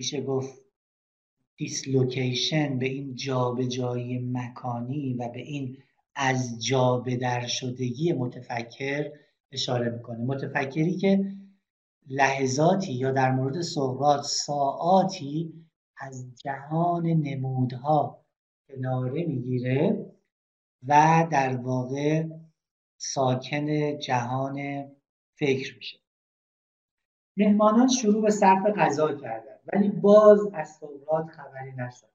[0.00, 0.62] میشه گفت
[1.56, 5.76] دیسلوکیشن به این جابجایی مکانی و به این
[6.14, 9.10] از جا به در شدگی متفکر
[9.52, 10.18] اشاره می‌کنه.
[10.18, 11.36] متفکری که
[12.06, 15.52] لحظاتی یا در مورد سقراط ساعاتی
[15.96, 18.24] از جهان نمودها
[18.68, 20.06] کناره می‌گیره
[20.88, 22.26] و در واقع
[22.96, 24.84] ساکن جهان
[25.34, 25.99] فکر میشه.
[27.40, 32.06] مهمانان شروع به صرف غذا کردند ولی باز از سقراط خبری نشد.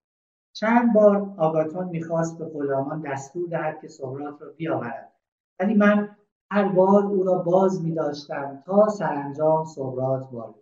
[0.53, 5.11] چند بار آگاتون می‌خواست به غلامان دستور دهد که سقراط را بیاورد
[5.60, 6.15] ولی من
[6.52, 10.56] هر بار او را باز میداشتم تا سرانجام سقراط وارد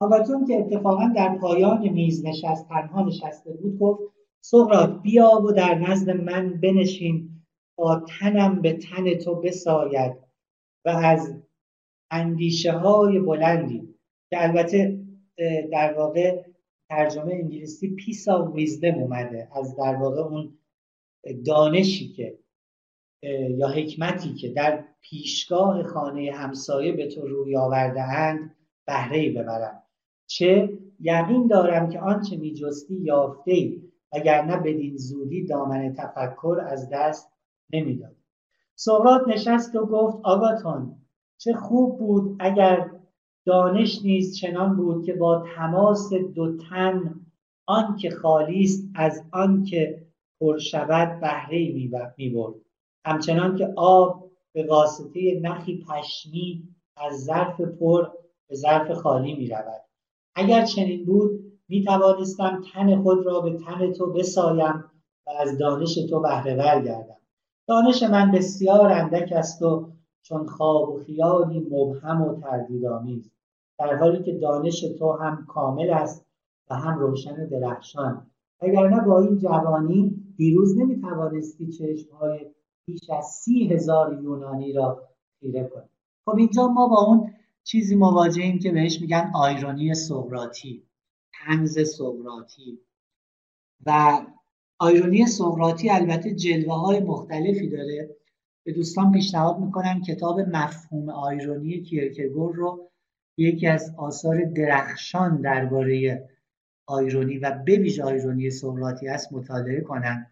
[0.00, 4.02] آگاتون که اتفاقا در پایان میز نشست تنها نشسته بود گفت
[4.40, 7.30] سقراط بیا و در نزد من بنشین
[7.76, 10.16] تا تنم به تن تو بساید
[10.84, 11.34] و از
[12.10, 13.94] اندیشه های بلندی
[14.30, 15.00] که البته
[15.72, 16.42] در واقع
[16.88, 19.48] ترجمه انگلیسی piece of wisdom اومده.
[19.52, 20.58] از در واقع اون
[21.46, 22.38] دانشی که
[23.50, 28.56] یا حکمتی که در پیشگاه خانه همسایه به تو روی آورده اند
[28.86, 29.82] بهره ببرم.
[30.26, 33.82] چه یقین دارم که آنچه میجستی یافته ای
[34.12, 37.32] وگرنه بدین زودی دامن تفکر از دست
[37.72, 38.16] نمی‌داد.
[38.74, 40.99] سقراط نشست و گفت آگاتون
[41.42, 42.90] چه خوب بود اگر
[43.46, 47.20] دانش نیز چنان بود که با تماس دو تن
[47.66, 50.06] آن که خالی است از آن که
[50.40, 51.72] پر شود بهره
[52.16, 52.54] می برد.
[53.04, 58.06] همچنان که آب به واسطه نخی پشمی از ظرف پر
[58.48, 59.82] به ظرف خالی می رود.
[60.34, 61.30] اگر چنین بود
[61.68, 64.84] می توانستم تن خود را به تن تو بسایم
[65.26, 67.16] و از دانش تو بهره گردم.
[67.68, 73.30] دانش من بسیار اندک است و چون خواب و خیالی مبهم و تردیدآمیز
[73.78, 76.26] در حالی که دانش تو هم کامل است
[76.70, 78.26] و هم روشن درخشان.
[78.62, 82.46] نه با این جوانی دیروز نمی توانستی چشمهای
[82.84, 85.08] بیش از سی هزار یونانی را
[85.40, 85.88] خیره کنی.
[86.24, 87.32] خب اینجا ما با اون
[87.64, 90.82] چیزی مواجهیم که بهش میگن آیرونی سقراطی
[91.32, 92.78] تنز سقراطی.
[93.86, 94.20] و
[94.78, 98.16] آیرونی سقراطی البته جلوه های مختلفی داره.
[98.64, 102.90] به دوستان پیشنهاد می‌کنم کتاب مفهوم آیرونی کیرکگور رو
[103.36, 106.28] یکی از آثار درخشان درباره
[106.86, 110.26] آیرونی و بویژه آیرونی سقراطی است مطالعه کنم.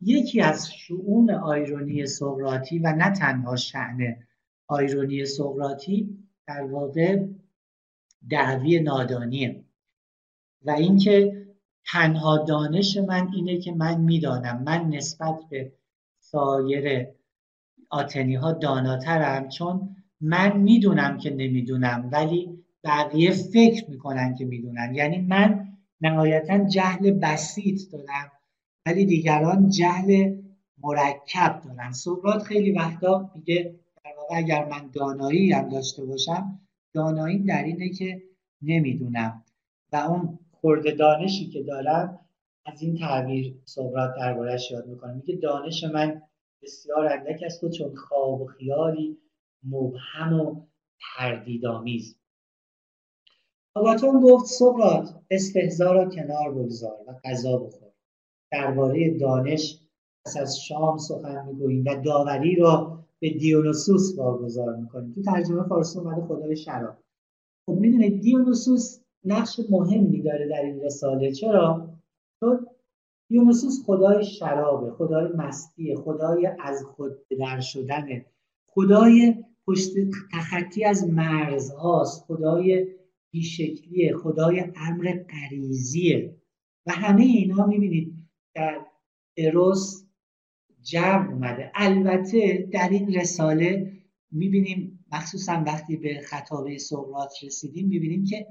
[0.00, 4.16] یکی از شعون آیرونی سقراطی و نه تنها شعن
[4.66, 7.26] آیرونی سقراطی در واقع
[8.30, 9.64] دعوی نادانیه.
[10.64, 11.46] و اینکه
[11.86, 15.72] تنها دانش من اینه که من می‌دانم من نسبت به
[16.18, 17.06] سایر
[17.90, 24.94] آتنی ها داناترم چون من می‌دونم که نمی‌دونم ولی بقیه فکر می‌کنن که می‌دونن.
[24.94, 25.66] یعنی من
[26.00, 28.32] نهایتا جهل بسیط دارم
[28.86, 30.36] ولی دیگران جهل
[30.82, 31.92] مرکب دارن.
[31.92, 36.60] سقراط خیلی وقتا میگه در واقع اگر من دانایی هم داشته باشم
[36.94, 38.22] دانایی در اینه که
[38.62, 39.44] نمی‌دونم.
[39.92, 42.18] و اون خورده دانشی که دارم
[42.66, 46.22] از این تعبیر سقراط دربارهش یاد می‌کنه میگه دانش من
[46.62, 49.18] بسیار اندک است و چون خواب و خیالی
[49.62, 50.66] مبهم و
[51.16, 52.16] تردیدآمیز
[53.74, 57.92] آگاتون گفت سقراط استهزا را کنار بگذار و غذا بخور.
[58.52, 59.80] درباره دانش
[60.24, 65.12] پس از شام سخن می‌گوییم و داوری را به دیونوسوس واگذار می‌کنیم.
[65.12, 66.96] تو ترجمه فارسی اومده خدای شراب.
[67.66, 71.32] خب می‌دونید دیونوسوس نقش مهمی داره در این رساله.
[71.32, 71.88] چرا؟
[72.40, 72.66] چون
[73.30, 78.26] دیونوسوس خدای شرابه خدای مستی خدای از خود در شدنه.
[78.66, 79.34] خدای
[79.66, 79.90] پشت
[80.32, 82.86] تخطی از مرزهاست خدای
[83.30, 86.36] بیشکلی خدای امر غریزیه.
[86.86, 88.14] و همه اینا می‌بینید
[88.54, 88.80] در
[89.36, 90.04] اروس
[90.82, 91.70] جمع اومده.
[91.74, 93.92] البته در این رساله
[94.30, 98.46] می‌بینیم مخصوصا وقتی به خطابه سقراط رسیدیم می‌بینیم که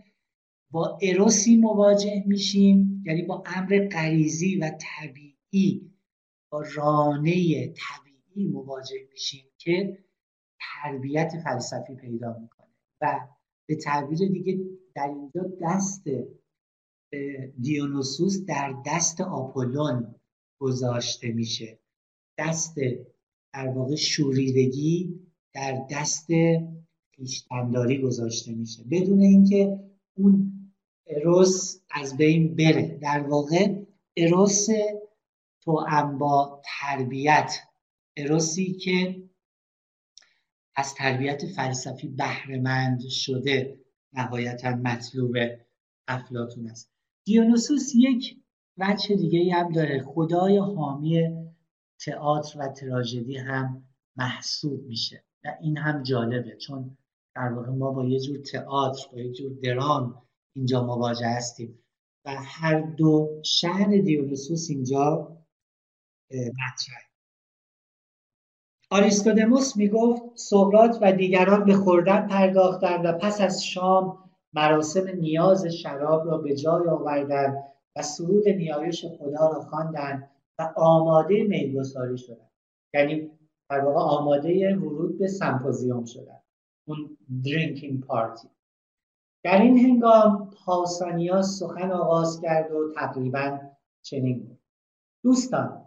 [0.71, 5.91] با اروسی مواجه میشیم یعنی با امر غریزی و طبیعی
[6.51, 9.97] با رانه طبیعی مواجه میشیم که
[10.59, 12.67] تربیت فلسفی پیدا می‌کنه.
[13.01, 13.27] و
[13.67, 14.59] به تعبیر دیگه
[14.95, 16.03] در اینجا دست
[17.61, 20.15] دیونوسوس در دست آپولون
[20.59, 21.79] گذاشته میشه.
[22.37, 22.75] دست
[23.53, 25.19] در واقع شوریدگی
[25.53, 26.27] در دست
[27.15, 28.83] خویشتنداری گذاشته میشه.
[28.91, 29.79] بدون اینکه
[30.17, 30.58] اون
[31.09, 32.99] اروس از بین بره.
[33.01, 33.75] در واقع
[34.17, 34.67] اروس
[35.61, 35.85] تو
[36.19, 37.59] با تربیت.
[38.17, 39.23] اروسی که
[40.75, 43.79] از تربیت فلسفی بهرهمند شده
[44.13, 45.37] نهایتا مطلوب
[46.07, 46.91] افلاتون است.
[47.25, 48.37] دیونوسوس یک
[48.77, 50.03] وجه دیگه هم داره.
[50.03, 51.29] خدای حامی
[52.05, 53.83] تئاتر و تراژدی هم
[54.15, 56.97] محسوب میشه و این هم جالبه چون
[57.35, 60.21] در واقع ما با یه جور تئاتر با یه جور درام
[60.59, 61.83] اینجا مواجه هستیم.
[62.25, 65.37] و هر دو شهر دیونوسوس اینجا
[66.31, 67.09] مطرح
[68.89, 76.27] آریستودموس می‌گفت سقراط و دیگران به خوردن پرداختند و پس از شام مراسم نیاز شراب
[76.27, 77.63] را به جای آوردند
[77.95, 80.29] و سرود نیایش خدا را خواندند
[80.59, 82.51] و آماده میلگساری شدند.
[82.93, 83.31] یعنی
[83.69, 86.43] در واقع آماده ورود به سمپوزیوم شدند.
[86.87, 88.47] اون درینکینگ پارتی
[89.43, 93.59] در این هنگام پاسانیاس سخن آغاز کرد و تقریبا
[94.01, 94.59] چنین بود.
[95.23, 95.85] دوستان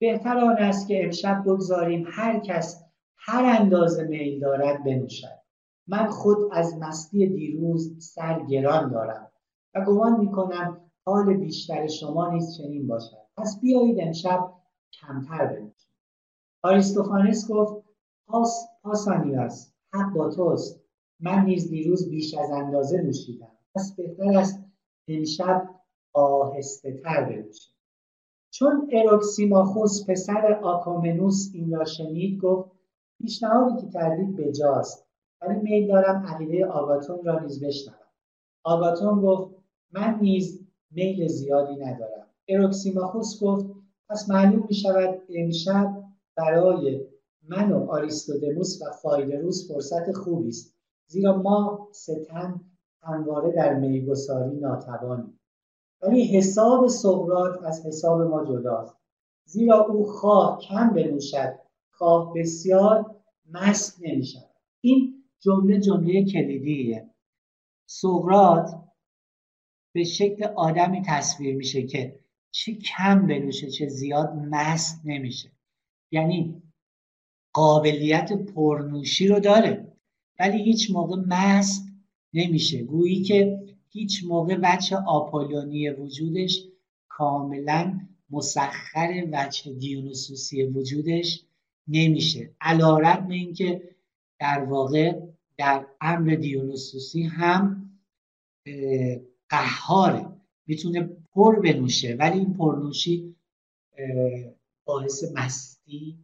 [0.00, 2.84] بهتر آن است که امشب بگذاریم هر کس
[3.16, 5.40] هر اندازه میل دارد بنوشد.
[5.86, 9.30] من خود از مستی دیروز سر گران دارم
[9.74, 13.24] و گمان می‌کنم حال بیشتر شما نیز چنین باشد.
[13.36, 14.52] پس بیایید امشب
[15.00, 15.90] کمتر بنوشیم.
[16.62, 17.84] آریستوفانس گفت
[18.26, 20.83] پاس پاسانیاس حق با توست.
[21.20, 23.52] من نیز دیروز بیش از اندازه نوشیدم.
[23.74, 24.64] پس بهتر است
[25.08, 25.68] امشب
[26.12, 27.74] آهسته تر بنوشیم
[28.50, 32.70] چون اروکسیماخوس پسر آکامنوس این را شنید گفت
[33.18, 35.06] پیشنهادی که کردید بجاست.
[35.40, 37.96] ولی میل دارم عقیده آگاتون را نیز بشنوم.
[38.64, 39.54] آگاتون گفت
[39.92, 42.26] من نیز میل زیادی ندارم.
[42.48, 43.66] اروکسیماخوس گفت
[44.08, 46.04] پس معلوم می شود امشب
[46.36, 47.06] برای
[47.48, 50.73] من و آریستودموس و فایدروس فرصت خوبی است.
[51.06, 52.60] زیرا ما ستن
[53.02, 55.40] همواره در میگساری ناتوانیم.
[56.02, 58.96] ولی حساب سقراط از حساب ما جداست.
[59.44, 61.58] زیرا او خواه کم بنوشد
[61.90, 63.16] خواه بسیار
[63.50, 64.50] مست نمی‌شود.
[64.80, 67.10] این جمله جمله کلیدیه.
[67.86, 68.74] سقراط
[69.94, 72.20] به شکل آدمی تصویر میشه که
[72.50, 75.50] چه کم بنوشه چه زیاد مست نمیشه.
[76.12, 76.62] یعنی
[77.52, 79.93] قابلیت پرنوشی رو داره.
[80.38, 81.84] ولی هیچ موقع مست
[82.34, 82.82] نمیشه.
[82.82, 86.64] گویی که هیچ موقع وجه آپولونی وجودش
[87.08, 88.00] کاملا
[88.30, 91.44] مسخر وجه دیونوسوسی وجودش
[91.88, 92.50] نمیشه.
[92.60, 93.94] علا رقم اینکه
[94.38, 95.20] در واقع
[95.56, 97.90] در امر دیونوسوسی هم
[99.48, 100.26] قهاره.
[100.66, 103.36] می‌تونه پر بنوشه ولی این پرنوشی
[104.84, 106.18] باعث مستی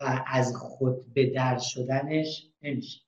[0.00, 3.00] و از خود به در شدنش نمیشه.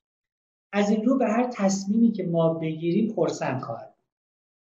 [0.77, 3.93] از این رو به هر تصمیمی که ما بگیریم خرسند خواهد.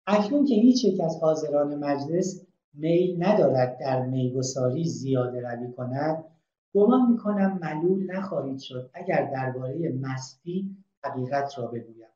[0.06, 6.24] اکنون که هیچ یک از حاضران مجلس میل ندارد در میگساری زیاده روی کند
[6.74, 12.08] گمان می‌کنم ملول نخواهید شد اگر درباره مستی حقیقت را بگویم.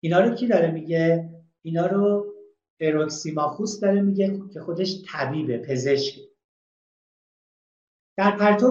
[0.00, 1.30] اینا رو کی داره میگه؟
[1.62, 2.26] اینا رو
[2.80, 6.20] اروکسیماخوس داره میگه که خودش طبیبه پزشک.
[8.16, 8.70] در پرتو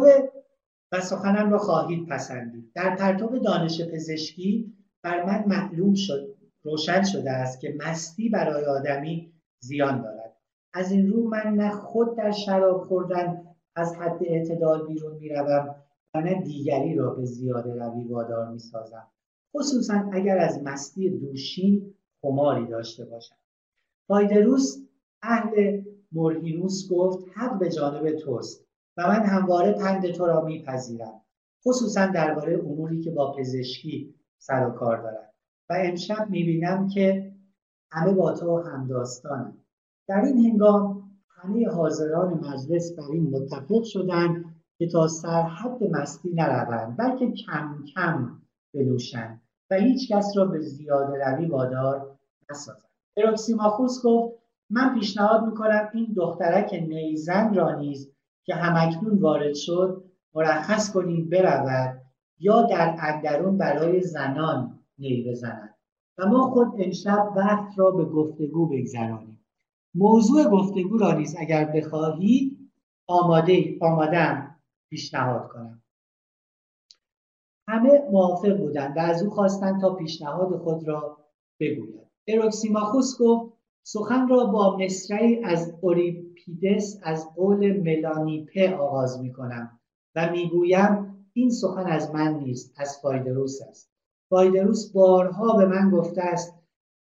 [0.91, 2.71] و سخنم را خواهید پسندید.
[2.75, 9.33] در پرتو دانش پزشکی بر من معلوم شد روشن شده است که مستی برای آدمی
[9.59, 10.35] زیان دارد.
[10.73, 13.45] از این رو من نه خود در شراب خوردن
[13.75, 15.75] از حد اعتدال بیرون می‌روم
[16.13, 19.07] و نه دیگری را به زیاده روی وادار می‌سازم.
[19.55, 23.35] خصوصا اگر از مستی دوشین خماری داشته باشم.
[24.07, 24.77] فایدروس
[25.21, 28.68] اهل مورهینوس گفت حق به جانب توست.
[28.97, 31.21] و من همواره پند تو را میپذیرم
[31.65, 35.33] خصوصا درباره اموری که با پزشکی سر و کار دارد.
[35.69, 37.33] و امشب می‌بینم که
[37.91, 39.65] همه با تو همداستانند.
[40.07, 46.97] در این هنگام همه حاضران مجلس بر این متفق شدند که تا سرحد مستی نروند
[46.97, 48.41] بلکه کم کم
[48.73, 49.41] بنوشند
[49.71, 52.17] و هیچ کس را به زیاده روی وادار
[52.51, 54.39] نسازد اروکسیماخوس گفت
[54.69, 58.11] من پیشنهاد می‌کنم این دخترک نیزن را نیز
[58.49, 60.03] که همکنون وارد شد
[60.35, 62.01] مرخص کنیم برود
[62.39, 65.75] یا در اندرون برای زنان نی بزند.
[66.17, 69.45] و ما خود امشب وقت را به گفتگو بگذرانیم.
[69.95, 72.71] موضوع گفتگو را نیز اگر بخواهید
[73.07, 74.55] آماده آمادم
[74.89, 75.81] پیشنهاد کنم.
[77.67, 81.17] همه موافق بودند و از او خواستند تا پیشنهاد خود را
[81.59, 82.07] بگوید.
[82.27, 83.53] اروکسیماخوس گفت
[83.83, 85.81] سخن را با مصرعی از
[86.47, 89.79] اوریپیدس از قول ملانیپه آغاز می کنم
[90.15, 93.91] و می‌گویم این سخن از من نیست از فایدروس است.
[94.29, 96.53] فایدروس بارها به من گفته است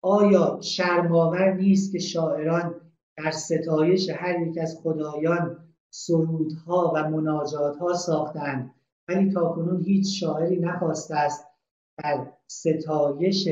[0.03, 2.75] آیا شرماور نیست که شاعران
[3.17, 8.75] در ستایش هر یک از خدایان سرودها و مناجاتها ساختند
[9.09, 11.47] ولی تاکنون هیچ شاعری نخواسته است
[11.99, 13.49] در ستایش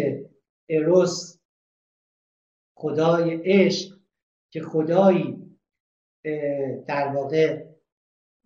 [0.68, 1.38] اروس
[2.74, 3.96] خدای عشق
[4.52, 5.45] که خدایی
[6.86, 7.64] در واقع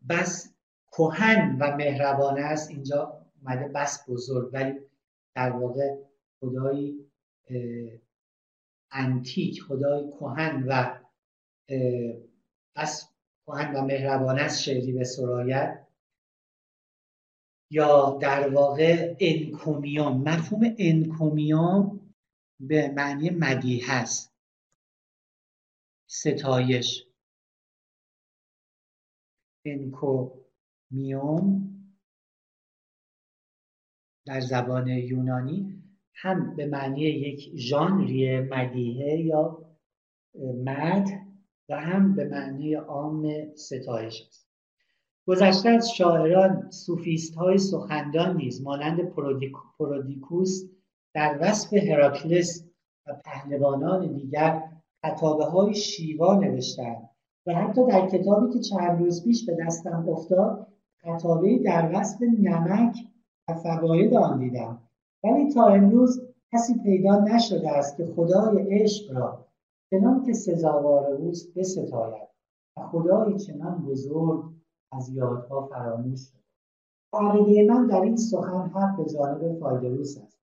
[0.09, 0.55] بس
[0.93, 2.71] کهن و مهربانه است.
[2.71, 4.81] اینجا اومده بس بزرگ ولی
[5.35, 5.97] در واقع
[6.41, 7.11] خدایی
[8.91, 10.99] انتیک خدای کهن و
[12.77, 13.09] بس
[13.47, 15.87] کهن و مهربانه است شعری به سرایت.
[17.73, 22.01] یا در واقع انکومیوم مفهوم انکومیوم
[22.61, 24.35] به معنی مدیح هست
[26.07, 27.10] ستایش.
[29.65, 31.61] انکومیوم
[34.27, 35.83] در زبان یونانی
[36.15, 39.59] هم به معنی یک ژانری مدیحه یا
[40.65, 41.09] مد
[41.69, 44.51] و هم به معنی عام ستایش است.
[45.27, 49.01] گذشته از شاعران سوفیست های سخندان نیز مانند
[49.79, 50.63] پرودیکوس
[51.15, 52.65] در وصف هراکلس
[53.07, 54.63] و پهلوانان دیگر
[55.03, 57.10] خطابه های شیوا نوشتند.
[57.47, 60.67] و حتی در کتابی که چند روز پیش به دستم افتاد
[61.03, 62.97] خطابه در وصف نمک
[63.49, 64.83] و فواید آن دیدم.
[65.25, 66.23] ولی تا امروز
[66.53, 69.47] کسی پیدا نشده است که خدای عشق را
[69.91, 72.29] چنان که سزاوار اوست بستاید
[72.77, 74.45] و خدای چنان بزرگ
[74.93, 76.41] از یادها فراموش شده.
[77.13, 80.39] عقیده من در این سخن حق به جانب فایدروس است.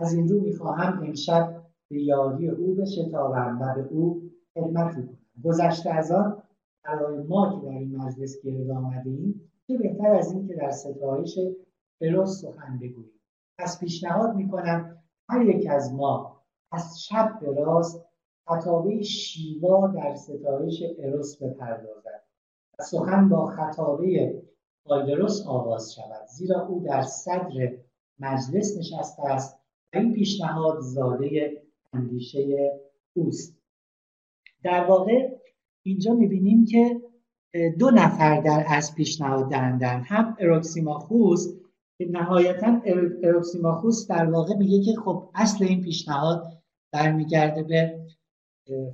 [0.00, 4.22] از این رو می‌خواهم امشب به یاری او بشتابم و به او
[4.54, 6.42] خدمتی کنم گذشته از آن
[6.84, 10.70] برای ما که در این مجلس گرد آمده ایم چه بهتر از این که در
[10.70, 11.38] ستایش
[12.00, 13.20] اروس سخن بگوییم.
[13.58, 16.42] پس پیشنهاد می‌کنم هر یک از ما
[16.72, 18.04] از شب به راست
[18.46, 22.22] خطابه شیوا در ستایش اروس بپردازد
[22.78, 24.42] و سخن با خطابه
[24.84, 26.26] فایدروس آغاز شود.
[26.26, 27.72] زیرا او در صدر
[28.18, 29.60] مجلس نشسته است
[29.94, 31.62] و این پیشنهاد زاده
[31.92, 32.72] اندیشه
[33.16, 33.59] اوست.
[34.62, 35.28] در واقع
[35.82, 37.00] اینجا می‌بینیم که
[37.78, 40.00] دو نفر در از پیشنهاد دهندن.
[40.00, 41.46] هم اروکسیماخوس
[41.98, 42.82] که نهایتا
[43.22, 46.62] اروکسیماخوس در واقع میگه که خب اصل این پیشنهاد
[46.92, 48.00] برمیگرده به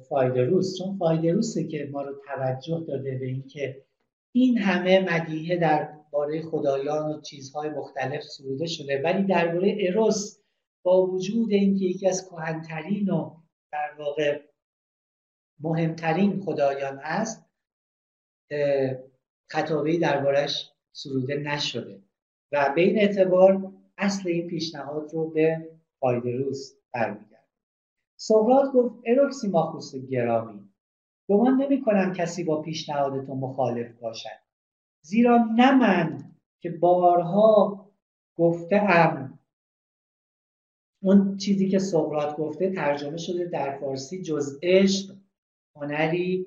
[0.08, 0.78] فایدروس.
[0.78, 3.84] چون فایدروسه که ما رو توجه داده به اینکه
[4.34, 9.02] این همه مدیحه در باره خدایان و چیزهای مختلف سروده شده.
[9.04, 10.38] ولی درباره اروس
[10.82, 13.30] با وجود اینکه یکی از کهنترین و
[13.72, 14.40] در واقع
[15.60, 17.46] مهمترین خدایان است
[19.50, 22.02] خطابه دربارش سروده نشده
[22.52, 25.68] و به این اعتبار اصل این پیشنهاد رو به
[26.00, 27.48] فایدروس برمیگرد
[28.16, 30.68] سقراط گفت اروکسیماخوس گرامی
[31.28, 34.28] گمان نمی کنم کسی با پیشنهاد تو مخالف باشد.
[35.02, 37.86] زیرا نه من که بارها
[38.36, 39.38] گفتم
[41.02, 45.14] اون چیزی که سقراط گفته ترجمه شده در فارسی جز عشق
[45.76, 46.46] هنری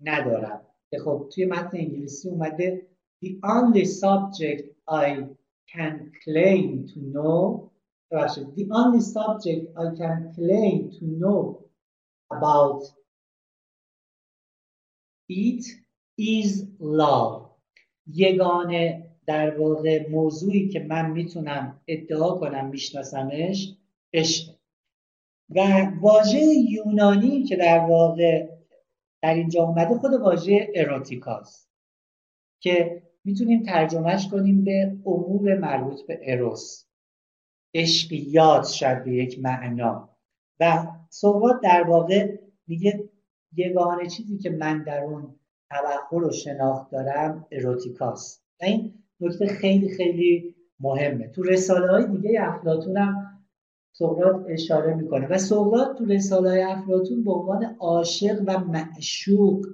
[0.00, 0.60] ندارم.
[0.90, 2.86] که خب توی متن انگلیسی اومده
[3.24, 5.24] The only subject I
[5.72, 7.70] can claim to know
[8.10, 11.40] The only subject I can claim to know
[12.30, 12.82] about
[15.28, 15.64] it
[16.18, 17.50] is love.
[18.06, 23.76] یگانه در واقع موضوعی که من می‌تونم ادعا کنم میشناسمش
[24.12, 24.54] عشق.
[25.50, 25.60] و
[26.00, 28.53] واژه یونانی که در واقع
[29.24, 31.70] در اینجا اومده خود واژه اروتیکاست
[32.60, 36.84] که می‌تونیم ترجمهش کنیم به امور مربوط به اروس
[37.74, 40.16] عشقیات شاید به یک معنا.
[40.60, 43.08] و صحبات در واقع میگه
[43.52, 45.34] یگانه چیزی که من در اون
[45.70, 51.28] توقع و شناخت دارم اروتیکاست و این نکته خیلی خیلی مهمه.
[51.28, 53.23] تو رساله های دیگه افلاتون هم
[53.98, 55.28] سقراط اشاره می‌کنه.
[55.28, 59.66] و سقراط تو رساله افلاتون به عنوان عاشق و معشوق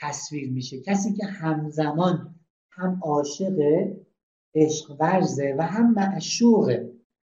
[0.00, 0.80] تصویر میشه.
[0.80, 2.34] کسی که همزمان
[2.70, 3.58] هم عاشق
[4.54, 6.92] عشق ورزه و هم معشوقه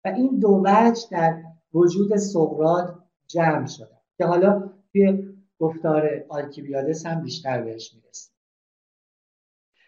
[0.05, 1.43] و این دو وجه در
[1.75, 2.95] وجود سقراط
[3.27, 3.99] جمع شده.
[4.19, 5.29] که حالا توی
[5.59, 8.31] گفتار آلکیبیادس هم بیشتر بهش می‌رسه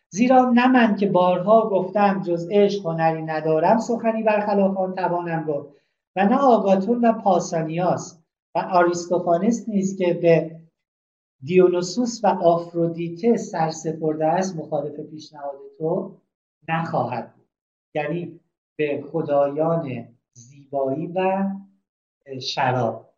[0.09, 5.81] زیرا نه من که بارها گفتم جز عشق هنری ندارم سخنی برخلاف آن توانم گفت.
[6.17, 8.23] و نه آگاتون و پاسانیاس
[8.55, 10.61] و آریستوفانس نیست که به
[11.43, 16.21] دیونوسوس و آفرودیته سرسپرده است مخالف پیشنهاد تو
[16.69, 17.49] نخواهد بود.
[17.95, 18.41] یعنی
[18.77, 21.51] به خدایان زیبایی و
[22.43, 23.15] شراب.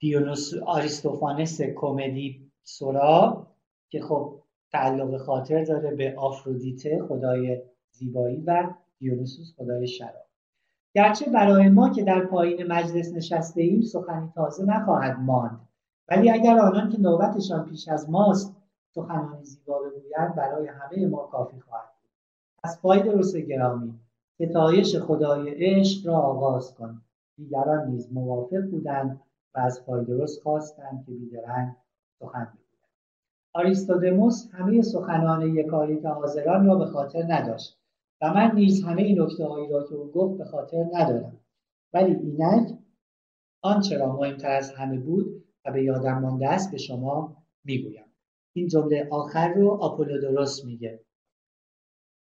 [0.00, 3.46] دیونوس آریستوفانس کمدی سورا
[3.90, 4.42] که خب
[4.72, 10.29] تعلق خاطر داره به آفرودیته خدای زیبایی و دیونوسوس خدای شراب.
[10.94, 15.60] گرچه برای ما که در پایین مجلس نشسته ایم سخنی تازه نخواهد ماند.
[16.08, 18.56] ولی اگر آنان که نوبتشان پیش از ماست
[18.94, 22.10] سخنانی زیبا بگویند برای همه ما کافی خواهد بود.
[22.62, 23.94] از روس گرامی
[24.34, 27.02] ستایش خدای عشق را آغاز کن.
[27.36, 29.20] دیگران نیز موافق بودند
[29.54, 31.74] و از درست خواستند که بیدرنگ
[32.20, 32.60] سخن بگویند.
[33.52, 37.79] آریستودموس همه سخنان یکایی که حاضران را به خاطر نداشت.
[38.22, 41.40] و من نیز همه نکته هایی را که او گفت به خاطر ندارم.
[41.92, 42.78] ولی اینک
[43.62, 48.04] آنچه را مهمتر از همه بود و به یادم مانده است به شما می‌گویم.
[48.52, 51.04] این جمله آخر رو آپولودوروس میگه.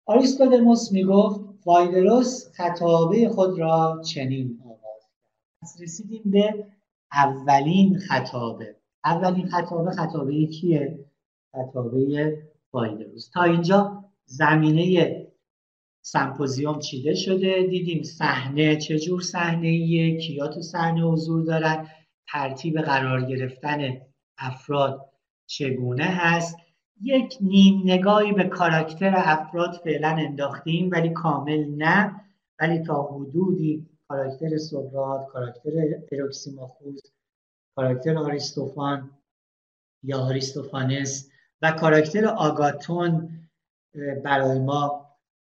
[0.05, 5.81] آریستودموس می‌گفت فایدروس خطابه خود را چنین آغاز کرد.
[5.83, 6.65] رسیدیم به
[7.11, 8.75] اولین خطابه.
[9.05, 11.05] اولین خطابه خطابه کیه؟
[11.51, 12.37] خطابه
[12.71, 15.28] فایدروس تا اینجا زمینه
[16.11, 21.87] سمپوزیوم چیده شده دیدیم صحنه چجور صحنه ایه کیا تو صحنه حضور دارن
[22.31, 24.01] ترتیب قرار گرفتن
[24.37, 25.09] افراد
[25.45, 26.57] چگونه هست.
[27.01, 32.21] یک نیم نگاهی به کاراکتر افراد فعلا انداختیم ولی کامل نه.
[32.59, 35.71] ولی تا حدودی کاراکتر سقراط کاراکتر
[36.11, 37.01] اروکسیماخوس
[37.75, 39.11] کاراکتر آریستوفان
[40.03, 41.29] یا آریستوفانس
[41.61, 43.29] و کاراکتر آگاتون
[44.23, 44.98] برای ما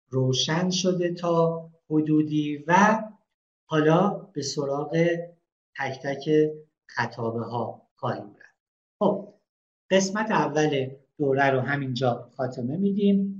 [0.10, 3.04] روشن شده تا حدودی و
[3.66, 4.98] حالا به سراغ
[5.80, 6.30] تک تک
[6.86, 8.56] خطابه ها خواهیم رفت.
[9.00, 9.34] خب
[9.92, 13.37] قسمت اول دوره رو همینجا خاتمه میدیم.